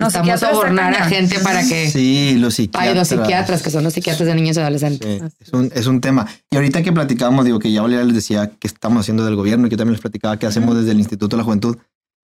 No, 0.00 0.08
Estamos 0.08 0.42
a 0.42 0.50
cañón. 0.50 0.94
gente 1.08 1.38
para 1.38 1.60
que... 1.62 1.88
Sí, 1.88 2.36
los 2.38 2.58
Hay 2.58 2.64
psiquiatras. 2.66 2.94
dos 2.96 3.08
psiquiatras 3.08 3.62
que 3.62 3.70
son 3.70 3.84
los 3.84 3.92
psiquiatras 3.92 4.26
de 4.26 4.34
niños 4.34 4.56
y 4.56 4.60
adolescentes. 4.60 5.20
Sí, 5.22 5.28
es, 5.40 5.52
un, 5.52 5.70
es 5.72 5.86
un 5.86 6.00
tema. 6.00 6.26
Y 6.50 6.56
ahorita 6.56 6.82
que 6.82 6.92
platicábamos, 6.92 7.44
digo 7.44 7.58
que 7.60 7.70
ya 7.70 7.82
Valeria 7.82 8.04
les 8.04 8.14
decía 8.14 8.50
que 8.58 8.66
estamos 8.66 9.00
haciendo 9.02 9.24
del 9.24 9.36
gobierno 9.36 9.66
y 9.66 9.70
que 9.70 9.76
también 9.76 9.92
les 9.92 10.00
platicaba 10.00 10.36
que 10.38 10.46
hacemos 10.46 10.76
desde 10.76 10.90
el 10.90 10.98
Instituto 10.98 11.36
de 11.36 11.40
la 11.42 11.44
Juventud, 11.44 11.76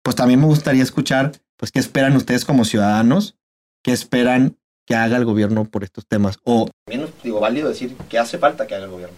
pues 0.03 0.15
también 0.15 0.41
me 0.41 0.45
gustaría 0.47 0.83
escuchar, 0.83 1.31
pues, 1.55 1.71
qué 1.71 1.79
esperan 1.79 2.15
ustedes 2.17 2.43
como 2.43 2.65
ciudadanos, 2.65 3.35
qué 3.81 3.93
esperan 3.93 4.57
que 4.85 4.95
haga 4.95 5.17
el 5.17 5.25
gobierno 5.25 5.65
por 5.65 5.83
estos 5.83 6.05
temas. 6.07 6.37
O 6.43 6.69
también 6.85 7.09
digo, 7.23 7.39
válido 7.39 7.69
decir 7.69 7.95
que 8.09 8.19
hace 8.19 8.37
falta 8.37 8.67
que 8.67 8.75
haga 8.75 8.85
el 8.85 8.91
gobierno. 8.91 9.15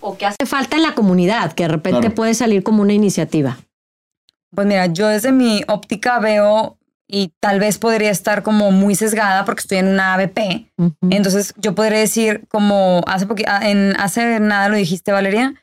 O 0.00 0.16
que 0.18 0.26
hace 0.26 0.44
falta 0.46 0.76
en 0.76 0.82
la 0.82 0.94
comunidad, 0.94 1.52
que 1.52 1.64
de 1.64 1.68
repente 1.68 2.00
Claro. 2.00 2.14
puede 2.14 2.34
salir 2.34 2.62
como 2.62 2.82
una 2.82 2.92
iniciativa. 2.92 3.58
Pues 4.54 4.66
mira, 4.66 4.86
yo 4.86 5.08
desde 5.08 5.32
mi 5.32 5.62
óptica 5.68 6.18
veo 6.18 6.76
y 7.06 7.32
tal 7.40 7.60
vez 7.60 7.78
podría 7.78 8.10
estar 8.10 8.42
como 8.42 8.70
muy 8.70 8.94
sesgada 8.94 9.44
porque 9.44 9.60
estoy 9.60 9.78
en 9.78 9.88
una 9.88 10.14
ABP. 10.14 10.66
Ujú. 10.78 10.94
Entonces 11.10 11.54
yo 11.56 11.74
podría 11.74 11.98
decir 11.98 12.44
como 12.48 13.02
hace 13.06 13.26
ah, 13.46 13.68
en 13.68 13.94
hace 13.98 14.40
nada 14.40 14.68
lo 14.68 14.76
dijiste 14.76 15.12
Valeria 15.12 15.54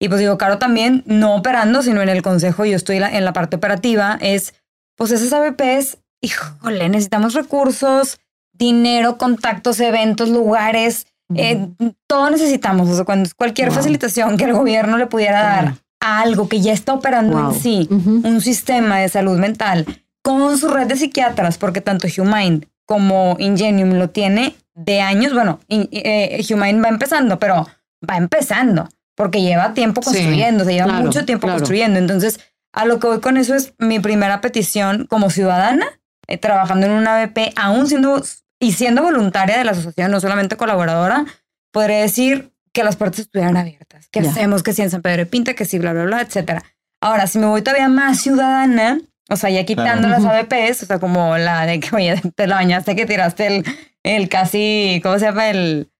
y 0.00 0.08
pues 0.08 0.20
digo, 0.20 0.38
Caro 0.38 0.58
también 0.58 1.02
no 1.06 1.34
operando, 1.36 1.82
sino 1.82 2.02
en 2.02 2.08
el 2.08 2.22
consejo, 2.22 2.64
yo 2.64 2.76
estoy 2.76 2.98
la- 3.00 3.10
en 3.16 3.24
la 3.24 3.32
parte 3.32 3.56
operativa, 3.56 4.18
es 4.20 4.54
pues 4.96 5.10
esas 5.12 5.32
ABPs, 5.32 5.98
híjole, 6.20 6.88
necesitamos 6.88 7.34
recursos, 7.34 8.18
dinero, 8.58 9.18
contactos, 9.18 9.80
eventos, 9.80 10.28
lugares, 10.28 11.06
eh, 11.34 11.68
todo 12.06 12.30
necesitamos, 12.30 12.88
o 12.88 12.94
sea, 12.96 13.04
cuando 13.04 13.28
cualquier 13.36 13.68
Wow. 13.68 13.76
facilitación 13.76 14.36
que 14.36 14.44
el 14.44 14.54
gobierno 14.54 14.96
le 14.98 15.06
pudiera 15.06 15.42
dar 15.42 15.74
a 16.00 16.20
algo 16.20 16.48
que 16.48 16.60
ya 16.60 16.72
está 16.72 16.94
operando 16.94 17.36
Wow. 17.36 17.52
en 17.54 17.60
sí, 17.60 17.88
un 17.90 18.40
sistema 18.40 18.98
de 18.98 19.08
salud 19.08 19.38
mental 19.38 19.84
con 20.22 20.56
su 20.58 20.68
red 20.68 20.86
de 20.86 20.96
psiquiatras, 20.96 21.58
porque 21.58 21.80
tanto 21.80 22.08
Humine 22.18 22.60
como 22.86 23.36
Ingenium 23.38 23.94
lo 23.94 24.08
tiene 24.10 24.54
de 24.74 25.00
años. 25.00 25.34
Bueno, 25.34 25.60
in- 25.68 25.88
eh, 25.92 26.42
Humine 26.50 26.80
va 26.80 26.88
empezando, 26.88 27.38
pero 27.38 27.66
va 28.08 28.16
empezando 28.16 28.88
porque 29.16 29.42
lleva 29.42 29.74
tiempo 29.74 30.00
Sí, 30.02 30.10
construyendo, 30.10 30.64
se 30.64 30.72
lleva 30.74 30.86
claro, 30.86 31.04
mucho 31.04 31.24
tiempo 31.26 31.46
claro. 31.46 31.58
construyendo. 31.58 31.98
Entonces, 31.98 32.40
a 32.72 32.84
lo 32.86 32.98
que 33.00 33.06
voy 33.08 33.20
con 33.20 33.36
eso 33.36 33.54
es 33.54 33.74
mi 33.78 33.98
primera 34.00 34.40
petición 34.40 35.06
como 35.06 35.28
ciudadana, 35.30 35.86
eh, 36.28 36.38
trabajando 36.38 36.86
en 36.86 36.92
una 36.92 37.16
ABP, 37.16 37.52
aún 37.56 37.86
siendo 37.88 38.22
y 38.60 38.72
siendo 38.72 39.02
voluntaria 39.02 39.56
de 39.58 39.64
la 39.64 39.72
asociación, 39.72 40.10
no 40.10 40.20
solamente 40.20 40.56
colaboradora, 40.56 41.24
podría 41.72 41.98
decir 42.00 42.52
que 42.72 42.84
las 42.84 42.96
puertas 42.96 43.20
estuvieran 43.20 43.56
abiertas, 43.56 44.08
que 44.10 44.22
Ya. 44.22 44.30
hacemos 44.30 44.62
que 44.62 44.72
sí 44.72 44.82
en 44.82 44.90
San 44.90 45.02
Pedro 45.02 45.18
de 45.18 45.26
Pinta, 45.26 45.54
que 45.54 45.64
sí, 45.64 45.78
bla, 45.78 45.92
bla, 45.92 46.04
bla, 46.04 46.20
etcétera. 46.22 46.62
Ahora, 47.00 47.26
si 47.26 47.38
me 47.38 47.46
voy 47.46 47.62
todavía 47.62 47.88
más 47.88 48.20
ciudadana, 48.20 49.00
o 49.30 49.36
sea, 49.36 49.50
ya 49.50 49.64
quitando 49.64 50.08
Claro. 50.08 50.22
las. 50.22 50.32
ABPs, 50.32 50.82
o 50.82 50.86
sea, 50.86 50.98
como 50.98 51.36
la 51.38 51.66
de 51.66 51.80
que, 51.80 51.94
oye, 51.94 52.20
te 52.36 52.46
la 52.46 52.56
bañaste 52.56 52.96
que 52.96 53.06
tiraste 53.06 53.46
el, 53.46 53.64
el 54.02 54.28
casi, 54.28 55.00
¿cómo 55.02 55.18
se 55.18 55.26
llama? 55.26 55.48
El, 55.50 55.90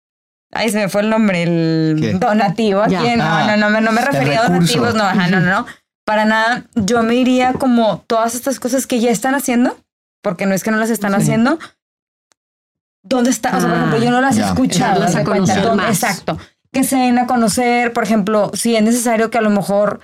Ay, 0.51 0.71
se 0.71 0.79
me 0.79 0.89
fue 0.89 1.03
el 1.03 1.11
nombre, 1.11 1.43
el 1.43 1.99
¿Qué? 2.01 2.13
donativo 2.15 2.81
aquí. 2.81 2.93
Ya. 2.95 3.17
No, 3.17 3.25
Ah, 3.25 3.47
no, 3.47 3.57
no, 3.59 3.71
me- 3.71 3.83
no 3.83 3.93
me 3.93 4.01
el 4.01 4.07
refería 4.07 4.41
a 4.41 4.49
donativos, 4.49 4.95
no, 4.95 5.05
ajá, 5.05 5.29
no, 5.29 5.41
no, 5.41 5.51
no. 5.51 5.67
Para 6.07 6.25
nada, 6.25 6.65
yo 6.75 7.03
me 7.03 7.17
iría 7.17 7.53
como 7.53 7.99
todas 8.07 8.35
estas 8.35 8.59
cosas 8.59 8.87
que 8.87 8.99
ya 8.99 9.11
están 9.11 9.35
haciendo, 9.35 9.79
porque 10.23 10.47
no 10.47 10.55
es 10.55 10.65
que 10.65 10.71
no 10.71 10.79
las 10.79 10.89
están 10.89 11.11
Sí. 11.13 11.19
haciendo. 11.21 11.59
¿Dónde 13.09 13.31
está? 13.31 13.57
O 13.57 13.61
sea, 13.61 13.69
por 13.69 13.79
Ah, 13.79 13.81
ejemplo, 13.87 13.99
yo 14.05 14.11
no 14.11 14.21
las 14.21 14.37
he 14.37 14.41
ya. 14.41 14.49
escuchado. 14.49 15.03
Haz 15.03 15.15
a 15.15 15.19
de 15.21 15.25
cuenta. 15.25 15.41
conocer 15.55 15.63
¿Dónde- 15.65 15.83
más. 15.85 16.03
Exacto. 16.03 16.39
Que 16.73 16.85
se 16.85 16.97
den 16.97 17.19
a 17.19 17.27
conocer, 17.27 17.93
por 17.93 18.05
ejemplo, 18.05 18.51
si 18.55 18.77
es 18.77 18.83
necesario 18.83 19.31
que 19.31 19.39
a 19.39 19.41
lo 19.43 19.51
mejor 19.51 20.01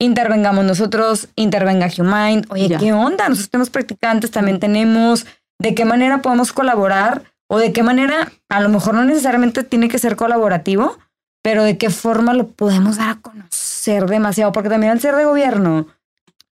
intervengamos 0.00 0.64
nosotros, 0.64 1.28
intervenga 1.36 1.88
Humind. 1.96 2.46
Oye, 2.50 2.68
Ya. 2.68 2.78
¿qué 2.78 2.92
onda? 2.92 3.28
Nosotros 3.28 3.50
tenemos 3.50 3.70
practicantes, 3.70 4.30
también 4.30 4.58
tenemos. 4.60 5.26
¿De 5.58 5.74
qué 5.74 5.84
manera 5.84 6.22
podemos 6.22 6.52
colaborar? 6.52 7.22
O 7.48 7.58
de 7.58 7.72
qué 7.72 7.82
manera, 7.82 8.30
a 8.48 8.60
lo 8.60 8.68
mejor 8.68 8.94
no 8.94 9.04
necesariamente 9.04 9.62
tiene 9.64 9.88
que 9.88 9.98
ser 9.98 10.16
colaborativo, 10.16 10.98
pero 11.42 11.64
de 11.64 11.78
qué 11.78 11.90
forma 11.90 12.34
lo 12.34 12.46
podemos 12.48 12.96
dar 12.98 13.10
a 13.10 13.20
conocer 13.20 14.06
demasiado. 14.06 14.52
Porque 14.52 14.68
también 14.68 14.92
al 14.92 15.00
ser 15.00 15.16
de 15.16 15.24
gobierno, 15.24 15.86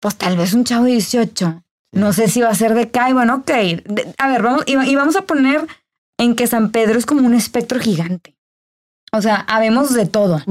pues 0.01 0.17
tal 0.17 0.37
vez 0.37 0.55
un 0.55 0.65
chavo 0.65 0.85
de 0.85 0.93
18, 0.93 1.63
no 1.93 2.13
sé 2.13 2.29
si 2.29 2.41
va 2.41 2.49
a 2.51 2.55
ser 2.55 2.75
de. 2.75 2.91
Y 3.09 3.13
bueno, 3.13 3.35
ok. 3.37 3.47
De- 3.85 4.15
a 4.19 4.29
ver, 4.29 4.43
vamos, 4.43 4.63
y, 4.67 4.77
y 4.77 4.97
vamos 4.97 5.17
a 5.17 5.23
poner 5.23 5.67
en 6.19 6.35
que 6.35 6.47
San 6.47 6.71
Pedro 6.71 6.99
es 6.99 7.07
como 7.07 7.27
un 7.27 7.35
espectro 7.35 7.79
gigante. 7.81 8.37
O 9.13 9.23
sea, 9.23 9.37
habemos 9.49 9.95
de 9.95 10.07
todo. 10.07 10.43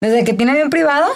Desde 0.00 0.20
el 0.20 0.24
que 0.24 0.32
tiene 0.34 0.52
avión 0.52 0.70
privado, 0.70 1.06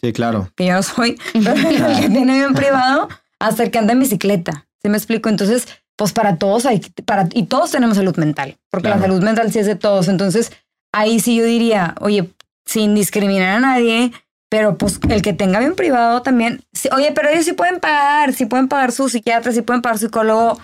Sí, 0.00 0.12
claro. 0.12 0.50
que 0.56 0.66
yo 0.66 0.72
no 0.74 0.82
soy, 0.82 1.18
pero 1.32 1.54
desde 1.54 1.92
el 1.94 2.00
que 2.00 2.08
tiene 2.10 2.32
avión 2.32 2.54
privado, 2.54 3.08
hasta 3.38 3.62
el 3.62 3.70
que 3.70 3.78
anda 3.78 3.92
en 3.92 4.00
bicicleta. 4.00 4.66
¿Sí 4.82 4.88
me 4.88 4.96
explico? 4.96 5.28
Entonces, 5.28 5.66
pues 5.96 6.12
para 6.12 6.36
todos 6.38 6.66
hay, 6.66 6.80
para, 7.04 7.28
y 7.32 7.44
todos 7.44 7.70
tenemos 7.70 7.96
salud 7.96 8.16
mental, 8.16 8.58
porque 8.70 8.88
la 8.88 8.98
salud 8.98 9.22
mental 9.22 9.52
sí 9.52 9.60
es 9.60 9.66
de 9.66 9.76
todos. 9.76 10.08
Entonces, 10.08 10.52
ahí 10.92 11.20
sí 11.20 11.36
yo 11.36 11.44
diría, 11.44 11.94
oye, 12.00 12.30
sin 12.66 12.94
discriminar 12.94 13.56
a 13.56 13.60
nadie, 13.60 14.12
pero 14.48 14.76
pues 14.76 14.98
el 15.08 15.22
que 15.22 15.32
tenga 15.32 15.58
avión 15.58 15.74
privado 15.76 16.22
también, 16.22 16.64
sí, 16.72 16.88
oye, 16.92 17.12
pero 17.14 17.28
ellos 17.28 17.44
sí 17.44 17.52
pueden 17.52 17.78
pagar, 17.80 18.32
sí 18.32 18.44
pueden 18.46 18.68
pagar 18.68 18.92
su 18.92 19.08
psiquiatra, 19.08 19.52
sí 19.52 19.62
pueden 19.62 19.82
pagar 19.82 19.98
su 19.98 20.06
psicólogo. 20.06 20.58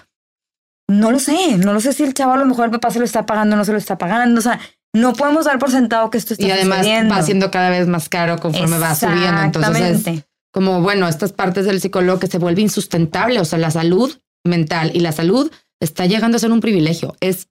No 0.91 1.11
lo 1.13 1.19
sé, 1.19 1.59
no 1.59 1.73
lo 1.73 1.81
sé 1.81 1.93
si 1.93 2.03
el 2.03 2.15
chavo 2.15 2.33
a 2.33 2.37
lo 2.39 2.47
mejor 2.47 2.67
el 2.67 2.71
papá 2.71 2.91
se 2.91 2.99
lo 2.99 3.05
está 3.05 3.27
pagando 3.27 3.55
o 3.55 3.59
no 3.59 3.65
se 3.65 3.73
lo 3.73 3.79
está 3.79 3.99
pagando. 3.99 4.39
O 4.39 4.43
sea, 4.43 4.59
no 4.95 5.13
podemos 5.13 5.45
dar 5.45 5.59
por 5.59 5.71
sentado 5.71 6.09
que 6.11 6.19
esto 6.19 6.35
está 6.35 6.47
Y 6.47 6.51
además 6.51 6.79
sucediendo. 6.79 7.15
va 7.15 7.23
siendo 7.23 7.51
cada 7.51 7.71
vez 7.71 7.87
más 7.89 8.09
caro 8.09 8.39
conforme 8.39 8.79
va 8.79 8.95
subiendo. 8.95 9.43
Entonces 9.43 9.77
es 9.77 9.81
Exactamente. 9.91 10.27
como, 10.53 10.81
bueno, 10.81 11.07
estas 11.09 11.33
partes 11.33 11.67
del 11.67 11.81
psicólogo 11.81 12.19
que 12.19 12.27
se 12.27 12.39
vuelve 12.39 12.63
insustentable. 12.63 13.39
O 13.41 13.45
sea, 13.45 13.59
la 13.59 13.71
salud 13.71 14.17
mental 14.47 14.91
y 14.95 15.01
la 15.01 15.13
salud 15.13 15.51
está 15.81 16.07
llegando 16.07 16.37
a 16.37 16.41
ser 16.41 16.53
un 16.53 16.61
privilegio. 16.61 17.17
Es 17.21 17.49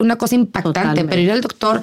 una 0.00 0.16
cosa 0.16 0.36
impactante, 0.36 0.78
Totalmente. 0.80 1.08
pero 1.10 1.22
ir 1.22 1.32
al 1.32 1.40
doctor 1.40 1.82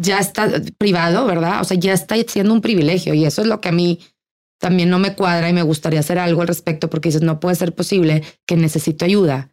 ya 0.00 0.18
está 0.18 0.48
privado, 0.78 1.26
¿verdad? 1.26 1.60
O 1.60 1.64
sea, 1.64 1.76
ya 1.76 1.92
está 1.92 2.16
siendo 2.26 2.54
un 2.54 2.62
privilegio 2.62 3.12
y 3.12 3.26
eso 3.26 3.42
es 3.42 3.48
lo 3.48 3.60
que 3.60 3.68
a 3.68 3.72
mí 3.72 4.00
también 4.58 4.88
no 4.88 4.98
me 4.98 5.14
cuadra 5.14 5.50
y 5.50 5.52
me 5.52 5.62
gustaría 5.62 6.00
hacer 6.00 6.18
algo 6.18 6.40
al 6.40 6.48
respecto 6.48 6.88
porque 6.88 7.10
dices, 7.10 7.20
no 7.22 7.38
puede 7.40 7.56
ser 7.56 7.74
posible 7.74 8.22
que 8.46 8.56
necesito 8.56 9.04
ayuda 9.04 9.50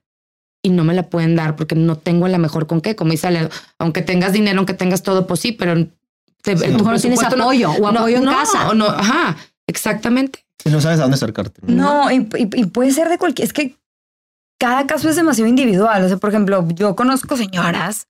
y 0.66 0.70
no 0.70 0.84
me 0.84 0.94
la 0.96 1.04
pueden 1.04 1.36
dar 1.36 1.56
porque 1.56 1.76
no 1.76 1.98
tengo 1.98 2.28
la 2.28 2.38
mejor 2.40 2.66
con 2.66 2.82
qué, 2.82 2.96
como 2.96 3.12
dice 3.12 3.28
Ale, 3.28 3.50
aunque 3.78 4.02
tengas 4.02 4.32
dinero, 4.34 4.58
aunque 4.58 4.74
tengas 4.74 5.04
todo, 5.04 5.28
pues 5.28 5.42
sí, 5.42 5.52
pero 5.52 5.76
te, 6.42 6.56
lo 6.56 6.78
mejor 6.80 6.94
no 6.94 7.00
tienes 7.00 7.22
apoyo 7.22 7.72
o 7.72 7.88
apoyo 7.88 8.18
en 8.18 8.24
no, 8.24 8.32
casa. 8.32 8.74
No, 8.74 8.86
ajá, 8.88 9.36
exactamente. 9.68 10.40
Y 10.66 10.70
no 10.70 10.80
sabes 10.82 11.00
a 11.00 11.04
dónde 11.04 11.16
acercarte. 11.16 11.60
No, 11.68 12.10
y, 12.10 12.16
y- 12.38 12.62
y 12.62 12.66
puede 12.66 12.92
ser 12.92 13.10
de 13.10 13.18
cualquier. 13.18 13.46
Es 13.46 13.54
que 13.54 13.76
cada 14.60 14.88
caso 14.88 15.10
es 15.10 15.16
demasiado 15.18 15.50
individual. 15.50 16.04
O 16.04 16.08
sea, 16.08 16.18
por 16.18 16.30
ejemplo, 16.30 16.66
yo 16.70 16.96
conozco 16.96 17.36
señoras 17.36 18.08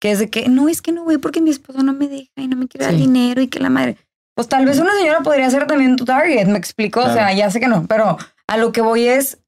que 0.00 0.10
es 0.10 0.18
de 0.18 0.28
que 0.28 0.48
no, 0.50 0.68
es 0.68 0.82
que 0.82 0.92
no 0.92 1.04
voy 1.04 1.16
porque 1.16 1.40
mi 1.40 1.48
esposo 1.48 1.82
no 1.82 1.94
me 1.94 2.08
deja 2.08 2.30
y 2.36 2.46
no 2.48 2.56
me 2.58 2.68
quiere 2.68 2.84
dar 2.84 2.94
Sí. 2.94 3.00
dinero 3.00 3.40
y 3.40 3.48
que 3.48 3.58
la 3.60 3.70
madre. 3.70 3.96
Pues 4.34 4.48
tal 4.48 4.66
vez 4.66 4.78
una 4.78 4.92
señora 4.98 5.20
podría 5.22 5.48
ser 5.48 5.66
también 5.66 5.96
tu 5.96 6.04
target, 6.04 6.46
me 6.46 6.58
explico. 6.58 7.00
O 7.00 7.04
sea, 7.04 7.14
Claro. 7.14 7.36
ya 7.38 7.50
sé 7.50 7.60
que 7.60 7.68
no, 7.68 7.86
pero 7.86 8.18
a 8.46 8.56
lo 8.58 8.72
que 8.72 8.82
voy 8.82 9.06
es. 9.08 9.38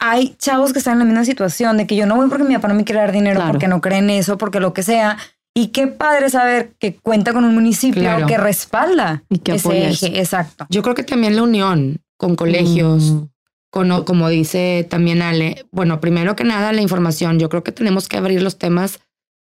Hay 0.00 0.36
chavos 0.38 0.72
que 0.72 0.78
están 0.78 0.94
en 0.94 0.98
la 1.00 1.04
misma 1.06 1.24
situación 1.24 1.76
de 1.76 1.86
que 1.86 1.96
yo 1.96 2.06
no 2.06 2.16
voy 2.16 2.28
porque 2.28 2.44
mi 2.44 2.54
papá 2.54 2.68
no 2.68 2.74
me 2.74 2.84
quiere 2.84 3.00
dar 3.00 3.12
dinero, 3.12 3.36
Claro. 3.36 3.52
porque 3.52 3.68
no 3.68 3.80
cree 3.80 3.98
en 3.98 4.10
eso, 4.10 4.38
porque 4.38 4.60
lo 4.60 4.72
que 4.72 4.82
sea. 4.82 5.18
Y 5.54 5.68
qué 5.68 5.88
padre 5.88 6.30
saber 6.30 6.74
que 6.78 6.94
cuenta 6.94 7.32
con 7.32 7.44
un 7.44 7.52
municipio 7.54 8.02
Claro. 8.02 8.26
que 8.26 8.36
respalda 8.38 9.24
Y 9.28 9.38
que 9.38 9.52
ese 9.56 9.68
apoya 9.68 9.88
eje. 9.88 10.06
eso. 10.06 10.06
Exacto. 10.16 10.66
Yo 10.70 10.82
creo 10.82 10.94
que 10.94 11.02
también 11.02 11.34
la 11.34 11.42
unión 11.42 12.00
con 12.16 12.36
colegios, 12.36 13.10
Mm. 13.10 13.22
con, 13.70 14.04
como 14.04 14.28
dice 14.28 14.86
también 14.88 15.20
Ale, 15.20 15.66
bueno, 15.72 16.00
primero 16.00 16.36
que 16.36 16.44
nada 16.44 16.72
la 16.72 16.80
información, 16.82 17.38
yo 17.40 17.48
creo 17.48 17.64
que 17.64 17.72
tenemos 17.72 18.08
que 18.08 18.16
abrir 18.18 18.40
los 18.42 18.56
temas 18.58 19.00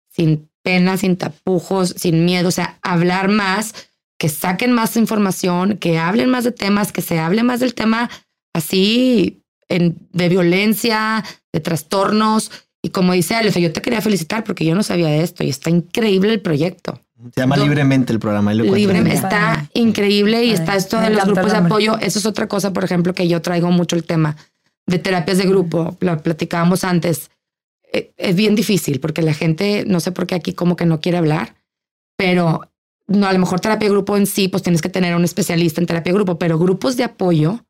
sin 0.09 0.49
pena, 0.63 0.97
sin 0.97 1.17
tapujos, 1.17 1.91
sin 1.99 2.25
miedo, 2.25 2.49
o 2.49 2.53
sea, 2.53 2.79
hablar 2.83 3.29
más, 3.29 3.75
que 4.19 4.31
saquen 4.31 4.73
más 4.73 4.97
información, 4.97 5.77
que 5.77 5.99
hablen 5.99 6.31
más 6.31 6.45
de 6.45 6.53
temas, 6.53 6.93
que 6.93 7.03
se 7.03 7.19
hable 7.19 7.43
más 7.43 7.61
del 7.61 7.75
tema 7.75 8.09
así 8.55 9.43
en- 9.69 9.97
de 10.13 10.29
violencia, 10.29 11.25
de 11.53 11.61
trastornos. 11.61 12.51
Y 12.83 12.91
como 12.91 13.13
dice 13.15 13.35
Ale, 13.35 13.49
o 13.49 13.53
sea, 13.53 13.63
yo 13.63 13.73
te 13.73 13.83
quería 13.83 14.01
felicitar 14.01 14.45
porque 14.45 14.65
yo 14.65 14.75
no 14.75 14.83
sabía 14.83 15.09
de 15.09 15.23
esto 15.23 15.43
y 15.45 15.49
está 15.49 15.71
increíble 15.71 16.33
el 16.33 16.41
proyecto. 16.41 17.01
Se 17.35 17.41
llama 17.41 17.57
libremente 17.57 18.13
el 18.13 18.19
programa. 18.21 18.51
ahí 18.51 18.59
lo 18.59 18.65
Libre, 18.65 18.99
encuentran. 18.99 19.07
está 19.17 19.29
Padre. 19.31 19.69
increíble 19.75 20.45
y 20.45 20.51
está 20.51 20.77
esto 20.77 21.01
de 21.01 21.11
los 21.11 21.25
grupos 21.25 21.51
de 21.53 21.59
apoyo. 21.59 21.99
Eso 21.99 22.19
es 22.19 22.27
otra 22.27 22.47
cosa, 22.47 22.73
por 22.73 22.85
ejemplo, 22.85 23.15
que 23.15 23.27
yo 23.27 23.41
traigo 23.43 23.71
mucho 23.71 23.97
el 23.97 24.05
tema 24.05 24.37
de 24.87 24.99
terapias 24.99 25.39
de 25.39 25.47
grupo. 25.47 25.97
Lo 26.01 26.17
platicábamos 26.23 26.85
antes. 26.85 27.31
Eh, 27.93 28.13
Es 28.19 28.37
bien 28.37 28.55
difícil 28.55 29.01
porque 29.01 29.23
la 29.23 29.33
gente, 29.35 29.85
no 29.87 29.99
sé 30.01 30.13
por 30.13 30.27
qué 30.27 30.35
aquí 30.37 30.53
como 30.53 30.77
que 30.77 30.85
no 30.87 31.01
quiere 31.01 31.19
hablar, 31.19 31.55
pero 32.17 32.61
no, 33.09 33.27
a 33.27 33.33
lo 33.33 33.39
mejor 33.39 33.61
terapia 33.61 33.89
de 33.89 33.95
grupo 33.95 34.17
en 34.17 34.27
sí, 34.27 34.49
pues 34.49 34.63
tienes 34.63 34.83
que 34.83 34.89
tener 34.91 35.15
un 35.17 35.25
especialista 35.25 35.81
en 35.81 35.87
terapia 35.87 36.13
de 36.13 36.17
grupo, 36.19 36.39
pero 36.39 36.59
grupos 36.59 36.97
de 36.97 37.05
apoyo 37.05 37.65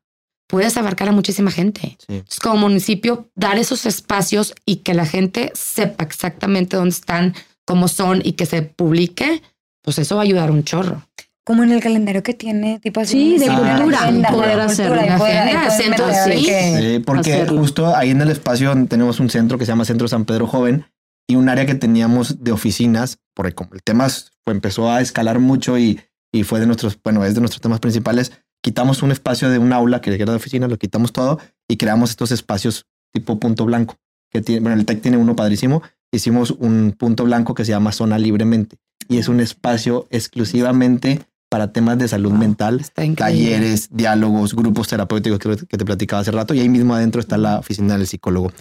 puedes 0.47 0.77
abarcar 0.77 1.09
a 1.09 1.11
muchísima 1.11 1.51
gente. 1.51 1.97
Sí. 1.99 2.15
Entonces, 2.15 2.39
como 2.39 2.57
municipio, 2.57 3.29
dar 3.35 3.57
esos 3.57 3.85
espacios 3.85 4.53
y 4.65 4.77
que 4.77 4.93
la 4.93 5.05
gente 5.05 5.51
sepa 5.53 6.03
exactamente 6.05 6.77
dónde 6.77 6.91
están, 6.95 7.35
cómo 7.65 7.87
son 7.87 8.21
y 8.23 8.33
que 8.33 8.45
se 8.45 8.61
publique, 8.61 9.41
pues 9.83 9.99
eso 9.99 10.15
va 10.15 10.21
a 10.21 10.25
ayudar 10.25 10.51
un 10.51 10.63
chorro. 10.63 11.03
como 11.45 11.63
en 11.63 11.71
el 11.71 11.79
calendario 11.81 12.23
que 12.23 12.33
tiene, 12.33 12.77
tipo 12.79 12.99
así. 12.99 13.37
Sí, 13.37 13.37
de 13.39 13.47
cultura, 13.47 13.99
poder 14.29 14.57
y 14.57 15.09
Una 15.51 15.67
agenda, 15.67 16.23
sí. 16.25 16.45
Sí, 16.45 16.99
porque 17.05 17.33
hacerlo. 17.33 17.59
justo 17.61 17.95
ahí 17.95 18.09
en 18.11 18.19
el 18.21 18.29
espacio 18.31 18.75
tenemos 18.89 19.21
un 19.21 19.29
centro 19.29 19.57
que 19.57 19.65
se 19.65 19.71
llama 19.71 19.85
Centro 19.85 20.09
San 20.09 20.25
Pedro 20.25 20.45
Joven 20.45 20.85
y 21.25 21.35
un 21.37 21.47
área 21.47 21.65
que 21.65 21.75
teníamos 21.75 22.43
de 22.43 22.51
oficinas, 22.51 23.19
porque 23.33 23.53
como 23.53 23.73
el 23.75 23.81
tema 23.83 24.09
fue- 24.09 24.53
empezó 24.53 24.91
a 24.91 24.99
escalar 24.99 25.39
mucho 25.39 25.77
y, 25.77 26.01
y 26.33 26.43
fue 26.43 26.59
de 26.59 26.65
nuestros, 26.67 26.97
bueno, 27.01 27.23
es 27.23 27.33
de 27.33 27.39
nuestros 27.39 27.61
temas 27.61 27.79
principales, 27.79 28.33
quitamos 28.61 29.01
un 29.03 29.11
espacio 29.11 29.49
de 29.49 29.59
un 29.59 29.73
aula 29.73 30.01
que 30.01 30.13
era 30.13 30.31
de 30.31 30.37
oficina, 30.37 30.67
lo 30.67 30.77
quitamos 30.77 31.13
todo 31.13 31.39
y 31.67 31.77
creamos 31.77 32.11
estos 32.11 32.31
espacios 32.31 32.85
tipo 33.13 33.39
punto 33.39 33.65
blanco, 33.65 33.95
que 34.31 34.41
tiene, 34.41 34.61
bueno, 34.61 34.77
el 34.79 34.85
TEC 34.85 35.01
tiene 35.01 35.17
uno 35.17 35.35
padrísimo, 35.35 35.81
hicimos 36.11 36.51
un 36.51 36.95
punto 36.97 37.23
blanco 37.23 37.53
que 37.53 37.65
se 37.65 37.71
llama 37.71 37.91
Zona 37.91 38.17
Libremente 38.17 38.77
y 39.07 39.17
es 39.17 39.27
un 39.27 39.39
espacio 39.39 40.07
exclusivamente 40.09 41.21
para 41.49 41.71
temas 41.71 41.97
de 41.97 42.07
salud 42.07 42.33
mental 42.33 42.81
Está 42.81 43.05
increíble. 43.05 43.51
talleres, 43.51 43.89
diálogos, 43.91 44.53
grupos 44.53 44.87
terapéuticos 44.89 45.39
que, 45.39 45.65
que 45.65 45.77
te 45.77 45.85
platicaba 45.85 46.21
hace 46.21 46.31
rato 46.31 46.53
y 46.53 46.59
ahí 46.59 46.69
mismo 46.69 46.93
adentro 46.93 47.21
está 47.21 47.37
la 47.37 47.59
oficina 47.59 47.97
del 47.97 48.07
psicólogo. 48.07 48.51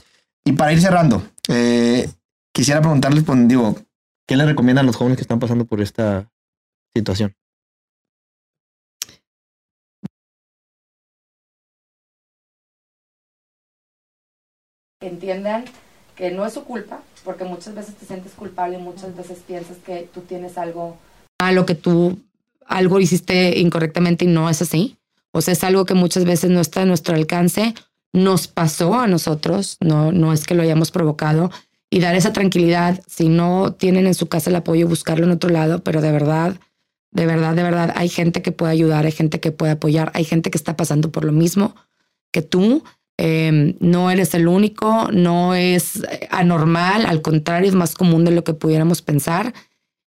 Y 0.44 0.52
para 0.52 0.72
ir 0.72 0.80
cerrando, 0.80 1.24
eh, 1.48 2.08
quisiera 2.52 2.80
preguntarles, 2.80 3.24
pues, 3.24 3.48
digo, 3.48 3.76
¿qué 4.28 4.36
le 4.36 4.46
recomiendan 4.46 4.84
a 4.84 4.86
los 4.86 4.94
jóvenes 4.94 5.16
que 5.16 5.22
están 5.22 5.40
pasando 5.40 5.64
por 5.64 5.80
esta 5.80 6.30
situación? 6.94 7.34
Entiendan 15.08 15.64
que 16.16 16.30
no 16.30 16.46
es 16.46 16.54
su 16.54 16.64
culpa, 16.64 17.00
porque 17.24 17.44
muchas 17.44 17.74
veces 17.74 17.94
te 17.94 18.06
sientes 18.06 18.32
culpable 18.32 18.78
y 18.78 18.82
muchas 18.82 19.14
veces 19.16 19.38
piensas 19.46 19.76
que 19.78 20.08
tú 20.12 20.22
tienes 20.22 20.56
algo 20.58 20.96
malo, 21.40 21.66
que 21.66 21.74
tú 21.74 22.18
algo 22.66 22.98
hiciste 23.00 23.58
incorrectamente 23.58 24.24
y 24.24 24.28
no 24.28 24.48
es 24.48 24.62
así. 24.62 24.96
O 25.32 25.42
sea, 25.42 25.52
es 25.52 25.62
algo 25.64 25.84
que 25.84 25.94
muchas 25.94 26.24
veces 26.24 26.50
no 26.50 26.60
está 26.60 26.82
a 26.82 26.86
nuestro 26.86 27.14
alcance, 27.14 27.74
nos 28.12 28.48
pasó 28.48 28.94
a 28.94 29.06
nosotros, 29.06 29.76
no, 29.80 30.10
no 30.12 30.32
es 30.32 30.46
que 30.46 30.54
lo 30.54 30.62
hayamos 30.62 30.90
provocado, 30.90 31.50
y 31.90 32.00
dar 32.00 32.14
esa 32.14 32.32
tranquilidad, 32.32 33.02
si 33.06 33.28
no 33.28 33.74
tienen 33.74 34.06
en 34.06 34.14
su 34.14 34.28
casa 34.28 34.50
el 34.50 34.56
apoyo, 34.56 34.88
buscarlo 34.88 35.26
en 35.26 35.32
otro 35.32 35.50
lado, 35.50 35.84
pero 35.84 36.00
de 36.00 36.10
verdad, 36.10 36.56
de 37.10 37.26
verdad, 37.26 37.54
de 37.54 37.62
verdad, 37.62 37.92
hay 37.94 38.08
gente 38.08 38.42
que 38.42 38.52
puede 38.52 38.72
ayudar, 38.72 39.06
hay 39.06 39.12
gente 39.12 39.40
que 39.40 39.52
puede 39.52 39.72
apoyar, 39.72 40.10
hay 40.14 40.24
gente 40.24 40.50
que 40.50 40.58
está 40.58 40.76
pasando 40.76 41.12
por 41.12 41.24
lo 41.24 41.32
mismo 41.32 41.74
que 42.32 42.42
tú, 42.42 42.82
eh, 43.18 43.74
no 43.80 44.10
eres 44.10 44.34
el 44.34 44.46
único, 44.48 45.08
no 45.12 45.54
es 45.54 45.96
eh, 46.10 46.28
anormal, 46.30 47.06
al 47.06 47.22
contrario, 47.22 47.68
es 47.68 47.74
más 47.74 47.94
común 47.94 48.24
de 48.24 48.30
lo 48.32 48.44
que 48.44 48.52
pudiéramos 48.54 49.02
pensar. 49.02 49.54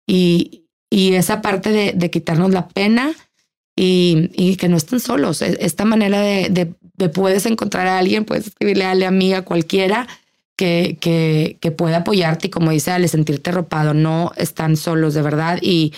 Y, 0.07 0.64
y 0.90 1.14
esa 1.14 1.42
parte 1.42 1.70
de, 1.70 1.92
de 1.94 2.11
quitarnos 2.11 2.50
la 2.53 2.68
pena 2.68 3.12
y, 3.76 4.30
y 4.34 4.57
que 4.57 4.68
no 4.68 4.76
estén 4.76 5.00
solos. 5.00 5.42
E- 5.42 5.57
Esta 5.61 5.84
manera 5.84 6.20
de, 6.20 6.48
de, 6.50 6.74
de 6.96 7.09
puedes 7.09 7.46
encontrar 7.46 7.86
a 7.86 7.98
alguien, 7.98 8.24
puedes 8.24 8.48
escribirle 8.48 8.84
a 8.84 8.94
la 8.94 9.09
amiga, 9.09 9.42
cualquiera, 9.42 10.07
que, 10.57 10.98
que, 11.00 11.57
que 11.61 11.70
puede 11.70 11.94
apoyarte 11.94 12.48
y 12.48 12.50
como 12.50 12.70
dice 12.70 12.90
Ale, 12.90 13.09
sentirte 13.09 13.50
arropado. 13.50 13.94
No 13.94 14.32
están 14.36 14.76
solos 14.76 15.14
de 15.14 15.22
verdad 15.22 15.59
y, 15.62 15.92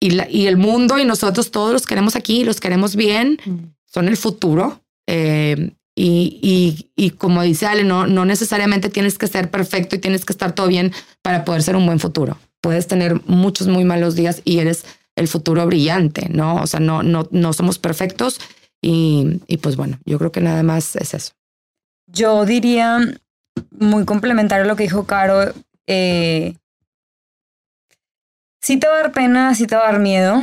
y, 0.00 0.10
la- 0.12 0.28
y 0.30 0.46
el 0.46 0.56
mundo 0.56 0.98
y 0.98 1.04
nosotros 1.04 1.50
todos 1.50 1.72
los 1.72 1.86
queremos 1.86 2.16
aquí, 2.16 2.42
los 2.44 2.58
queremos 2.60 2.96
bien, 2.96 3.38
son 3.86 4.08
el 4.08 4.16
futuro. 4.16 4.80
eh, 5.06 5.72
y, 5.94 6.38
y, 6.42 6.90
y 6.96 7.10
como 7.10 7.42
dice 7.42 7.66
Ale, 7.66 7.84
no, 7.84 8.06
no 8.06 8.24
necesariamente 8.24 8.88
tienes 8.88 9.18
que 9.18 9.26
ser 9.26 9.50
perfecto 9.50 9.96
y 9.96 9.98
tienes 9.98 10.24
que 10.24 10.32
estar 10.32 10.52
todo 10.52 10.68
bien 10.68 10.92
para 11.22 11.44
poder 11.44 11.62
ser 11.62 11.76
un 11.76 11.86
buen 11.86 12.00
futuro. 12.00 12.38
Puedes 12.60 12.86
tener 12.86 13.20
muchos 13.26 13.68
muy 13.68 13.84
malos 13.84 14.14
días 14.14 14.42
y 14.44 14.58
eres 14.58 14.84
el 15.16 15.28
futuro 15.28 15.66
brillante, 15.66 16.28
¿no? 16.30 16.56
O 16.56 16.66
sea, 16.66 16.80
no, 16.80 17.02
no, 17.02 17.28
no 17.30 17.52
somos 17.52 17.78
perfectos 17.78 18.40
y, 18.80 19.40
y 19.46 19.58
pues 19.58 19.76
bueno, 19.76 19.98
yo 20.04 20.18
creo 20.18 20.32
que 20.32 20.40
nada 20.40 20.62
más 20.62 20.96
es 20.96 21.14
eso. 21.14 21.32
Yo 22.06 22.44
diría, 22.44 22.98
muy 23.70 24.04
complementario 24.04 24.64
a 24.64 24.68
lo 24.68 24.76
que 24.76 24.84
dijo 24.84 25.06
Caro, 25.06 25.52
eh, 25.86 26.54
sí 28.60 28.78
te 28.78 28.88
va 28.88 28.94
a 28.94 29.02
dar 29.02 29.12
pena, 29.12 29.54
sí 29.54 29.66
te 29.66 29.76
va 29.76 29.82
a 29.82 29.92
dar 29.92 30.00
miedo. 30.00 30.40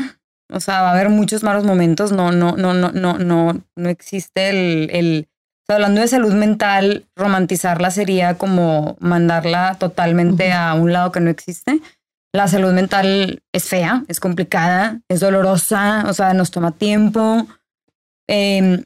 O 0.50 0.60
sea, 0.60 0.82
va 0.82 0.90
a 0.90 0.94
haber 0.94 1.10
muchos 1.10 1.44
malos 1.44 1.64
momentos. 1.66 2.12
No, 2.12 2.32
no, 2.32 2.56
no, 2.56 2.74
no, 2.74 2.92
no, 2.92 3.18
no, 3.18 3.62
no 3.76 3.90
existe 3.90 4.50
el, 4.50 5.28
sea, 5.68 5.76
hablando 5.76 6.02
de 6.02 6.08
salud 6.08 6.34
mental, 6.34 7.06
romantizarla 7.16 7.92
sería 7.92 8.38
como 8.38 8.96
mandarla 9.00 9.76
totalmente 9.76 10.54
a 10.54 10.74
un 10.74 10.94
lado 10.94 11.12
que 11.12 11.20
no 11.20 11.30
existe. 11.30 11.82
La 12.34 12.48
salud 12.48 12.72
mental 12.74 13.42
es 13.54 13.68
fea, 13.68 14.04
es 14.08 14.20
complicada, 14.20 15.02
es 15.10 15.20
dolorosa, 15.20 16.06
o 16.08 16.14
sea, 16.14 16.34
nos 16.34 16.52
toma 16.52 16.72
tiempo. 16.72 17.48
Em, 18.30 18.84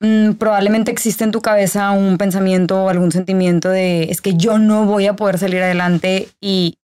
mm, 0.00 0.34
probablemente 0.34 0.90
existe 0.90 1.24
en 1.24 1.32
tu 1.32 1.40
cabeza 1.40 1.90
un 1.90 2.18
pensamiento 2.18 2.84
o 2.84 2.88
algún 2.88 3.12
sentimiento 3.12 3.68
de 3.68 4.04
es 4.04 4.20
que 4.20 4.34
yo 4.34 4.58
no 4.58 4.86
voy 4.86 5.06
a 5.06 5.16
poder 5.16 5.38
salir 5.38 5.62
adelante 5.62 6.28
y 6.40 6.78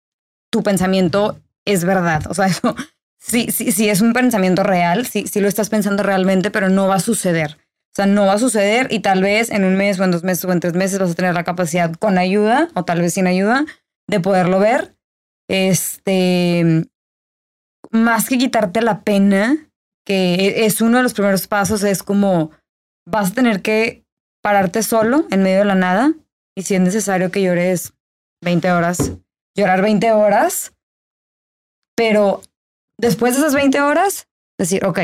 tu 0.50 0.62
pensamiento 0.62 1.38
es 1.64 1.84
verdad. 1.84 2.24
O 2.28 2.34
sea, 2.34 2.46
eso 2.48 2.74
sí, 3.18 3.50
sí, 3.50 3.72
sí 3.72 3.88
es 3.88 4.00
un 4.00 4.12
pensamiento 4.12 4.62
real, 4.62 5.06
sí, 5.06 5.26
sí 5.26 5.40
lo 5.40 5.48
estás 5.48 5.70
pensando 5.70 6.02
realmente, 6.02 6.50
pero 6.50 6.68
no 6.68 6.88
va 6.88 6.96
a 6.96 7.00
suceder. 7.00 7.61
O 7.92 7.94
sea, 7.94 8.06
no 8.06 8.24
va 8.24 8.34
a 8.34 8.38
suceder 8.38 8.86
y 8.90 9.00
tal 9.00 9.20
vez 9.22 9.50
en 9.50 9.64
un 9.64 9.76
mes 9.76 10.00
o 10.00 10.04
en 10.04 10.12
dos 10.12 10.24
meses 10.24 10.44
o 10.46 10.52
en 10.52 10.60
tres 10.60 10.72
meses 10.72 10.98
vas 10.98 11.10
a 11.10 11.14
tener 11.14 11.34
la 11.34 11.44
capacidad 11.44 11.92
con 11.92 12.16
ayuda 12.16 12.68
o 12.74 12.84
tal 12.84 13.02
vez 13.02 13.12
sin 13.14 13.26
ayuda 13.26 13.66
de 14.08 14.20
poderlo 14.20 14.58
ver. 14.58 14.96
Este, 15.48 16.86
más 17.90 18.28
que 18.28 18.38
quitarte 18.38 18.80
la 18.80 19.02
pena, 19.02 19.70
que 20.06 20.34
e- 20.34 20.64
es 20.64 20.80
uno 20.80 20.96
de 20.96 21.02
los 21.02 21.12
primeros 21.12 21.46
pasos, 21.46 21.82
es 21.84 22.02
como 22.02 22.50
vas 23.06 23.32
a 23.32 23.34
tener 23.34 23.60
que 23.60 24.04
pararte 24.42 24.82
solo 24.82 25.26
en 25.30 25.42
medio 25.42 25.58
de 25.58 25.64
la 25.66 25.74
nada 25.74 26.14
y 26.56 26.62
si 26.62 26.74
es 26.74 26.80
necesario 26.80 27.30
que 27.30 27.42
llores 27.42 27.92
20 28.42 28.72
horas, 28.72 29.12
llorar 29.54 29.82
20 29.82 30.12
horas, 30.12 30.72
pero 31.94 32.40
después 32.98 33.34
de 33.34 33.40
esas 33.40 33.54
20 33.54 33.80
horas, 33.80 34.28
decir, 34.58 34.84
ok, 34.84 34.98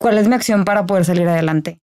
¿cuál 0.00 0.18
es 0.18 0.26
mi 0.26 0.34
acción 0.34 0.64
para 0.64 0.86
poder 0.86 1.04
salir 1.04 1.28
adelante? 1.28 1.80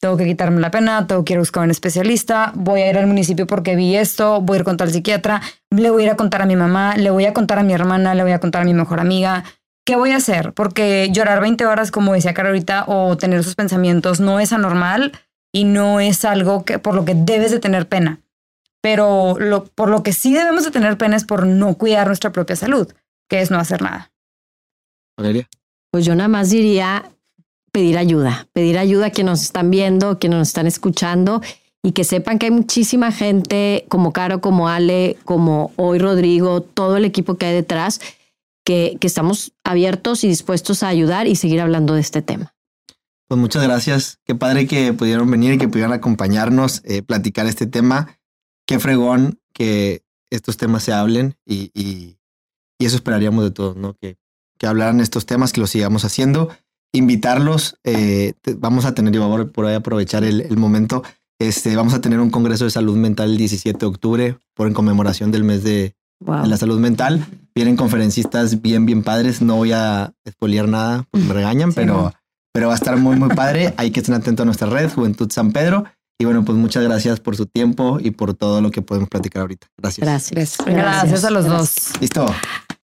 Tengo 0.00 0.16
que 0.16 0.24
quitarme 0.24 0.60
la 0.60 0.70
pena, 0.70 1.06
tengo 1.06 1.24
que 1.24 1.34
ir 1.34 1.38
a 1.38 1.40
buscar 1.40 1.62
a 1.62 1.64
un 1.64 1.70
especialista, 1.70 2.52
voy 2.54 2.82
a 2.82 2.90
ir 2.90 2.98
al 2.98 3.06
municipio 3.06 3.46
porque 3.46 3.76
vi 3.76 3.96
esto, 3.96 4.40
voy 4.40 4.56
a 4.56 4.58
ir 4.60 4.64
con 4.64 4.76
tal 4.76 4.90
psiquiatra, 4.90 5.40
le 5.70 5.90
voy 5.90 6.02
a 6.02 6.06
ir 6.06 6.12
a 6.12 6.16
contar 6.16 6.42
a 6.42 6.46
mi 6.46 6.56
mamá, 6.56 6.96
le 6.96 7.10
voy 7.10 7.24
a 7.24 7.32
contar 7.32 7.58
a 7.58 7.62
mi 7.62 7.72
hermana, 7.72 8.14
le 8.14 8.22
voy 8.22 8.32
a 8.32 8.40
contar 8.40 8.62
a 8.62 8.64
mi 8.64 8.74
mejor 8.74 9.00
amiga. 9.00 9.44
¿Qué 9.86 9.96
voy 9.96 10.10
a 10.10 10.16
hacer? 10.16 10.52
Porque 10.52 11.10
llorar 11.12 11.40
20 11.40 11.64
horas, 11.64 11.90
como 11.90 12.12
decía 12.12 12.34
Cara 12.34 12.48
ahorita, 12.48 12.84
o 12.88 13.16
tener 13.16 13.40
esos 13.40 13.54
pensamientos 13.54 14.20
no 14.20 14.40
es 14.40 14.52
anormal 14.52 15.12
y 15.52 15.64
no 15.64 16.00
es 16.00 16.24
algo 16.24 16.64
que, 16.64 16.78
por 16.78 16.94
lo 16.94 17.04
que 17.04 17.14
debes 17.14 17.50
de 17.50 17.60
tener 17.60 17.88
pena. 17.88 18.20
Pero 18.82 19.36
lo, 19.38 19.64
por 19.64 19.88
lo 19.88 20.02
que 20.02 20.12
sí 20.12 20.34
debemos 20.34 20.64
de 20.64 20.70
tener 20.70 20.98
pena 20.98 21.16
es 21.16 21.24
por 21.24 21.46
no 21.46 21.74
cuidar 21.74 22.06
nuestra 22.06 22.32
propia 22.32 22.56
salud, 22.56 22.92
que 23.28 23.40
es 23.40 23.50
no 23.50 23.58
hacer 23.58 23.80
nada. 23.80 24.12
Valeria. 25.16 25.48
Pues 25.90 26.04
yo 26.04 26.14
nada 26.14 26.28
más 26.28 26.50
diría 26.50 27.10
pedir 27.76 27.98
ayuda, 27.98 28.48
pedir 28.54 28.78
ayuda 28.78 29.08
a 29.08 29.10
quienes 29.10 29.32
nos 29.32 29.42
están 29.42 29.70
viendo, 29.70 30.18
quienes 30.18 30.38
nos 30.38 30.48
están 30.48 30.66
escuchando 30.66 31.42
y 31.82 31.92
que 31.92 32.04
sepan 32.04 32.38
que 32.38 32.46
hay 32.46 32.50
muchísima 32.50 33.12
gente 33.12 33.84
como 33.90 34.14
Caro, 34.14 34.40
como 34.40 34.70
Ale, 34.70 35.18
como 35.26 35.72
hoy 35.76 35.98
Rodrigo, 35.98 36.62
todo 36.62 36.96
el 36.96 37.04
equipo 37.04 37.34
que 37.34 37.44
hay 37.44 37.54
detrás, 37.54 38.00
que, 38.64 38.96
que 38.98 39.06
estamos 39.06 39.52
abiertos 39.62 40.24
y 40.24 40.28
dispuestos 40.28 40.82
a 40.82 40.88
ayudar 40.88 41.26
y 41.26 41.36
seguir 41.36 41.60
hablando 41.60 41.92
de 41.92 42.00
este 42.00 42.22
tema. 42.22 42.54
Pues 43.28 43.38
muchas 43.38 43.62
gracias. 43.62 44.20
Qué 44.24 44.34
padre 44.34 44.66
que 44.66 44.94
pudieron 44.94 45.30
venir 45.30 45.52
y 45.52 45.58
que 45.58 45.68
pudieran 45.68 45.92
acompañarnos, 45.92 46.80
eh, 46.86 47.02
platicar 47.02 47.44
este 47.44 47.66
tema. 47.66 48.16
Qué 48.66 48.78
fregón 48.78 49.38
que 49.52 50.02
estos 50.30 50.56
temas 50.56 50.82
se 50.82 50.94
hablen 50.94 51.36
y, 51.44 51.70
y- 51.74 52.16
y 52.78 52.86
eso 52.86 52.96
esperaríamos 52.96 53.44
de 53.44 53.50
todos, 53.50 53.76
¿no? 53.76 53.92
Que, 54.00 54.16
que 54.58 54.66
hablaran 54.66 55.00
estos 55.00 55.26
temas, 55.26 55.52
que 55.52 55.60
los 55.60 55.68
sigamos 55.68 56.06
haciendo. 56.06 56.48
Invitarlos, 56.96 57.76
eh, 57.84 58.32
te- 58.42 58.54
vamos 58.54 58.84
a 58.84 58.94
tener, 58.94 59.12
yo 59.12 59.26
voy 59.28 59.42
a 59.42 59.44
por 59.46 59.66
ahí 59.66 59.74
aprovechar 59.74 60.24
el, 60.24 60.40
el 60.40 60.56
momento, 60.56 61.02
este, 61.38 61.76
vamos 61.76 61.92
a 61.94 62.00
tener 62.00 62.18
un 62.20 62.30
congreso 62.30 62.64
de 62.64 62.70
salud 62.70 62.96
mental 62.96 63.30
el 63.32 63.36
17 63.36 63.78
de 63.78 63.86
octubre 63.86 64.38
por 64.54 64.66
en 64.66 64.72
conmemoración 64.74 65.30
del 65.30 65.44
mes 65.44 65.62
de, 65.62 65.94
Wow. 66.24 66.42
de 66.44 66.48
la 66.48 66.56
salud 66.56 66.80
mental. 66.80 67.26
Vienen 67.54 67.76
conferencistas 67.76 68.62
bien, 68.62 68.86
bien 68.86 69.02
padres. 69.02 69.42
No 69.42 69.56
voy 69.56 69.72
a 69.72 70.14
espolear 70.24 70.66
nada 70.66 71.04
porque 71.10 71.26
me 71.26 71.34
regañan, 71.40 71.72
Sí, 71.72 71.74
pero, 71.76 71.94
no. 71.94 72.12
pero 72.54 72.68
va 72.68 72.72
a 72.72 72.76
estar 72.76 72.96
muy, 72.96 73.16
muy 73.16 73.28
padre. 73.34 73.74
Hay 73.76 73.90
que 73.90 74.00
estar 74.00 74.14
atentos 74.14 74.42
a 74.42 74.46
nuestra 74.46 74.66
red, 74.70 74.90
Juventud 74.90 75.30
San 75.30 75.52
Pedro. 75.52 75.84
Y 76.18 76.24
bueno, 76.24 76.42
pues 76.46 76.56
muchas 76.56 76.82
gracias 76.84 77.20
por 77.20 77.36
su 77.36 77.44
tiempo 77.44 77.98
y 78.00 78.12
por 78.12 78.32
todo 78.32 78.62
lo 78.62 78.70
que 78.70 78.80
podemos 78.80 79.10
platicar 79.10 79.42
ahorita. 79.42 79.66
Gracias. 79.76 80.06
Gracias. 80.08 80.56
Gracias. 80.64 80.74
Gracias 80.74 81.24
a 81.24 81.30
los 81.30 81.44
Gracias. 81.44 81.90
dos. 81.92 82.00
Listo. 82.00 82.26